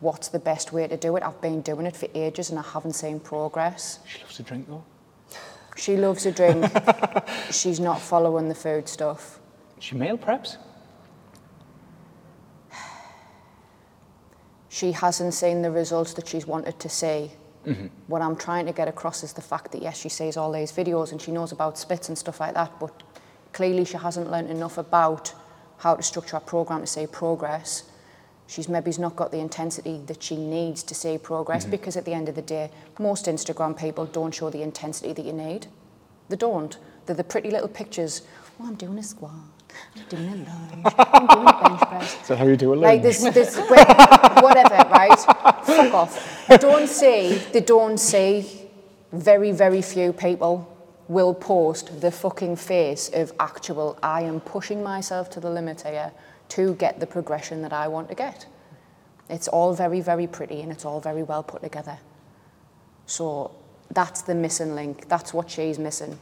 What's 0.00 0.28
the 0.28 0.38
best 0.38 0.72
way 0.72 0.86
to 0.86 0.96
do 0.96 1.16
it? 1.16 1.22
I've 1.24 1.40
been 1.40 1.60
doing 1.62 1.86
it 1.86 1.96
for 1.96 2.06
ages 2.14 2.50
and 2.50 2.58
I 2.58 2.62
haven't 2.62 2.92
seen 2.92 3.18
progress. 3.18 3.98
she 4.06 4.20
loves 4.20 4.36
to 4.36 4.42
drink 4.44 4.68
though 4.68 4.84
She 5.76 5.96
loves 5.96 6.24
a 6.26 6.32
drink. 6.32 6.70
She's 7.50 7.80
not 7.80 8.00
following 8.00 8.48
the 8.48 8.54
food 8.54 8.88
stuff. 8.88 9.40
she 9.80 9.96
meal 9.96 10.18
preps 10.18 10.56
she 14.68 14.92
hasn't 14.92 15.34
seen 15.34 15.62
the 15.62 15.70
results 15.70 16.12
that 16.14 16.28
she's 16.28 16.46
wanted 16.46 16.78
to 16.78 16.88
see. 16.88 17.32
Mm-hmm. 17.68 17.86
What 18.06 18.22
I'm 18.22 18.36
trying 18.36 18.66
to 18.66 18.72
get 18.72 18.88
across 18.88 19.22
is 19.22 19.32
the 19.32 19.42
fact 19.42 19.72
that 19.72 19.82
yes, 19.82 20.00
she 20.00 20.08
sees 20.08 20.36
all 20.36 20.52
these 20.52 20.72
videos 20.72 21.12
and 21.12 21.20
she 21.20 21.32
knows 21.32 21.52
about 21.52 21.78
splits 21.78 22.08
and 22.08 22.16
stuff 22.16 22.40
like 22.40 22.54
that, 22.54 22.72
but 22.80 23.02
clearly 23.52 23.84
she 23.84 23.96
hasn't 23.96 24.30
learned 24.30 24.50
enough 24.50 24.78
about 24.78 25.34
how 25.78 25.94
to 25.94 26.02
structure 26.02 26.36
a 26.36 26.40
program 26.40 26.80
to 26.80 26.86
see 26.86 27.06
progress. 27.06 27.84
She's 28.46 28.68
maybe 28.68 28.90
not 28.98 29.14
got 29.14 29.30
the 29.30 29.38
intensity 29.38 30.00
that 30.06 30.22
she 30.22 30.36
needs 30.36 30.82
to 30.84 30.94
see 30.94 31.18
progress 31.18 31.62
mm-hmm. 31.62 31.72
because 31.72 31.96
at 31.96 32.04
the 32.06 32.14
end 32.14 32.28
of 32.28 32.34
the 32.34 32.42
day, 32.42 32.70
most 32.98 33.26
Instagram 33.26 33.78
people 33.78 34.06
don't 34.06 34.34
show 34.34 34.48
the 34.48 34.62
intensity 34.62 35.12
that 35.12 35.24
you 35.24 35.34
need. 35.34 35.66
They 36.30 36.36
don't. 36.36 36.76
They're 37.04 37.16
the 37.16 37.24
pretty 37.24 37.50
little 37.50 37.68
pictures. 37.68 38.22
Well, 38.58 38.68
I'm 38.68 38.74
doing 38.74 38.98
a 38.98 39.02
squat. 39.02 39.32
I'm 39.96 40.02
doing 40.08 40.28
a 40.28 40.36
lunge. 40.36 40.94
I'm 40.98 41.26
doing 41.26 41.46
a 41.46 41.68
bench 41.68 41.80
press. 41.80 42.26
so 42.26 42.36
how 42.36 42.46
you 42.46 42.56
do 42.56 42.72
it 42.72 42.76
Like 42.76 43.02
this, 43.02 43.22
this 43.22 43.56
whatever, 43.56 44.88
right? 44.90 45.18
Fuck 45.64 45.94
off. 45.94 46.46
They 46.48 46.56
don't 46.58 46.88
see, 46.88 47.34
they 47.52 47.60
don't 47.60 47.98
see. 47.98 48.68
Very, 49.12 49.52
very 49.52 49.80
few 49.80 50.12
people 50.12 50.74
will 51.08 51.32
post 51.34 52.00
the 52.00 52.10
fucking 52.10 52.56
face 52.56 53.08
of 53.14 53.32
actual. 53.40 53.98
I 54.02 54.22
am 54.22 54.40
pushing 54.40 54.82
myself 54.82 55.30
to 55.30 55.40
the 55.40 55.50
limit 55.50 55.82
here 55.82 56.12
to 56.50 56.74
get 56.74 57.00
the 57.00 57.06
progression 57.06 57.62
that 57.62 57.72
I 57.72 57.88
want 57.88 58.08
to 58.10 58.14
get. 58.14 58.46
It's 59.30 59.48
all 59.48 59.74
very, 59.74 60.00
very 60.00 60.26
pretty 60.26 60.60
and 60.60 60.70
it's 60.70 60.84
all 60.84 61.00
very 61.00 61.22
well 61.22 61.42
put 61.42 61.62
together. 61.62 61.98
So 63.06 63.50
that's 63.90 64.22
the 64.22 64.34
missing 64.34 64.74
link. 64.74 65.08
That's 65.08 65.32
what 65.32 65.50
she's 65.50 65.78
missing. 65.78 66.18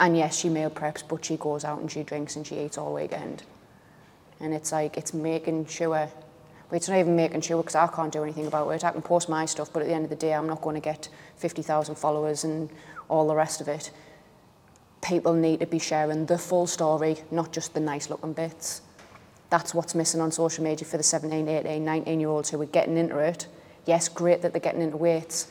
And 0.00 0.16
yes, 0.16 0.38
she 0.38 0.48
meal 0.48 0.70
preps, 0.70 1.02
but 1.06 1.24
she 1.24 1.36
goes 1.36 1.64
out 1.64 1.80
and 1.80 1.90
she 1.90 2.02
drinks 2.02 2.36
and 2.36 2.46
she 2.46 2.58
eats 2.58 2.78
all 2.78 2.94
weekend. 2.94 3.42
And 4.40 4.54
it's 4.54 4.70
like, 4.70 4.96
it's 4.96 5.12
making 5.12 5.66
sure, 5.66 5.88
well, 5.88 6.12
it's 6.70 6.88
not 6.88 6.98
even 6.98 7.16
making 7.16 7.40
sure 7.40 7.60
because 7.60 7.74
I 7.74 7.88
can't 7.88 8.12
do 8.12 8.22
anything 8.22 8.46
about 8.46 8.68
it. 8.70 8.84
I 8.84 8.92
can 8.92 9.02
post 9.02 9.28
my 9.28 9.44
stuff, 9.46 9.72
but 9.72 9.82
at 9.82 9.88
the 9.88 9.94
end 9.94 10.04
of 10.04 10.10
the 10.10 10.16
day, 10.16 10.32
I'm 10.32 10.46
not 10.46 10.62
going 10.62 10.74
to 10.74 10.80
get 10.80 11.08
50,000 11.36 11.96
followers 11.96 12.44
and 12.44 12.70
all 13.08 13.26
the 13.26 13.34
rest 13.34 13.60
of 13.60 13.66
it. 13.66 13.90
People 15.02 15.32
need 15.32 15.60
to 15.60 15.66
be 15.66 15.78
sharing 15.78 16.26
the 16.26 16.38
full 16.38 16.66
story, 16.66 17.16
not 17.30 17.52
just 17.52 17.74
the 17.74 17.80
nice 17.80 18.10
looking 18.10 18.32
bits. 18.32 18.82
That's 19.50 19.74
what's 19.74 19.94
missing 19.94 20.20
on 20.20 20.30
social 20.30 20.62
media 20.62 20.86
for 20.86 20.98
the 20.98 21.02
17, 21.02 21.48
18, 21.48 21.84
19 21.84 22.20
year 22.20 22.28
olds 22.28 22.50
who 22.50 22.60
are 22.60 22.66
getting 22.66 22.96
into 22.96 23.18
it. 23.18 23.46
Yes, 23.86 24.08
great 24.08 24.42
that 24.42 24.52
they're 24.52 24.60
getting 24.60 24.82
into 24.82 24.98
weights. 24.98 25.50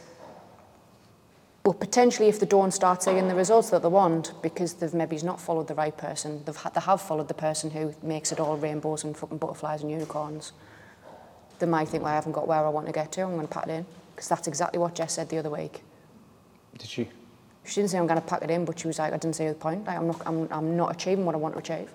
But 1.67 1.81
potentially, 1.81 2.29
if 2.29 2.39
they 2.39 2.45
don't 2.45 2.71
start 2.71 3.03
seeing 3.03 3.27
the 3.27 3.35
results 3.35 3.71
that 3.71 3.81
they 3.81 3.89
want, 3.89 4.31
because 4.41 4.75
they've 4.75 4.93
maybe 4.93 5.17
not 5.17 5.37
followed 5.37 5.67
the 5.67 5.75
right 5.75 5.97
person, 5.97 6.41
they've 6.45 6.55
ha- 6.55 6.69
they 6.69 6.79
have 6.79 7.01
followed 7.01 7.27
the 7.27 7.33
person 7.33 7.69
who 7.69 7.93
makes 8.01 8.31
it 8.31 8.39
all 8.39 8.55
rainbows 8.55 9.03
and 9.03 9.17
fucking 9.17 9.37
butterflies 9.37 9.81
and 9.81 9.91
unicorns, 9.91 10.53
they 11.59 11.65
might 11.65 11.89
think, 11.89 12.05
well, 12.05 12.13
I 12.13 12.15
haven't 12.15 12.31
got 12.31 12.47
where 12.47 12.65
I 12.65 12.69
want 12.69 12.85
to 12.85 12.93
get 12.93 13.11
to, 13.11 13.21
I'm 13.23 13.35
going 13.35 13.49
to 13.49 13.53
pack 13.53 13.67
it 13.67 13.71
in. 13.71 13.85
Because 14.15 14.29
that's 14.29 14.47
exactly 14.47 14.79
what 14.79 14.95
Jess 14.95 15.15
said 15.15 15.27
the 15.27 15.39
other 15.39 15.49
week. 15.49 15.83
did 16.77 16.87
she 16.87 17.09
She 17.65 17.75
didn't 17.75 17.89
say 17.89 17.97
I'm 17.97 18.07
going 18.07 18.21
to 18.21 18.25
pack 18.25 18.43
it 18.43 18.49
in, 18.49 18.63
but 18.63 18.79
she 18.79 18.87
was 18.87 18.97
like, 18.99 19.11
I 19.11 19.17
didn't 19.17 19.35
see 19.35 19.49
the 19.49 19.53
point. 19.53 19.83
Like, 19.87 19.97
I'm 19.97 20.07
not, 20.07 20.21
I'm, 20.25 20.47
I'm 20.49 20.77
not 20.77 20.95
achieving 20.95 21.25
what 21.25 21.35
I 21.35 21.37
want 21.37 21.53
to 21.55 21.59
achieve. 21.59 21.91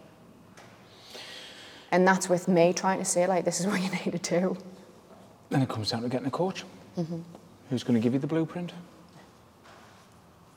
And 1.90 2.06
that's 2.06 2.28
with 2.28 2.46
me 2.46 2.74
trying 2.74 2.98
to 2.98 3.06
say, 3.06 3.26
like, 3.26 3.46
this 3.46 3.58
is 3.58 3.66
what 3.66 3.80
you 3.80 3.88
need 4.04 4.22
to 4.22 4.40
do. 4.40 4.56
Then 5.48 5.62
it 5.62 5.70
comes 5.70 5.92
down 5.92 6.02
to 6.02 6.10
getting 6.10 6.26
a 6.26 6.30
coach. 6.30 6.62
Mm-hmm. 6.98 7.20
Who's 7.70 7.84
going 7.84 7.94
to 7.94 8.00
give 8.00 8.12
you 8.12 8.18
the 8.18 8.26
blueprint? 8.26 8.74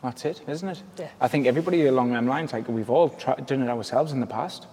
That's 0.06 0.24
it, 0.24 0.42
isn't 0.48 0.70
it? 0.70 0.84
Yeah. 1.00 1.10
I 1.20 1.28
think 1.28 1.48
everybody 1.48 1.88
along 1.88 2.12
them 2.12 2.28
lines, 2.28 2.54
like 2.54 2.68
we've 2.68 2.92
all 2.92 3.10
tri- 3.10 3.38
done 3.38 3.64
it 3.64 3.70
ourselves 3.70 4.12
in 4.12 4.20
the 4.20 4.28
past. 4.28 4.68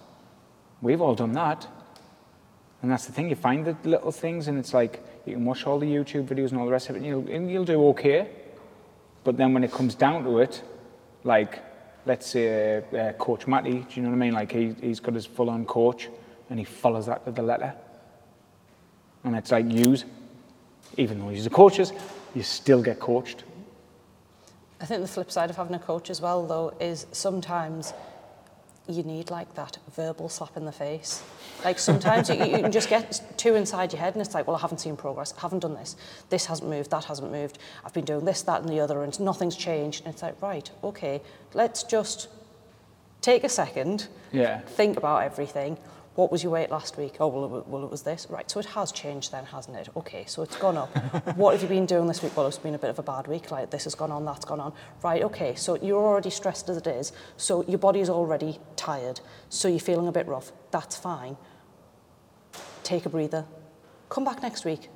We've 0.79 1.01
all 1.01 1.15
done 1.15 1.31
that. 1.33 1.67
And 2.83 2.91
that's 2.91 3.07
the 3.07 3.13
thing, 3.13 3.31
you 3.31 3.35
find 3.35 3.65
the 3.65 3.75
little 3.83 4.11
things 4.11 4.47
and 4.47 4.59
it's 4.59 4.75
like 4.75 5.03
you 5.25 5.33
can 5.33 5.43
watch 5.43 5.65
all 5.65 5.79
the 5.79 5.87
YouTube 5.87 6.27
videos 6.27 6.51
and 6.51 6.59
all 6.59 6.67
the 6.67 6.71
rest 6.71 6.89
of 6.89 6.95
it 6.95 6.99
and 6.99 7.07
you'll, 7.07 7.27
and 7.29 7.49
you'll 7.49 7.65
do 7.65 7.83
okay. 7.87 8.29
But 9.23 9.35
then 9.37 9.55
when 9.55 9.63
it 9.63 9.71
comes 9.71 9.95
down 9.95 10.23
to 10.25 10.37
it, 10.37 10.61
like 11.23 11.63
let's 12.05 12.27
say 12.27 12.83
uh, 12.93 12.95
uh, 12.95 13.13
Coach 13.13 13.47
Matty, 13.47 13.79
do 13.79 13.85
you 13.95 14.03
know 14.03 14.09
what 14.09 14.15
I 14.15 14.19
mean? 14.19 14.33
Like 14.33 14.51
he, 14.51 14.75
he's 14.81 14.99
got 14.99 15.15
his 15.15 15.25
full 15.25 15.49
on 15.49 15.65
coach 15.65 16.09
and 16.51 16.59
he 16.59 16.65
follows 16.65 17.07
that 17.07 17.25
to 17.25 17.31
the 17.31 17.41
letter. 17.41 17.73
And 19.23 19.35
it's 19.35 19.51
like 19.51 19.65
use, 19.71 20.05
even 20.97 21.17
though 21.17 21.29
he's 21.29 21.45
the 21.45 21.49
coaches, 21.49 21.91
you 22.35 22.43
still 22.43 22.83
get 22.83 22.99
coached. 22.99 23.45
I 24.83 24.85
think 24.85 25.01
the 25.01 25.07
flip 25.07 25.31
side 25.31 25.49
of 25.49 25.55
having 25.55 25.73
a 25.75 25.79
coach 25.79 26.09
as 26.09 26.19
well, 26.19 26.45
though, 26.45 26.73
is 26.81 27.07
sometimes 27.13 27.93
you 28.89 29.01
need 29.03 29.31
like 29.31 29.55
that 29.55 29.77
verbal 29.95 30.27
slap 30.27 30.57
in 30.57 30.65
the 30.65 30.73
face. 30.73 31.23
Like 31.63 31.79
sometimes 31.79 32.27
you, 32.27 32.35
you 32.35 32.59
can 32.59 32.71
just 32.73 32.89
get 32.89 33.21
too 33.37 33.55
inside 33.55 33.93
your 33.93 34.01
head 34.01 34.11
and 34.11 34.21
it's 34.21 34.33
like, 34.33 34.45
well, 34.45 34.57
I 34.57 34.59
haven't 34.59 34.79
seen 34.79 34.97
progress. 34.97 35.33
I 35.37 35.39
haven't 35.39 35.59
done 35.59 35.73
this. 35.73 35.95
This 36.29 36.45
hasn't 36.47 36.69
moved. 36.69 36.91
That 36.91 37.05
hasn't 37.05 37.31
moved. 37.31 37.59
I've 37.85 37.93
been 37.93 38.03
doing 38.03 38.25
this, 38.25 38.41
that 38.41 38.59
and 38.59 38.69
the 38.69 38.81
other 38.81 39.03
and 39.03 39.17
nothing's 39.21 39.55
changed. 39.55 40.03
And 40.03 40.13
it's 40.13 40.21
like, 40.21 40.41
right, 40.41 40.69
okay, 40.83 41.21
let's 41.53 41.83
just 41.83 42.27
take 43.21 43.45
a 43.45 43.49
second, 43.49 44.09
yeah. 44.33 44.59
think 44.59 44.97
about 44.97 45.23
everything, 45.23 45.77
What 46.15 46.31
was 46.31 46.43
your 46.43 46.51
weight 46.51 46.69
last 46.69 46.95
week? 46.95 47.15
Oh, 47.19 47.27
well, 47.27 47.57
it, 47.57 47.67
well, 47.67 47.83
it 47.83 47.89
was 47.89 48.03
this. 48.03 48.27
Right, 48.29 48.49
so 48.49 48.59
it 48.59 48.67
has 48.67 48.91
changed 48.91 49.31
then, 49.31 49.45
hasn't 49.45 49.75
it? 49.75 49.89
Okay, 49.97 50.25
so 50.27 50.43
it's 50.43 50.55
gone 50.57 50.77
up. 50.77 50.95
what 51.35 51.53
have 51.53 51.63
you 51.63 51.67
been 51.67 51.87
doing 51.87 52.05
this 52.07 52.21
week? 52.21 52.37
Well, 52.37 52.45
it's 52.45 52.59
been 52.59 52.75
a 52.75 52.79
bit 52.79 52.91
of 52.91 52.99
a 52.99 53.03
bad 53.03 53.25
week. 53.27 53.49
Like, 53.49 53.71
this 53.71 53.85
has 53.85 53.95
gone 53.95 54.11
on, 54.11 54.23
that's 54.23 54.45
gone 54.45 54.59
on. 54.59 54.73
Right, 55.01 55.23
okay, 55.23 55.55
so 55.55 55.75
you're 55.75 56.03
already 56.03 56.29
stressed 56.29 56.69
as 56.69 56.77
it 56.77 56.85
is. 56.85 57.13
So 57.37 57.63
your 57.63 57.79
body 57.79 57.99
is 57.99 58.09
already 58.09 58.59
tired. 58.75 59.21
So 59.49 59.67
you're 59.67 59.79
feeling 59.79 60.07
a 60.07 60.11
bit 60.11 60.27
rough. 60.27 60.51
That's 60.69 60.95
fine. 60.95 61.35
Take 62.83 63.07
a 63.07 63.09
breather. 63.09 63.45
Come 64.09 64.23
back 64.23 64.43
next 64.43 64.65
week. 64.65 64.89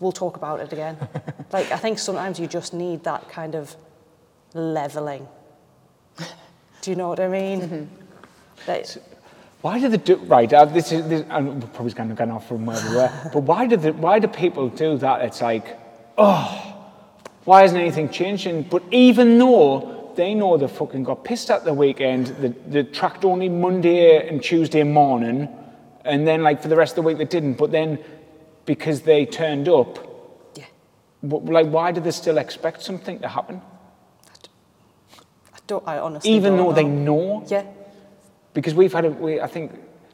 We'll 0.00 0.12
talk 0.12 0.36
about 0.36 0.60
it 0.60 0.72
again. 0.72 0.96
like, 1.52 1.70
I 1.72 1.76
think 1.76 1.98
sometimes 1.98 2.40
you 2.40 2.46
just 2.46 2.72
need 2.72 3.04
that 3.04 3.28
kind 3.28 3.54
of 3.54 3.76
leveling. 4.54 5.28
Do 6.80 6.90
you 6.90 6.96
know 6.96 7.08
what 7.08 7.20
I 7.20 7.28
mean? 7.28 7.60
Mm-hmm. 7.60 7.84
That- 8.66 8.96
Why 9.64 9.80
do 9.80 9.88
they 9.88 9.96
do 9.96 10.16
right? 10.16 10.52
Uh, 10.52 10.66
this 10.66 10.92
is 10.92 11.08
this, 11.08 11.24
and 11.30 11.62
we're 11.62 11.68
probably 11.68 11.94
going 11.94 12.10
to 12.10 12.14
go 12.14 12.30
off 12.30 12.48
from 12.48 12.66
where 12.66 12.78
we 12.86 12.96
were. 12.96 13.30
but 13.32 13.44
why 13.44 13.66
do 13.66 13.78
the, 13.78 13.94
why 13.94 14.18
do 14.18 14.28
people 14.28 14.68
do 14.68 14.98
that? 14.98 15.22
It's 15.22 15.40
like, 15.40 15.78
oh, 16.18 16.86
why 17.44 17.64
isn't 17.64 17.80
anything 17.80 18.10
changing? 18.10 18.64
But 18.64 18.82
even 18.90 19.38
though 19.38 20.12
they 20.16 20.34
know 20.34 20.58
they 20.58 20.68
fucking 20.68 21.04
got 21.04 21.24
pissed 21.24 21.50
at 21.50 21.64
the 21.64 21.72
weekend, 21.72 22.26
they, 22.26 22.48
they 22.48 22.82
tracked 22.82 23.24
only 23.24 23.48
Monday 23.48 24.28
and 24.28 24.42
Tuesday 24.42 24.82
morning, 24.82 25.48
and 26.04 26.26
then 26.26 26.42
like 26.42 26.60
for 26.60 26.68
the 26.68 26.76
rest 26.76 26.92
of 26.92 26.96
the 26.96 27.08
week 27.08 27.16
they 27.16 27.24
didn't. 27.24 27.54
But 27.54 27.72
then 27.72 27.98
because 28.66 29.00
they 29.00 29.24
turned 29.24 29.70
up, 29.70 29.98
yeah. 30.56 30.66
like 31.22 31.68
why 31.68 31.90
do 31.90 32.02
they 32.02 32.10
still 32.10 32.36
expect 32.36 32.82
something 32.82 33.18
to 33.20 33.28
happen? 33.28 33.62
I 35.54 35.58
don't. 35.66 35.88
I 35.88 36.00
honestly. 36.00 36.32
Even 36.32 36.58
don't 36.58 36.58
though 36.58 36.70
know. 36.70 36.72
they 36.74 36.84
know 36.84 37.44
Yeah. 37.48 37.64
Because 38.54 38.74
we've 38.74 38.92
had 38.92 39.04
a, 39.04 39.10
we, 39.10 39.40
I 39.40 39.46
think, 39.46 39.72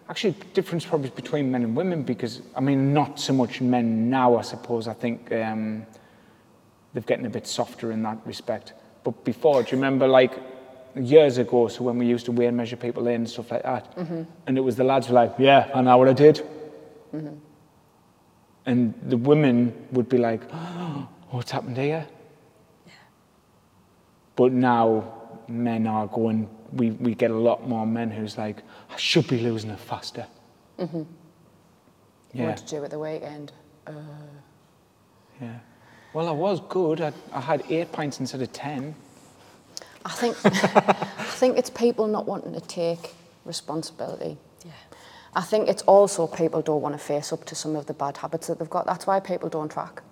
actually 0.08 0.34
difference 0.54 0.84
probably 0.84 1.10
between 1.10 1.52
men 1.52 1.62
and 1.62 1.76
women 1.76 2.02
because, 2.02 2.42
I 2.56 2.60
mean, 2.60 2.92
not 2.92 3.20
so 3.20 3.32
much 3.32 3.60
men 3.60 4.10
now, 4.10 4.36
I 4.36 4.42
suppose. 4.42 4.88
I 4.88 4.94
think 4.94 5.30
um, 5.32 5.86
they've 6.92 7.06
getting 7.06 7.26
a 7.26 7.30
bit 7.30 7.46
softer 7.46 7.92
in 7.92 8.02
that 8.02 8.18
respect. 8.24 8.72
But 9.04 9.24
before, 9.24 9.62
do 9.62 9.70
you 9.70 9.76
remember 9.76 10.08
like 10.08 10.32
years 10.96 11.38
ago, 11.38 11.68
so 11.68 11.84
when 11.84 11.96
we 11.98 12.06
used 12.06 12.24
to 12.26 12.32
weigh 12.32 12.46
and 12.46 12.56
measure 12.56 12.76
people 12.76 13.06
in 13.06 13.14
and 13.14 13.30
stuff 13.30 13.52
like 13.52 13.62
that, 13.62 13.96
and 14.46 14.58
it 14.58 14.60
was 14.62 14.74
the 14.74 14.84
lads 14.84 15.08
were 15.08 15.14
like, 15.14 15.34
yeah, 15.38 15.70
I 15.72 15.80
know 15.82 15.96
what 15.96 16.08
I 16.08 16.12
did. 16.12 16.44
And 18.66 18.94
the 19.06 19.16
women 19.16 19.72
would 19.92 20.08
be 20.08 20.18
like, 20.18 20.40
oh, 20.52 21.08
what's 21.30 21.50
happened 21.50 21.76
here? 21.76 22.06
But 24.36 24.52
now 24.52 25.12
men 25.48 25.86
are 25.86 26.06
going, 26.08 26.48
we, 26.72 26.90
we 26.92 27.14
get 27.14 27.30
a 27.30 27.36
lot 27.36 27.68
more 27.68 27.86
men 27.86 28.10
who's 28.10 28.38
like, 28.38 28.62
I 28.90 28.96
should 28.96 29.26
be 29.28 29.38
losing 29.40 29.70
it 29.70 29.78
faster. 29.80 30.26
Mhm. 30.78 31.06
Yeah, 32.32 32.46
What 32.48 32.56
to 32.58 32.66
do 32.66 32.84
at 32.84 32.90
the 32.90 32.98
weekend? 32.98 33.52
yeah. 35.40 35.58
Well, 36.12 36.28
I 36.28 36.32
was 36.32 36.60
good. 36.68 37.00
I, 37.00 37.12
I 37.32 37.40
had 37.40 37.62
eight 37.68 37.92
pints 37.92 38.20
instead 38.20 38.42
of 38.42 38.52
ten. 38.52 38.94
I 40.04 40.10
think, 40.10 40.36
I 40.44 41.24
think 41.24 41.56
it's 41.58 41.70
people 41.70 42.06
not 42.06 42.26
wanting 42.26 42.52
to 42.54 42.60
take 42.60 43.14
responsibility. 43.44 44.36
Yeah. 44.64 44.72
I 45.34 45.42
think 45.42 45.68
it's 45.68 45.82
also 45.82 46.26
people 46.26 46.62
don't 46.62 46.82
want 46.82 46.94
to 46.94 46.98
face 46.98 47.32
up 47.32 47.44
to 47.46 47.54
some 47.54 47.76
of 47.76 47.86
the 47.86 47.94
bad 47.94 48.16
habits 48.16 48.46
that 48.48 48.58
they've 48.58 48.68
got. 48.70 48.86
That's 48.86 49.06
why 49.06 49.20
people 49.20 49.48
don't 49.48 49.70
track. 49.70 50.02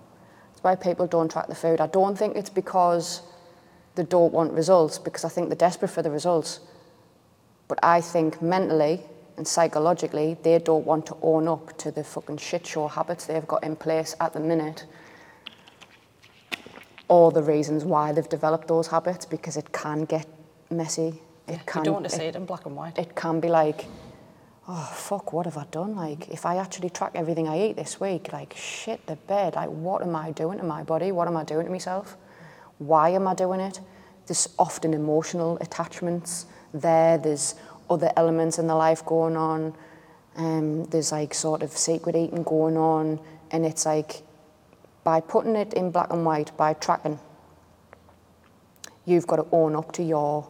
That's 0.51 0.63
why 0.63 0.77
people 0.77 1.07
don't 1.07 1.31
track 1.31 1.49
the 1.49 1.55
food. 1.55 1.81
I 1.81 1.87
don't 1.89 2.17
think 2.17 2.37
it's 2.37 2.51
because 2.51 3.23
they 3.99 4.05
don't 4.05 4.33
want 4.33 4.53
results, 4.53 4.97
because 4.99 5.25
I 5.25 5.29
think 5.29 5.49
they're 5.49 5.57
desperate 5.69 5.89
for 5.91 6.03
the 6.03 6.11
results. 6.11 6.61
But 7.69 7.79
I 7.83 8.01
think 8.01 8.41
mentally 8.41 9.03
and 9.37 9.47
psychologically, 9.47 10.37
they 10.43 10.59
don't 10.59 10.87
want 10.87 11.05
to 11.07 11.17
own 11.23 11.47
up 11.49 11.77
to 11.79 11.91
the 11.91 12.03
fucking 12.03 12.39
shit 12.39 12.67
show 12.67 12.89
habits 12.89 13.27
they've 13.27 13.47
got 13.47 13.63
in 13.63 13.77
place 13.77 14.17
at 14.21 14.33
the 14.33 14.41
minute 14.41 14.87
or 17.09 17.33
the 17.33 17.43
reasons 17.43 17.85
why 17.85 18.13
they've 18.13 18.29
developed 18.29 18.69
those 18.69 18.87
habits 18.89 19.25
because 19.25 19.57
it 19.57 19.73
can 19.73 20.05
get 20.05 20.27
messy. 20.71 21.21
It 21.47 21.53
You 21.53 21.59
can 21.67 21.83
don't 21.85 21.95
want 21.95 22.09
to 22.09 22.15
it- 22.15 22.19
see 22.19 22.27
it 22.27 22.37
in 22.37 22.45
black 22.47 22.67
and 22.67 22.77
white. 22.77 22.99
it 22.99 23.15
can 23.15 23.41
be 23.41 23.49
like, 23.49 23.87
oh 24.69 24.91
fuck, 24.95 25.33
what 25.33 25.47
have 25.47 25.57
I 25.57 25.65
done? 25.71 25.95
Like, 25.97 26.29
if 26.29 26.45
I 26.45 26.57
actually 26.57 26.91
track 26.91 27.13
everything 27.15 27.49
I 27.49 27.59
eat 27.69 27.77
this 27.77 27.99
week, 28.01 28.33
like 28.33 28.55
shit 28.57 29.07
the 29.07 29.17
bed, 29.17 29.55
like 29.55 29.71
what 29.71 30.03
am 30.03 30.15
I 30.17 30.33
doing 30.33 30.59
to 30.59 30.65
my 30.65 30.83
body? 30.83 31.13
What 31.13 31.29
am 31.29 31.37
I 31.37 31.45
doing 31.45 31.67
to 31.67 31.73
myself? 31.73 32.17
Why 32.79 33.11
am 33.11 33.27
I 33.27 33.35
doing 33.35 33.61
it? 33.61 33.81
There's 34.27 34.49
often 34.59 34.95
emotional 34.95 35.59
attachments 35.61 36.47
there. 36.73 37.19
There's 37.19 37.55
other 37.91 38.13
elements 38.17 38.59
in 38.59 38.67
the 38.67 38.75
life 38.75 39.05
going 39.05 39.37
on. 39.37 39.75
Um, 40.37 40.85
there's 40.85 41.11
like 41.11 41.35
sort 41.35 41.63
of 41.63 41.73
secret 41.73 42.15
eating 42.15 42.43
going 42.45 42.77
on, 42.77 43.19
and 43.51 43.67
it's 43.67 43.87
like 43.87 44.23
by 45.03 45.21
putting 45.21 45.57
it 45.57 45.73
in 45.75 45.91
black 45.91 46.13
and 46.13 46.25
white, 46.25 46.57
by 46.57 46.75
tracking, 46.75 47.19
you've 49.07 49.27
got 49.27 49.37
to 49.37 49.47
own 49.53 49.75
up 49.75 49.91
to 49.93 50.03
your 50.03 50.47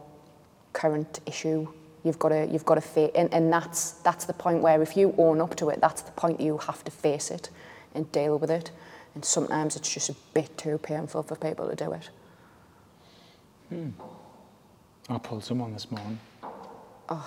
current 0.73 1.21
issue. 1.25 1.67
You've 2.03 2.19
got 2.19 2.29
to, 2.29 2.45
you've 2.45 2.65
got 2.65 2.75
to 2.75 2.81
face, 2.81 3.11
and, 3.15 3.33
and 3.33 3.51
that's, 3.51 3.91
that's 3.91 4.25
the 4.25 4.33
point 4.33 4.61
where 4.61 4.81
if 4.81 4.95
you 4.95 5.15
own 5.17 5.41
up 5.41 5.55
to 5.55 5.69
it, 5.69 5.81
that's 5.81 6.01
the 6.01 6.11
point 6.11 6.39
you 6.39 6.57
have 6.57 6.83
to 6.83 6.91
face 6.91 7.31
it 7.31 7.49
and 7.95 8.11
deal 8.11 8.37
with 8.37 8.51
it. 8.51 8.71
And 9.15 9.25
sometimes 9.25 9.75
it's 9.75 9.91
just 9.91 10.09
a 10.09 10.15
bit 10.33 10.57
too 10.57 10.77
painful 10.77 11.23
for 11.23 11.35
people 11.35 11.67
to 11.69 11.75
do 11.75 11.91
it. 11.93 12.09
I 13.71 15.17
pulled 15.17 15.43
some 15.43 15.61
on 15.61 15.73
this 15.73 15.87
morning. 15.91 16.19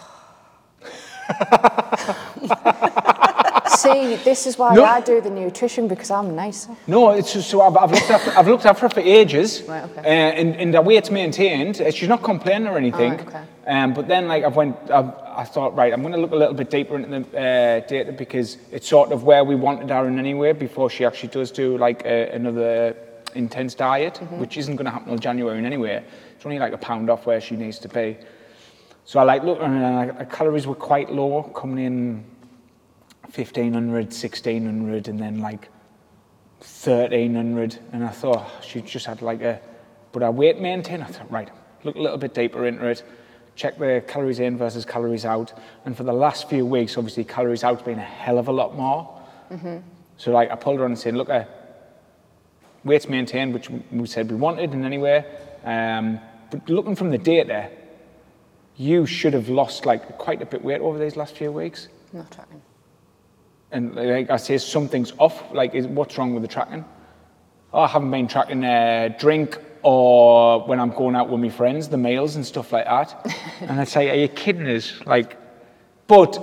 See, 3.69 4.17
this 4.17 4.47
is 4.47 4.59
why 4.59 4.75
No. 4.75 4.85
I 4.85 5.01
do 5.01 5.21
the 5.21 5.31
nutrition 5.31 5.89
because 5.89 6.11
I'm 6.11 6.37
nicer. 6.37 6.77
No, 6.87 7.11
it's 7.11 7.33
just 7.33 7.49
so 7.51 7.63
I've, 7.63 7.77
I've, 7.77 7.91
looked, 7.91 8.11
after, 8.11 8.31
I've 8.39 8.47
looked 8.47 8.67
after 8.67 8.83
her 8.83 8.89
for 8.89 9.01
ages, 9.01 9.63
Right, 9.63 9.83
okay. 9.85 10.01
uh, 10.01 10.05
and, 10.41 10.55
and 10.57 10.75
the 10.75 10.81
weight's 10.83 11.11
maintained. 11.11 11.81
Uh, 11.81 11.91
She's 11.91 12.09
not 12.09 12.23
complaining 12.23 12.69
or 12.69 12.77
anything. 12.77 13.15
Okay. 13.21 13.43
um, 13.67 13.95
but 13.95 14.07
then, 14.09 14.29
like, 14.29 14.45
I 14.45 14.49
went, 14.49 14.77
I, 14.91 15.13
I 15.37 15.45
thought, 15.45 15.75
right, 15.75 15.93
I'm 15.93 16.03
going 16.03 16.13
to 16.13 16.21
look 16.21 16.33
a 16.33 16.37
little 16.37 16.55
bit 16.55 16.71
deeper 16.71 16.97
into 16.97 17.09
the 17.09 17.39
uh, 17.39 17.81
data 17.89 18.13
because 18.13 18.59
it's 18.71 18.87
sort 18.89 19.11
of 19.11 19.25
where 19.25 19.43
we 19.43 19.55
wanted 19.57 19.91
her 19.91 20.07
in 20.07 20.19
anyway 20.19 20.53
before 20.53 20.91
she 20.91 21.05
actually 21.05 21.31
does 21.31 21.51
do 21.51 21.79
like 21.79 22.05
uh, 22.05 22.09
another 22.09 22.95
intense 23.35 23.75
diet, 23.75 24.15
Mm-hmm. 24.15 24.39
which 24.41 24.57
isn't 24.57 24.77
going 24.77 24.85
to 24.87 24.91
happen 24.91 25.09
until 25.11 25.21
January 25.23 25.59
in 25.59 25.65
anyway. 25.67 26.05
It's 26.37 26.45
only 26.47 26.59
like 26.59 26.73
a 26.73 26.79
pound 26.79 27.11
off 27.11 27.27
where 27.27 27.41
she 27.41 27.57
needs 27.57 27.79
to 27.81 27.89
be. 27.89 28.17
So 29.05 29.19
I 29.21 29.25
like 29.25 29.43
looked, 29.43 29.63
and 29.63 29.83
uh, 29.83 30.15
her 30.15 30.25
calories 30.27 30.67
were 30.67 30.75
quite 30.77 31.11
low, 31.13 31.43
coming 31.55 31.85
in 31.85 32.25
1500, 33.35 34.05
1600, 34.07 35.09
and 35.09 35.19
then 35.19 35.39
like 35.41 35.69
1300 36.61 37.79
and 37.93 38.05
I 38.05 38.09
thought 38.09 38.49
she 38.63 38.81
just 38.83 39.05
had 39.07 39.21
like 39.21 39.43
a 39.43 39.61
but 40.13 40.23
I 40.23 40.31
weight 40.31 40.61
maintain 40.61 41.03
I 41.03 41.07
thought 41.07 41.29
right 41.29 41.51
look 41.83 41.97
a 41.97 42.01
little 42.01 42.19
bit 42.19 42.35
deeper 42.35 42.67
into 42.67 42.87
it 42.87 43.03
check 43.57 43.79
the 43.79 44.03
calories 44.07 44.39
in 44.39 44.57
versus 44.57 44.85
calories 44.85 45.25
out 45.25 45.53
and 45.85 45.97
for 45.97 46.05
the 46.05 46.13
last 46.13 46.49
few 46.49 46.65
weeks 46.65 46.97
obviously 46.97 47.25
calories 47.25 47.65
out's 47.65 47.83
been 47.83 47.99
a 47.99 48.03
hell 48.03 48.39
of 48.39 48.47
a 48.47 48.53
lot 48.53 48.77
more 48.77 49.21
so 50.17 50.31
like 50.31 50.53
I 50.53 50.55
pulled 50.55 50.79
her 50.79 50.85
on 50.85 50.93
and 50.93 50.99
said 50.99 51.15
look 51.15 51.29
uh, 51.29 51.45
weights 52.85 53.09
maintained 53.09 53.55
which 53.55 53.71
we 53.91 54.07
said 54.07 54.31
we 54.31 54.37
wanted 54.37 54.73
in 54.73 54.85
any 54.85 54.99
way 54.99 55.25
um, 55.65 56.19
but 56.51 56.69
looking 56.69 56.97
from 56.97 57.11
the 57.11 57.19
data 57.19 57.71
you 58.77 59.07
should 59.07 59.33
have 59.33 59.49
lost 59.49 59.87
like 59.87 60.19
quite 60.19 60.43
a 60.43 60.47
bit 60.47 60.63
weight 60.63 60.81
over 60.81 60.99
these 60.99 61.17
last 61.17 61.37
few 61.37 61.53
weeks 61.53 61.89
not 62.13 62.31
tracking. 62.31 62.61
and 63.71 63.95
like 63.95 64.31
I 64.31 64.37
say, 64.37 64.59
something's 64.59 65.13
off. 65.19 65.53
Like, 65.53 65.75
is, 65.75 65.87
what's 65.87 66.17
wrong 66.19 66.35
with 66.35 66.43
the 66.43 66.49
tracking? 66.49 66.85
Oh, 67.73 67.81
I 67.81 67.89
haven't 67.89 68.11
been 68.11 68.29
tracking 68.29 68.65
uh, 68.65 69.15
drink 69.19 69.59
or 69.83 70.65
when 70.67 70.79
I'm 70.79 70.91
going 70.91 71.17
out 71.17 71.29
with 71.29 71.41
my 71.41 71.49
friends, 71.49 71.89
the 71.89 71.97
meals 71.97 72.37
and 72.37 72.45
stuff 72.47 72.73
like 72.73 72.85
that. 72.85 73.35
and 73.61 73.81
I'd 73.81 73.89
say, 73.89 74.11
"Are 74.11 74.15
you 74.15 74.29
kidding 74.29 74.69
us?" 74.69 75.01
Like, 75.07 75.39
but 76.07 76.39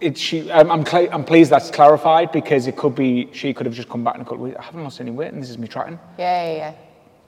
it, 0.00 0.18
she, 0.18 0.50
I'm, 0.50 0.70
I'm, 0.70 0.84
cl- 0.84 1.08
I'm 1.12 1.24
pleased 1.24 1.50
that's 1.50 1.70
clarified 1.70 2.32
because 2.32 2.66
it 2.66 2.76
could 2.76 2.94
be 2.94 3.28
she 3.32 3.52
could 3.52 3.66
have 3.66 3.74
just 3.74 3.88
come 3.88 4.02
back 4.02 4.16
and 4.16 4.26
go, 4.26 4.46
"I 4.58 4.62
haven't 4.62 4.82
lost 4.82 5.00
any 5.00 5.10
weight, 5.10 5.32
and 5.32 5.42
this 5.42 5.50
is 5.50 5.58
me 5.58 5.68
tracking." 5.68 5.98
Yeah, 6.18 6.46
yeah, 6.46 6.56
yeah. 6.56 6.74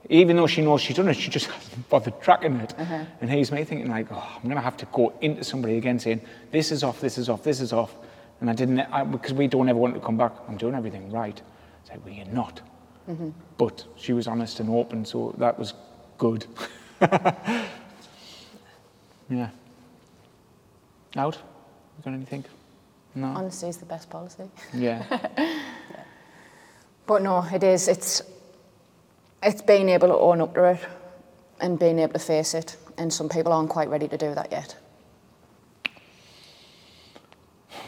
Even 0.08 0.36
though 0.36 0.46
she 0.46 0.62
knows 0.62 0.80
she's 0.80 0.96
done 0.96 1.08
it, 1.08 1.14
she 1.14 1.30
just 1.30 1.46
hasn't 1.46 1.88
bothered 1.88 2.20
tracking 2.20 2.56
it. 2.56 2.74
Uh-huh. 2.78 3.04
And 3.20 3.30
here's 3.30 3.52
me 3.52 3.64
thinking 3.64 3.90
like, 3.90 4.06
"Oh, 4.10 4.38
I'm 4.42 4.48
gonna 4.48 4.60
have 4.60 4.76
to 4.78 4.86
go 4.86 5.12
into 5.20 5.44
somebody 5.44 5.76
again 5.76 5.98
saying, 5.98 6.22
"This 6.50 6.72
is 6.72 6.82
off, 6.82 7.00
this 7.00 7.18
is 7.18 7.28
off, 7.28 7.42
this 7.42 7.60
is 7.60 7.72
off," 7.72 7.94
and 8.40 8.50
I 8.50 8.54
didn't 8.54 8.80
I, 8.80 9.04
because 9.04 9.32
we 9.32 9.46
don't 9.46 9.68
ever 9.68 9.78
want 9.78 9.94
to 9.94 10.00
come 10.00 10.16
back. 10.16 10.32
I'm 10.48 10.56
doing 10.56 10.74
everything 10.74 11.10
right. 11.10 11.40
It's 11.82 11.90
like, 11.90 12.04
well, 12.04 12.14
you're 12.14 12.26
not. 12.26 12.60
Mm-hmm. 13.08 13.30
But 13.58 13.84
she 13.96 14.12
was 14.12 14.26
honest 14.28 14.60
and 14.60 14.70
open, 14.70 15.04
so 15.04 15.34
that 15.38 15.58
was 15.58 15.74
good. 16.18 16.46
yeah. 17.00 17.66
Out? 21.16 21.36
You 21.36 22.04
got 22.04 22.14
anything? 22.14 22.44
No. 23.14 23.26
Honesty 23.28 23.68
is 23.68 23.76
the 23.76 23.86
best 23.86 24.08
policy. 24.10 24.44
Yeah. 24.74 25.04
But 27.06 27.22
no, 27.22 27.44
it 27.52 27.62
is. 27.62 27.88
It's 27.88 28.22
it's 29.42 29.60
being 29.60 29.88
able 29.88 30.08
to 30.08 30.16
own 30.16 30.40
up 30.40 30.54
to 30.54 30.64
it 30.64 30.80
and 31.60 31.78
being 31.78 31.98
able 31.98 32.12
to 32.12 32.18
face 32.18 32.54
it. 32.54 32.76
And 32.96 33.12
some 33.12 33.28
people 33.28 33.52
aren't 33.52 33.70
quite 33.70 33.88
ready 33.88 34.08
to 34.08 34.16
do 34.16 34.34
that 34.34 34.50
yet. 34.52 34.76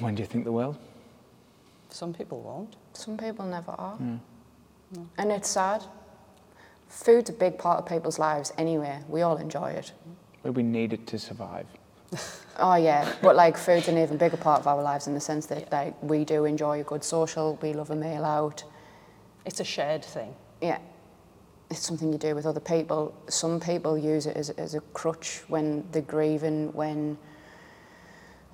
when 0.00 0.14
do 0.16 0.22
you 0.22 0.26
think 0.26 0.44
they 0.44 0.50
will? 0.50 0.76
Some 1.90 2.12
people 2.12 2.40
won't. 2.40 2.74
Some 2.92 3.16
people 3.16 3.44
never 3.46 3.70
are. 3.72 3.96
And 5.18 5.32
it's 5.32 5.48
sad. 5.48 5.84
Food's 6.88 7.30
a 7.30 7.32
big 7.32 7.58
part 7.58 7.78
of 7.78 7.86
people's 7.86 8.18
lives 8.18 8.52
anyway. 8.58 8.98
We 9.08 9.22
all 9.22 9.36
enjoy 9.36 9.70
it. 9.70 9.92
Well, 10.42 10.52
we 10.52 10.62
need 10.62 10.92
it 10.92 11.06
to 11.08 11.18
survive. 11.18 11.66
Oh 12.56 12.76
yeah, 12.76 13.12
but 13.20 13.34
like 13.34 13.56
food's 13.56 13.88
an 13.88 13.98
even 13.98 14.16
bigger 14.16 14.36
part 14.36 14.60
of 14.60 14.68
our 14.68 14.80
lives 14.80 15.08
in 15.08 15.14
the 15.14 15.20
sense 15.20 15.46
that 15.46 15.72
like 15.72 16.00
we 16.00 16.24
do 16.24 16.44
enjoy 16.44 16.80
a 16.80 16.84
good 16.84 17.02
social, 17.02 17.58
we 17.60 17.72
love 17.72 17.90
a 17.90 17.96
meal 17.96 18.24
out. 18.24 18.62
It's 19.44 19.58
a 19.58 19.64
shared 19.64 20.04
thing. 20.04 20.32
Yeah, 20.62 20.78
it's 21.68 21.80
something 21.80 22.12
you 22.12 22.18
do 22.18 22.36
with 22.36 22.46
other 22.46 22.60
people. 22.60 23.12
Some 23.28 23.58
people 23.58 23.98
use 23.98 24.26
it 24.26 24.36
as, 24.36 24.50
as 24.50 24.76
a 24.76 24.80
crutch 24.92 25.42
when 25.48 25.84
they're 25.90 26.02
grieving, 26.02 26.72
when 26.72 27.18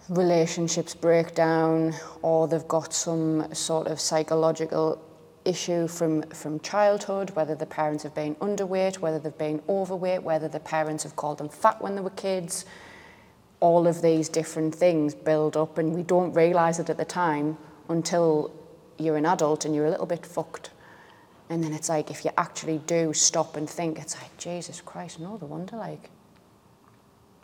relationships 0.09 0.95
break 0.95 1.35
down, 1.35 1.95
or 2.23 2.49
they've 2.49 2.67
got 2.67 2.95
some 2.95 3.53
sort 3.55 3.87
of 3.87 4.01
psychological 4.01 4.99
issue 5.45 5.87
from, 5.87 6.23
from 6.31 6.59
childhood, 6.61 7.31
whether 7.31 7.55
the 7.55 7.67
parents 7.67 8.03
have 8.03 8.15
been 8.15 8.35
underweight, 8.37 8.99
whether 8.99 9.19
they've 9.19 9.37
been 9.37 9.63
overweight, 9.69 10.23
whether 10.23 10.49
the 10.49 10.61
parents 10.61 11.05
have 11.05 11.17
called 11.17 11.39
them 11.39 11.49
fat 11.49 11.81
when 11.83 11.95
they 11.95 12.01
were 12.01 12.11
kids. 12.11 12.65
All 13.61 13.87
of 13.87 14.03
these 14.03 14.29
different 14.29 14.75
things 14.75 15.15
build 15.15 15.57
up, 15.57 15.79
and 15.79 15.95
we 15.95 16.03
don't 16.03 16.33
realise 16.33 16.79
it 16.79 16.91
at 16.91 16.97
the 16.97 17.05
time 17.05 17.57
until 17.89 18.53
you're 18.99 19.17
an 19.17 19.27
adult 19.27 19.65
and 19.65 19.75
you're 19.75 19.87
a 19.87 19.91
little 19.91 20.07
bit 20.07 20.27
fucked. 20.27 20.71
And 21.49 21.63
then 21.63 21.73
it's 21.73 21.89
like, 21.89 22.11
if 22.11 22.25
you 22.25 22.31
actually 22.39 22.79
do 22.87 23.13
stop 23.13 23.57
and 23.57 23.69
think, 23.69 23.99
it's 23.99 24.15
like, 24.21 24.37
Jesus 24.39 24.81
Christ, 24.81 25.19
no, 25.19 25.37
the 25.37 25.47
wonder, 25.47 25.77
like, 25.77 26.11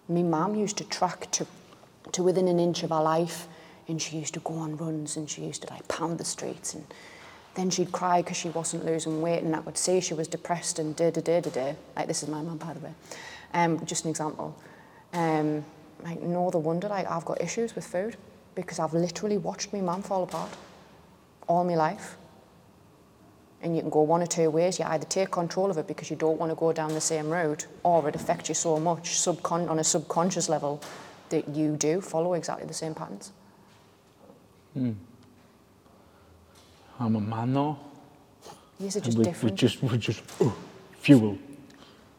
my 0.08 0.22
mum 0.22 0.54
used 0.54 0.76
to 0.78 0.84
track 0.84 1.30
to, 1.32 1.46
to 2.12 2.22
within 2.22 2.48
an 2.48 2.60
inch 2.60 2.82
of 2.82 2.90
her 2.90 3.02
life, 3.02 3.48
and 3.88 4.00
she 4.00 4.18
used 4.18 4.34
to 4.34 4.40
go 4.40 4.54
on 4.54 4.76
runs, 4.76 5.16
and 5.16 5.28
she 5.28 5.42
used 5.42 5.62
to 5.62 5.72
like 5.72 5.86
pound 5.88 6.18
the 6.18 6.24
streets, 6.24 6.74
and 6.74 6.84
then 7.54 7.70
she'd 7.70 7.92
cry 7.92 8.22
because 8.22 8.36
she 8.36 8.48
wasn't 8.50 8.84
losing 8.84 9.20
weight, 9.20 9.42
and 9.42 9.54
I 9.54 9.60
would 9.60 9.78
say 9.78 10.00
she 10.00 10.14
was 10.14 10.28
depressed 10.28 10.78
and 10.78 10.94
da 10.94 11.10
da 11.10 11.20
da 11.20 11.40
da 11.40 11.50
da. 11.50 11.74
Like 11.96 12.06
this 12.06 12.22
is 12.22 12.28
my 12.28 12.42
mum, 12.42 12.58
by 12.58 12.72
the 12.72 12.80
way. 12.80 12.94
Um, 13.54 13.84
just 13.86 14.04
an 14.04 14.10
example. 14.10 14.56
Um, 15.12 15.64
like 16.02 16.20
no, 16.22 16.50
the 16.50 16.58
wonder, 16.58 16.88
like 16.88 17.10
I've 17.10 17.24
got 17.24 17.40
issues 17.40 17.74
with 17.74 17.86
food 17.86 18.16
because 18.54 18.78
I've 18.78 18.94
literally 18.94 19.38
watched 19.38 19.72
my 19.72 19.80
mum 19.80 20.02
fall 20.02 20.22
apart 20.22 20.50
all 21.48 21.64
my 21.64 21.74
life. 21.74 22.16
And 23.62 23.74
you 23.74 23.80
can 23.80 23.90
go 23.90 24.02
one 24.02 24.22
or 24.22 24.26
two 24.26 24.50
ways. 24.50 24.78
You 24.78 24.84
either 24.84 25.06
take 25.06 25.30
control 25.30 25.70
of 25.70 25.78
it 25.78 25.86
because 25.86 26.10
you 26.10 26.16
don't 26.16 26.38
want 26.38 26.50
to 26.50 26.56
go 26.56 26.72
down 26.72 26.92
the 26.92 27.00
same 27.00 27.30
road, 27.30 27.64
or 27.82 28.08
it 28.08 28.14
affects 28.14 28.48
you 28.48 28.54
so 28.54 28.78
much 28.78 29.10
subcon- 29.10 29.68
on 29.68 29.78
a 29.78 29.84
subconscious 29.84 30.48
level 30.48 30.80
that 31.30 31.48
you 31.48 31.76
do 31.76 32.00
follow 32.00 32.34
exactly 32.34 32.66
the 32.66 32.74
same 32.74 32.94
patterns. 32.94 33.32
Hmm. 34.74 34.92
I'm 37.00 37.16
a 37.16 37.20
man 37.20 37.52
though. 37.54 37.78
These 38.78 38.96
are 38.96 39.00
just 39.00 39.18
we, 39.18 39.24
different. 39.24 39.52
We 39.52 39.56
just, 39.56 39.82
we 39.82 39.98
just 39.98 40.22
uh, 40.40 40.50
fuel. 40.98 41.38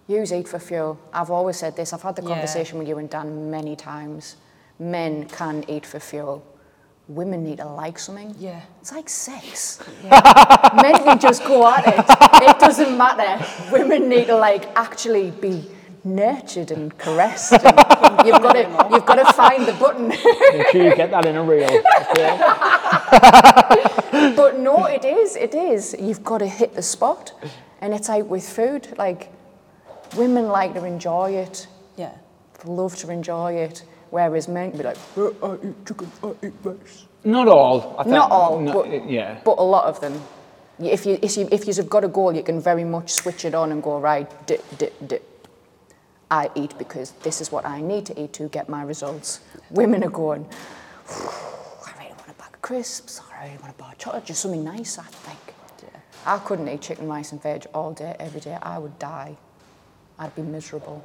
Use 0.08 0.32
eat 0.32 0.48
for 0.48 0.60
fuel. 0.60 0.98
I've 1.14 1.30
always 1.32 1.58
said 1.58 1.76
this. 1.76 1.92
I've 1.94 2.02
had 2.02 2.16
the 2.16 2.22
Yeah. 2.22 2.30
conversation 2.30 2.80
with 2.80 2.88
you 2.88 2.98
and 2.98 3.10
Dan 3.10 3.52
many 3.52 3.76
times. 3.76 4.38
Men 4.80 5.26
can 5.28 5.66
eat 5.68 5.86
for 5.86 6.00
fuel. 6.00 6.44
Women 7.10 7.44
need 7.44 7.58
to 7.58 7.66
like 7.66 8.00
something. 8.00 8.36
Yeah. 8.40 8.62
It's 8.82 8.92
like 8.92 9.10
sex. 9.10 9.80
Men 10.04 10.94
can 11.04 11.20
just 11.20 11.44
go 11.46 11.66
at 11.68 11.88
it. 11.88 12.06
It 12.50 12.60
doesn't 12.60 12.98
matter. 12.98 13.46
Women 13.72 14.08
need 14.10 14.28
to 14.28 14.36
like 14.36 14.66
actually 14.76 15.32
be 15.32 15.66
nurtured 16.04 16.72
and 16.72 16.98
caressed. 16.98 17.54
And 17.54 17.64
you've 18.28 18.42
got 18.42 18.54
to 18.54 18.88
you've 18.92 19.06
got 19.06 19.16
to 19.16 19.34
find 19.34 19.66
the 19.66 19.74
button. 19.74 20.10
Make 20.10 20.68
sure 20.72 20.84
you 20.84 20.96
get 20.96 21.12
that 21.12 21.26
in 21.26 21.36
a 21.38 21.44
reel. 21.44 21.64
Okay? 22.12 22.38
but 24.36 24.60
no, 24.60 24.86
it 24.86 25.06
is. 25.06 25.36
It 25.36 25.54
is. 25.56 25.96
You've 26.00 26.24
got 26.24 26.40
to 26.40 26.48
hit 26.48 26.76
the 26.76 26.82
spot. 26.82 27.34
And 27.82 27.94
it's 27.94 28.10
like 28.10 28.26
with 28.26 28.48
food. 28.48 28.94
Like 28.98 29.32
women 30.16 30.48
like 30.48 30.74
to 30.74 30.86
enjoy 30.86 31.32
it. 31.32 31.68
Yeah. 31.98 32.12
love 32.66 32.96
to 32.98 33.10
enjoy 33.12 33.54
it, 33.54 33.84
whereas 34.10 34.48
men 34.48 34.72
can 34.72 34.78
be 34.80 34.84
like, 34.84 34.98
"Oh, 35.16 35.34
I 35.44 35.68
eat 35.68 35.86
chicken, 35.86 36.12
I 36.24 36.34
eat 36.46 36.54
rice. 36.64 37.06
Not 37.24 37.48
all. 37.48 37.96
I 38.00 38.04
think, 38.04 38.14
Not 38.16 38.32
all, 38.32 38.60
no, 38.60 38.74
but, 38.74 39.10
yeah. 39.10 39.40
but 39.44 39.58
a 39.60 39.64
lot 39.64 39.86
of 39.86 40.00
them. 40.00 40.22
If 40.80 41.06
you 41.06 41.18
if 41.22 41.38
you 41.38 41.48
if 41.52 41.66
you've 41.68 41.90
got 41.90 42.04
a 42.04 42.08
goal, 42.08 42.36
you 42.36 42.44
can 42.44 42.60
very 42.62 42.84
much 42.84 43.10
switch 43.12 43.46
it 43.46 43.54
on 43.56 43.72
and 43.72 43.82
go 43.82 44.00
right, 44.00 44.30
dip, 44.48 44.64
dip, 44.78 44.94
dip. 45.08 45.24
I 46.30 46.50
eat 46.56 46.78
because 46.78 47.12
this 47.24 47.42
is 47.42 47.52
what 47.52 47.66
I 47.66 47.82
need 47.82 48.06
to 48.08 48.22
eat 48.22 48.34
to 48.34 48.48
get 48.50 48.70
my 48.70 48.84
results. 48.84 49.40
Women 49.72 50.04
are 50.04 50.10
going, 50.10 50.46
I 51.10 51.94
really 52.00 52.14
want 52.14 52.30
a 52.30 52.34
bag 52.34 52.54
of 52.54 52.62
crisps, 52.62 53.20
or 53.20 53.36
I 53.36 53.46
really 53.46 53.58
want 53.58 53.74
a 53.74 53.78
bar 53.78 53.92
of 53.94 53.98
chocolate, 53.98 54.26
just 54.26 54.42
something 54.42 54.64
nice. 54.64 54.98
I 55.00 55.04
think. 55.04 55.40
I 56.26 56.38
couldn't 56.40 56.68
eat 56.68 56.82
chicken, 56.82 57.08
rice, 57.08 57.32
and 57.32 57.42
veg 57.42 57.66
all 57.74 57.94
day, 57.94 58.14
every 58.20 58.42
day. 58.42 58.58
I 58.62 58.78
would 58.80 59.00
die. 59.00 59.38
I'd 60.20 60.36
be 60.36 60.42
miserable. 60.42 61.04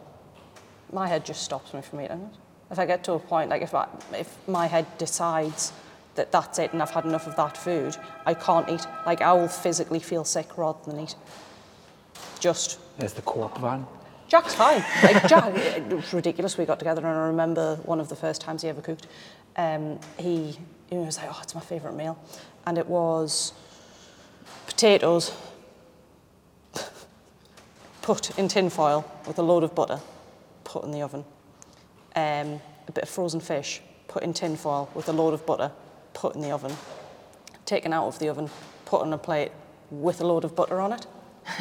my 0.92 1.06
head 1.06 1.24
just 1.24 1.42
stops 1.42 1.74
me 1.74 1.82
from 1.82 2.00
eating 2.00 2.20
it. 2.22 2.38
If 2.70 2.78
I 2.78 2.86
get 2.86 3.04
to 3.04 3.12
a 3.12 3.18
point, 3.18 3.50
like 3.50 3.62
if, 3.62 3.74
I, 3.74 3.86
if 4.12 4.36
my 4.48 4.66
head 4.66 4.86
decides 4.98 5.72
that 6.14 6.32
that's 6.32 6.58
it 6.58 6.72
and 6.72 6.82
I've 6.82 6.90
had 6.90 7.04
enough 7.04 7.26
of 7.26 7.36
that 7.36 7.56
food, 7.56 7.96
I 8.26 8.34
can't 8.34 8.68
eat. 8.68 8.86
Like 9.06 9.20
I 9.20 9.32
will 9.32 9.48
physically 9.48 10.00
feel 10.00 10.24
sick 10.24 10.56
rather 10.56 10.78
than 10.90 11.00
eat. 11.00 11.14
Just, 12.40 12.78
There's 12.98 13.12
the 13.12 13.22
co-op 13.22 13.58
van. 13.58 13.86
Jack's 14.28 14.54
fine. 14.54 14.82
Like 15.02 15.26
Jack, 15.28 15.54
it 15.54 15.88
was 15.88 16.12
ridiculous. 16.14 16.56
We 16.56 16.64
got 16.64 16.78
together 16.78 17.00
and 17.00 17.08
I 17.08 17.26
remember 17.26 17.76
one 17.84 18.00
of 18.00 18.08
the 18.08 18.16
first 18.16 18.40
times 18.40 18.62
he 18.62 18.68
ever 18.68 18.80
cooked. 18.80 19.06
Um, 19.56 20.00
he, 20.18 20.58
he 20.88 20.96
was 20.96 21.18
like, 21.18 21.28
oh, 21.30 21.40
it's 21.42 21.54
my 21.54 21.60
favourite 21.60 21.96
meal. 21.96 22.18
And 22.66 22.78
it 22.78 22.86
was 22.86 23.52
potatoes 24.66 25.32
put 28.02 28.36
in 28.38 28.48
tin 28.48 28.68
foil 28.68 29.10
with 29.26 29.38
a 29.38 29.42
load 29.42 29.62
of 29.62 29.74
butter, 29.74 30.00
put 30.64 30.84
in 30.84 30.90
the 30.90 31.02
oven. 31.02 31.24
Um, 32.14 32.60
a 32.88 32.92
bit 32.92 33.04
of 33.04 33.08
frozen 33.08 33.40
fish, 33.40 33.80
put 34.08 34.22
in 34.22 34.34
tin 34.34 34.56
foil 34.56 34.90
with 34.94 35.08
a 35.08 35.12
load 35.12 35.32
of 35.32 35.46
butter, 35.46 35.70
put 36.12 36.34
in 36.34 36.42
the 36.42 36.50
oven. 36.50 36.74
Taken 37.64 37.92
out 37.92 38.08
of 38.08 38.18
the 38.18 38.28
oven, 38.28 38.50
put 38.84 39.00
on 39.02 39.12
a 39.12 39.18
plate 39.18 39.52
with 39.90 40.20
a 40.20 40.26
load 40.26 40.44
of 40.44 40.54
butter 40.56 40.80
on 40.80 40.92
it. 40.92 41.06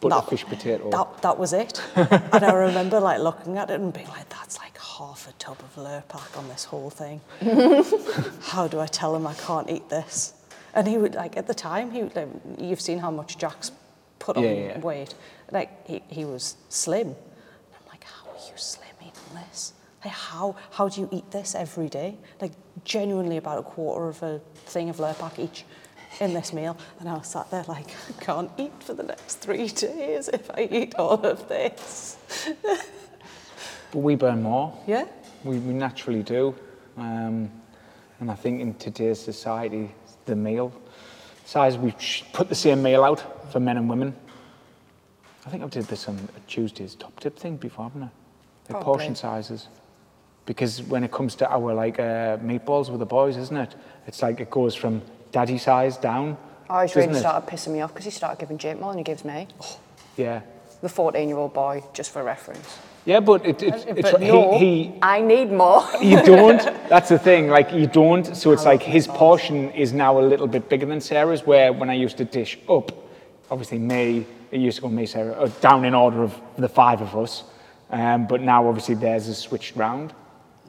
Butterfish 0.00 0.44
potato. 0.44 0.90
That, 0.90 1.22
that 1.22 1.38
was 1.38 1.52
it. 1.52 1.82
and 1.96 2.44
I 2.44 2.52
remember 2.52 3.00
like 3.00 3.20
looking 3.20 3.58
at 3.58 3.70
it 3.70 3.80
and 3.80 3.92
being 3.92 4.06
like, 4.08 4.28
that's 4.28 4.58
like 4.58 4.78
half 4.78 5.28
a 5.28 5.32
tub 5.32 5.58
of 5.58 5.74
Lurpak 5.76 6.38
on 6.38 6.48
this 6.48 6.64
whole 6.64 6.90
thing. 6.90 7.20
How 8.42 8.68
do 8.68 8.78
I 8.78 8.86
tell 8.86 9.16
him 9.16 9.26
I 9.26 9.34
can't 9.34 9.68
eat 9.68 9.88
this? 9.88 10.34
And 10.74 10.86
he 10.86 10.98
would 10.98 11.14
like 11.14 11.36
at 11.36 11.46
the 11.46 11.54
time 11.54 11.90
he 11.90 12.04
would, 12.04 12.14
like, 12.14 12.28
you've 12.58 12.80
seen 12.80 12.98
how 12.98 13.10
much 13.10 13.38
Jack's 13.38 13.72
put 14.18 14.36
on 14.36 14.44
Yeah, 14.44 14.50
yeah. 14.52 14.78
weight. 14.80 15.14
Like 15.50 15.86
he, 15.86 16.02
he 16.08 16.24
was 16.24 16.56
slim. 16.68 17.08
I'm 17.08 17.88
like, 17.88 18.04
how 18.04 18.28
are 18.30 18.36
you 18.36 18.56
slim 18.56 18.88
eating 19.00 19.34
this? 19.34 19.72
Like 20.04 20.14
how 20.14 20.56
how 20.70 20.88
do 20.88 21.00
you 21.00 21.08
eat 21.12 21.30
this 21.30 21.54
every 21.54 21.88
day? 21.88 22.16
Like 22.40 22.52
genuinely 22.84 23.36
about 23.36 23.58
a 23.58 23.62
quarter 23.62 24.08
of 24.08 24.22
a 24.22 24.40
thing 24.66 24.88
of 24.90 24.96
Lurpak 24.98 25.38
each 25.38 25.64
in 26.20 26.32
this 26.34 26.52
meal. 26.52 26.76
And 27.00 27.08
I 27.08 27.14
was 27.14 27.26
sat 27.28 27.50
there 27.50 27.64
like, 27.68 27.88
I 28.08 28.24
can't 28.24 28.50
eat 28.56 28.72
for 28.82 28.94
the 28.94 29.02
next 29.02 29.36
three 29.36 29.68
days 29.68 30.28
if 30.28 30.50
I 30.50 30.68
eat 30.70 30.94
all 30.96 31.24
of 31.24 31.48
this. 31.48 32.16
But 33.90 33.98
we 34.00 34.16
burn 34.16 34.42
more. 34.42 34.76
Yeah? 34.86 35.06
We, 35.44 35.58
we 35.58 35.72
naturally 35.72 36.22
do. 36.22 36.54
Um, 36.96 37.50
and 38.20 38.30
I 38.30 38.34
think 38.34 38.60
in 38.60 38.74
today's 38.74 39.20
society, 39.20 39.94
the 40.26 40.36
meal 40.36 40.72
size, 41.48 41.78
we 41.78 41.94
put 42.34 42.50
the 42.50 42.54
same 42.54 42.82
meal 42.82 43.02
out 43.02 43.50
for 43.50 43.58
men 43.58 43.78
and 43.78 43.88
women. 43.88 44.14
I 45.46 45.50
think 45.50 45.62
I've 45.62 45.70
did 45.70 45.86
this 45.86 46.06
on 46.06 46.28
Tuesday's 46.46 46.94
top 46.94 47.18
tip 47.20 47.38
thing 47.38 47.56
before, 47.56 47.86
haven't 47.86 48.02
I? 48.02 48.10
Probably. 48.68 48.84
portion 48.84 49.14
sizes. 49.14 49.68
Because 50.44 50.82
when 50.82 51.04
it 51.04 51.10
comes 51.10 51.34
to 51.36 51.50
our 51.50 51.72
like 51.72 51.98
uh, 51.98 52.36
meatballs 52.38 52.90
with 52.90 53.00
the 53.00 53.06
boys, 53.06 53.38
isn't 53.38 53.56
it? 53.56 53.74
It's 54.06 54.20
like 54.20 54.40
it 54.40 54.50
goes 54.50 54.74
from 54.74 55.00
daddy 55.32 55.56
size 55.56 55.96
down. 55.96 56.36
Oh, 56.68 56.80
he's 56.82 56.90
doesn't 56.90 57.08
really 57.08 57.18
it? 57.18 57.20
started 57.20 57.48
pissing 57.50 57.72
me 57.72 57.80
off 57.80 57.94
because 57.94 58.04
he 58.04 58.10
started 58.10 58.38
giving 58.38 58.58
Jake 58.58 58.78
more 58.78 58.90
than 58.92 58.98
he 58.98 59.04
gives 59.04 59.24
me. 59.24 59.48
Yeah. 60.18 60.42
The 60.82 60.88
14 60.90 61.28
year 61.28 61.38
old 61.38 61.54
boy, 61.54 61.82
just 61.94 62.10
for 62.10 62.22
reference. 62.22 62.78
Yeah, 63.08 63.20
but 63.20 63.46
it, 63.46 63.62
it, 63.62 64.02
But 64.02 64.20
he, 64.20 64.28
no. 64.28 64.58
he 64.58 64.92
I 65.00 65.22
need 65.22 65.50
more. 65.50 65.82
you 65.98 66.22
don't. 66.22 66.60
That's 66.90 67.08
the 67.08 67.18
thing. 67.18 67.48
Like 67.48 67.72
you 67.72 67.86
don't. 67.86 68.36
So 68.36 68.52
it's 68.52 68.66
like 68.66 68.82
his 68.82 69.06
portion 69.06 69.70
is 69.70 69.94
now 69.94 70.20
a 70.20 70.24
little 70.32 70.46
bit 70.46 70.68
bigger 70.68 70.84
than 70.84 71.00
Sarah's. 71.00 71.46
Where 71.46 71.72
when 71.72 71.88
I 71.88 71.94
used 71.94 72.18
to 72.18 72.26
dish 72.26 72.58
up, 72.68 72.92
obviously 73.50 73.78
me, 73.78 74.26
it 74.50 74.60
used 74.60 74.76
to 74.76 74.82
go 74.82 74.88
me, 74.90 75.06
Sarah, 75.06 75.32
uh, 75.32 75.46
down 75.62 75.86
in 75.86 75.94
order 75.94 76.22
of 76.22 76.38
the 76.58 76.68
five 76.68 77.00
of 77.00 77.16
us. 77.16 77.44
Um, 77.88 78.26
but 78.26 78.42
now 78.42 78.68
obviously 78.68 78.94
theirs 78.94 79.26
is 79.26 79.38
switched 79.38 79.74
round. 79.74 80.12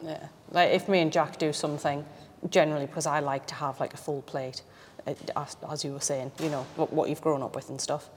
Yeah. 0.01 0.25
Like 0.51 0.69
if 0.71 0.87
me 0.87 0.99
and 0.99 1.11
Jack 1.11 1.39
do 1.39 1.51
something, 1.51 2.05
generally 2.49 2.85
because 2.85 3.05
I 3.05 3.19
like 3.19 3.47
to 3.47 3.55
have 3.55 3.81
like 3.81 3.93
a 3.93 3.97
full 3.97 4.21
plate, 4.21 4.61
uh, 5.05 5.13
as, 5.35 5.57
as 5.69 5.83
you 5.83 5.91
were 5.91 5.99
saying, 5.99 6.31
you 6.41 6.49
know, 6.49 6.65
what, 6.77 6.93
what 6.93 7.09
you've 7.09 7.21
grown 7.21 7.43
up 7.43 7.53
with 7.53 7.69
and 7.69 7.81
stuff. 7.81 8.09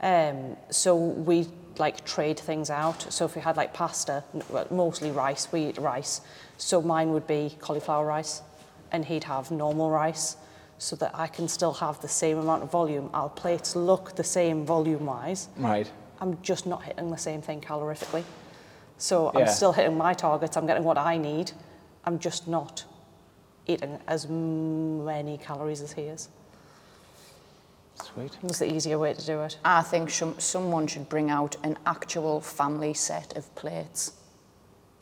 Um, 0.00 0.56
so 0.70 0.94
we 0.94 1.48
like 1.78 2.04
trade 2.04 2.38
things 2.38 2.70
out. 2.70 3.06
So 3.12 3.24
if 3.24 3.34
we 3.36 3.42
had 3.42 3.56
like 3.56 3.72
pasta, 3.74 4.24
well, 4.48 4.66
mostly 4.70 5.10
rice, 5.10 5.48
we 5.52 5.66
eat 5.66 5.78
rice. 5.78 6.20
So 6.56 6.80
mine 6.82 7.12
would 7.12 7.26
be 7.26 7.56
cauliflower 7.60 8.06
rice 8.06 8.42
and 8.92 9.04
he'd 9.04 9.24
have 9.24 9.50
normal 9.50 9.90
rice 9.90 10.36
so 10.78 10.96
that 10.96 11.12
I 11.14 11.26
can 11.26 11.48
still 11.48 11.72
have 11.74 12.00
the 12.00 12.08
same 12.08 12.38
amount 12.38 12.62
of 12.62 12.70
volume. 12.70 13.10
Our 13.14 13.28
plates 13.28 13.74
look 13.76 14.16
the 14.16 14.24
same 14.24 14.64
volume 14.64 15.06
wise. 15.06 15.48
Right. 15.56 15.90
I'm 16.20 16.40
just 16.42 16.66
not 16.66 16.82
hitting 16.84 17.10
the 17.10 17.16
same 17.16 17.42
thing 17.42 17.60
calorifically. 17.60 18.24
So 18.98 19.30
Yeah. 19.34 19.40
I'm 19.40 19.48
still 19.48 19.72
hitting 19.72 19.96
my 19.96 20.14
targets. 20.14 20.56
I'm 20.56 20.66
getting 20.66 20.84
what 20.84 20.98
I 20.98 21.16
need. 21.16 21.52
I'm 22.04 22.18
just 22.18 22.46
not 22.46 22.84
eating 23.66 23.98
as 24.06 24.28
many 24.28 25.38
calories 25.38 25.80
as 25.80 25.92
he 25.92 26.02
is. 26.02 26.28
Sweet. 28.02 28.36
It's 28.42 28.58
the 28.58 28.72
easier 28.72 28.98
way 28.98 29.14
to 29.14 29.26
do 29.26 29.40
it. 29.42 29.58
I 29.64 29.82
think 29.82 30.10
some, 30.10 30.38
someone 30.38 30.86
should 30.86 31.08
bring 31.08 31.30
out 31.30 31.56
an 31.62 31.78
actual 31.86 32.40
family 32.40 32.94
set 32.94 33.36
of 33.36 33.52
plates. 33.54 34.12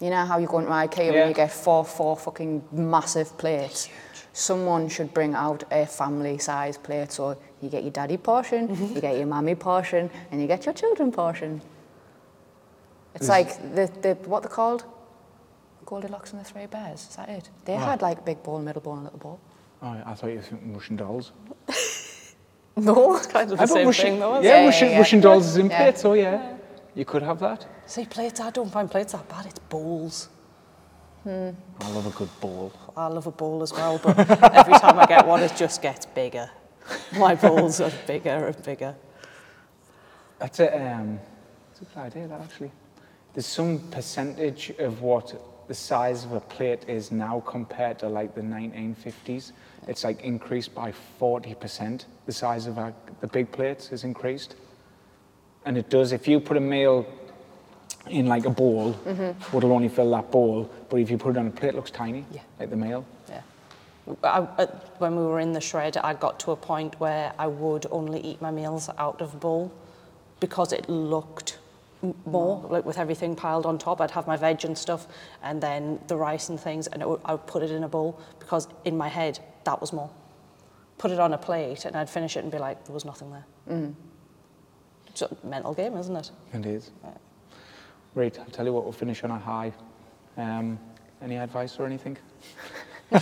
You 0.00 0.10
know 0.10 0.24
how 0.26 0.38
you 0.38 0.46
go 0.46 0.58
into 0.58 0.70
IKEA 0.70 1.12
Yeah. 1.12 1.20
and 1.20 1.28
you 1.30 1.34
get 1.34 1.52
four, 1.52 1.84
four 1.84 2.16
fucking 2.16 2.62
massive 2.72 3.36
plates? 3.38 3.88
Someone 4.32 4.88
should 4.88 5.12
bring 5.14 5.34
out 5.34 5.64
a 5.70 5.86
family 5.86 6.38
size 6.38 6.78
plate 6.78 7.12
so 7.12 7.36
you 7.60 7.68
get 7.68 7.82
your 7.82 7.92
daddy 7.92 8.16
portion, 8.16 8.68
mm-hmm. 8.68 8.94
you 8.94 9.00
get 9.00 9.16
your 9.16 9.26
mummy 9.26 9.54
portion, 9.54 10.10
and 10.30 10.40
you 10.40 10.46
get 10.46 10.66
your 10.66 10.74
children 10.74 11.12
portion. 11.12 11.60
It's 13.14 13.28
like 13.28 13.74
the, 13.74 13.90
the 14.00 14.14
what 14.28 14.42
they're 14.42 14.50
called? 14.50 14.84
Goldilocks 15.84 16.32
and 16.32 16.40
the 16.40 16.44
Three 16.44 16.66
Bears. 16.66 17.08
Is 17.10 17.16
that 17.16 17.28
it? 17.28 17.50
They 17.64 17.74
had 17.74 18.00
like 18.00 18.24
big 18.24 18.42
ball, 18.42 18.60
middle 18.60 18.80
ball, 18.80 18.94
and 18.94 19.04
little 19.04 19.18
ball. 19.18 19.40
Oh, 19.82 20.02
I 20.06 20.14
thought 20.14 20.28
you 20.28 20.36
were 20.36 20.42
thinking 20.42 20.72
Russian 20.72 20.96
dolls. 20.96 21.32
No, 22.76 23.16
it's 23.16 23.26
kind 23.26 23.50
of 23.52 23.58
the 23.58 23.66
same 23.66 23.86
Russian, 23.86 24.04
thing 24.12 24.18
though. 24.20 24.40
yeah, 24.40 24.66
isn't 24.68 24.86
Yeah, 24.88 24.92
yeah, 24.92 24.98
Russian, 24.98 25.18
yeah. 25.18 25.22
Dolls 25.22 25.46
is 25.46 25.56
in 25.56 25.68
Yeah. 25.70 25.82
plates. 25.82 26.04
Oh 26.04 26.14
yeah, 26.14 26.56
you 26.94 27.04
could 27.04 27.22
have 27.22 27.38
that. 27.40 27.62
it? 27.62 27.66
See, 27.86 28.04
plates, 28.06 28.40
I 28.40 28.50
don't 28.50 28.70
find 28.70 28.90
plates 28.90 29.12
that 29.12 29.28
bad. 29.28 29.46
It's 29.46 29.58
bowls. 29.58 30.28
I 31.24 31.54
love 31.90 32.06
a 32.06 32.10
good 32.18 32.30
bowl. 32.40 32.72
I 32.96 33.06
love 33.06 33.28
a 33.28 33.30
bowl 33.30 33.62
as 33.62 33.72
well, 33.72 34.00
but 34.02 34.18
every 34.54 34.74
time 34.74 34.98
I 34.98 35.06
get 35.06 35.24
one, 35.24 35.40
it 35.40 35.54
just 35.56 35.80
gets 35.80 36.04
bigger. 36.04 36.50
My 37.16 37.36
bowls 37.36 37.80
are 37.80 37.92
bigger 38.08 38.46
and 38.46 38.62
bigger. 38.64 38.96
That's 40.40 40.58
a, 40.58 40.66
um, 40.84 41.20
that's 41.68 41.82
a 41.82 41.84
good 41.94 42.00
idea, 42.02 42.26
that 42.28 42.40
actually. 42.40 42.72
There's 43.34 43.46
some 43.46 43.78
percentage 43.92 44.70
of 44.80 45.00
what 45.02 45.32
the 45.68 45.74
size 45.74 46.24
of 46.24 46.32
a 46.32 46.40
plate 46.40 46.88
is 46.88 47.12
now 47.12 47.40
compared 47.46 48.00
to 48.00 48.08
like 48.08 48.34
the 48.34 48.40
1950s. 48.42 49.52
It's 49.88 50.04
like 50.04 50.22
increased 50.22 50.74
by 50.74 50.92
40%. 51.20 52.04
The 52.26 52.32
size 52.32 52.66
of 52.66 52.78
our, 52.78 52.92
the 53.20 53.26
big 53.26 53.50
plates 53.50 53.90
is 53.90 54.04
increased. 54.04 54.54
And 55.64 55.76
it 55.76 55.90
does, 55.90 56.12
if 56.12 56.28
you 56.28 56.40
put 56.40 56.56
a 56.56 56.60
meal 56.60 57.06
in 58.08 58.26
like 58.26 58.44
a 58.46 58.50
bowl, 58.50 58.94
mm-hmm. 58.94 59.56
it'll 59.56 59.72
only 59.72 59.88
fill 59.88 60.10
that 60.10 60.30
bowl. 60.30 60.70
But 60.88 60.98
if 60.98 61.10
you 61.10 61.18
put 61.18 61.36
it 61.36 61.38
on 61.38 61.46
a 61.46 61.50
plate, 61.50 61.70
it 61.70 61.74
looks 61.74 61.90
tiny, 61.90 62.24
Yeah. 62.30 62.40
like 62.58 62.70
the 62.70 62.76
meal. 62.76 63.04
Yeah. 63.28 63.42
I, 64.24 64.40
when 64.98 65.16
we 65.16 65.22
were 65.22 65.40
in 65.40 65.52
the 65.52 65.60
shred, 65.60 65.96
I 65.96 66.14
got 66.14 66.40
to 66.40 66.50
a 66.50 66.56
point 66.56 66.98
where 66.98 67.32
I 67.38 67.46
would 67.46 67.86
only 67.90 68.20
eat 68.20 68.42
my 68.42 68.50
meals 68.50 68.90
out 68.98 69.20
of 69.20 69.34
a 69.34 69.36
bowl 69.36 69.72
because 70.40 70.72
it 70.72 70.88
looked 70.88 71.58
more, 72.26 72.66
like 72.68 72.84
with 72.84 72.98
everything 72.98 73.36
piled 73.36 73.64
on 73.64 73.78
top. 73.78 74.00
I'd 74.00 74.10
have 74.10 74.26
my 74.26 74.36
veg 74.36 74.64
and 74.64 74.76
stuff 74.76 75.06
and 75.42 75.60
then 75.62 76.00
the 76.08 76.16
rice 76.16 76.48
and 76.48 76.58
things, 76.58 76.88
and 76.88 77.00
it 77.00 77.08
would, 77.08 77.20
I 77.24 77.32
would 77.32 77.46
put 77.46 77.62
it 77.62 77.70
in 77.70 77.84
a 77.84 77.88
bowl 77.88 78.18
because 78.40 78.66
in 78.84 78.96
my 78.96 79.06
head, 79.08 79.38
that 79.64 79.80
was 79.80 79.92
more. 79.92 80.10
Put 80.98 81.10
it 81.10 81.18
on 81.18 81.32
a 81.32 81.38
plate 81.38 81.84
and 81.84 81.96
I'd 81.96 82.10
finish 82.10 82.36
it 82.36 82.44
and 82.44 82.52
be 82.52 82.58
like, 82.58 82.84
there 82.84 82.94
was 82.94 83.04
nothing 83.04 83.30
there. 83.30 83.46
Mm. 83.68 83.94
It's 85.08 85.22
a 85.22 85.36
mental 85.44 85.74
game, 85.74 85.96
isn't 85.96 86.16
it? 86.16 86.30
It 86.54 86.66
is. 86.66 86.90
Right, 88.14 88.38
I'll 88.38 88.44
tell 88.46 88.66
you 88.66 88.72
what, 88.72 88.84
we'll 88.84 88.92
finish 88.92 89.24
on 89.24 89.30
a 89.30 89.38
high. 89.38 89.72
Um, 90.36 90.78
any 91.22 91.36
advice 91.36 91.78
or 91.78 91.86
anything? 91.86 92.16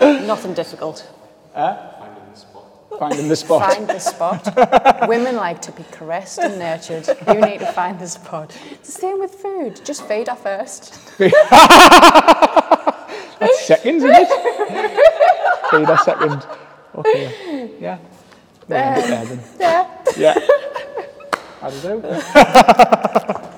Nothing 0.00 0.54
difficult. 0.54 1.08
Huh? 1.54 1.92
Finding 1.98 2.30
the 2.30 2.36
spot. 2.36 2.98
Finding 2.98 3.28
the 3.28 3.36
spot. 3.36 3.74
Find 3.74 3.88
the 3.88 3.98
spot. 3.98 5.08
Women 5.08 5.36
like 5.36 5.60
to 5.62 5.72
be 5.72 5.84
caressed 5.90 6.38
and 6.38 6.58
nurtured. 6.58 7.08
You 7.28 7.40
need 7.40 7.58
to 7.58 7.72
find 7.72 7.98
the 7.98 8.06
spot. 8.06 8.56
It's 8.70 8.94
the 8.94 9.00
same 9.00 9.18
with 9.18 9.34
food. 9.34 9.80
Just 9.84 10.06
feed 10.06 10.28
her 10.28 10.36
first. 10.36 11.00
That's 13.70 13.82
second, 13.82 13.96
isn't 13.98 14.10
it? 14.10 14.28
Feed 15.70 15.88
a 15.88 15.98
second. 15.98 16.46
Okay. 16.96 17.70
Yeah. 17.78 17.98
End 18.68 19.30
um, 19.30 19.38
there. 19.58 19.60
Yeah. 19.60 19.86
Yeah. 20.16 20.34
How 21.60 21.70
does 21.70 21.84
it? 21.84 23.46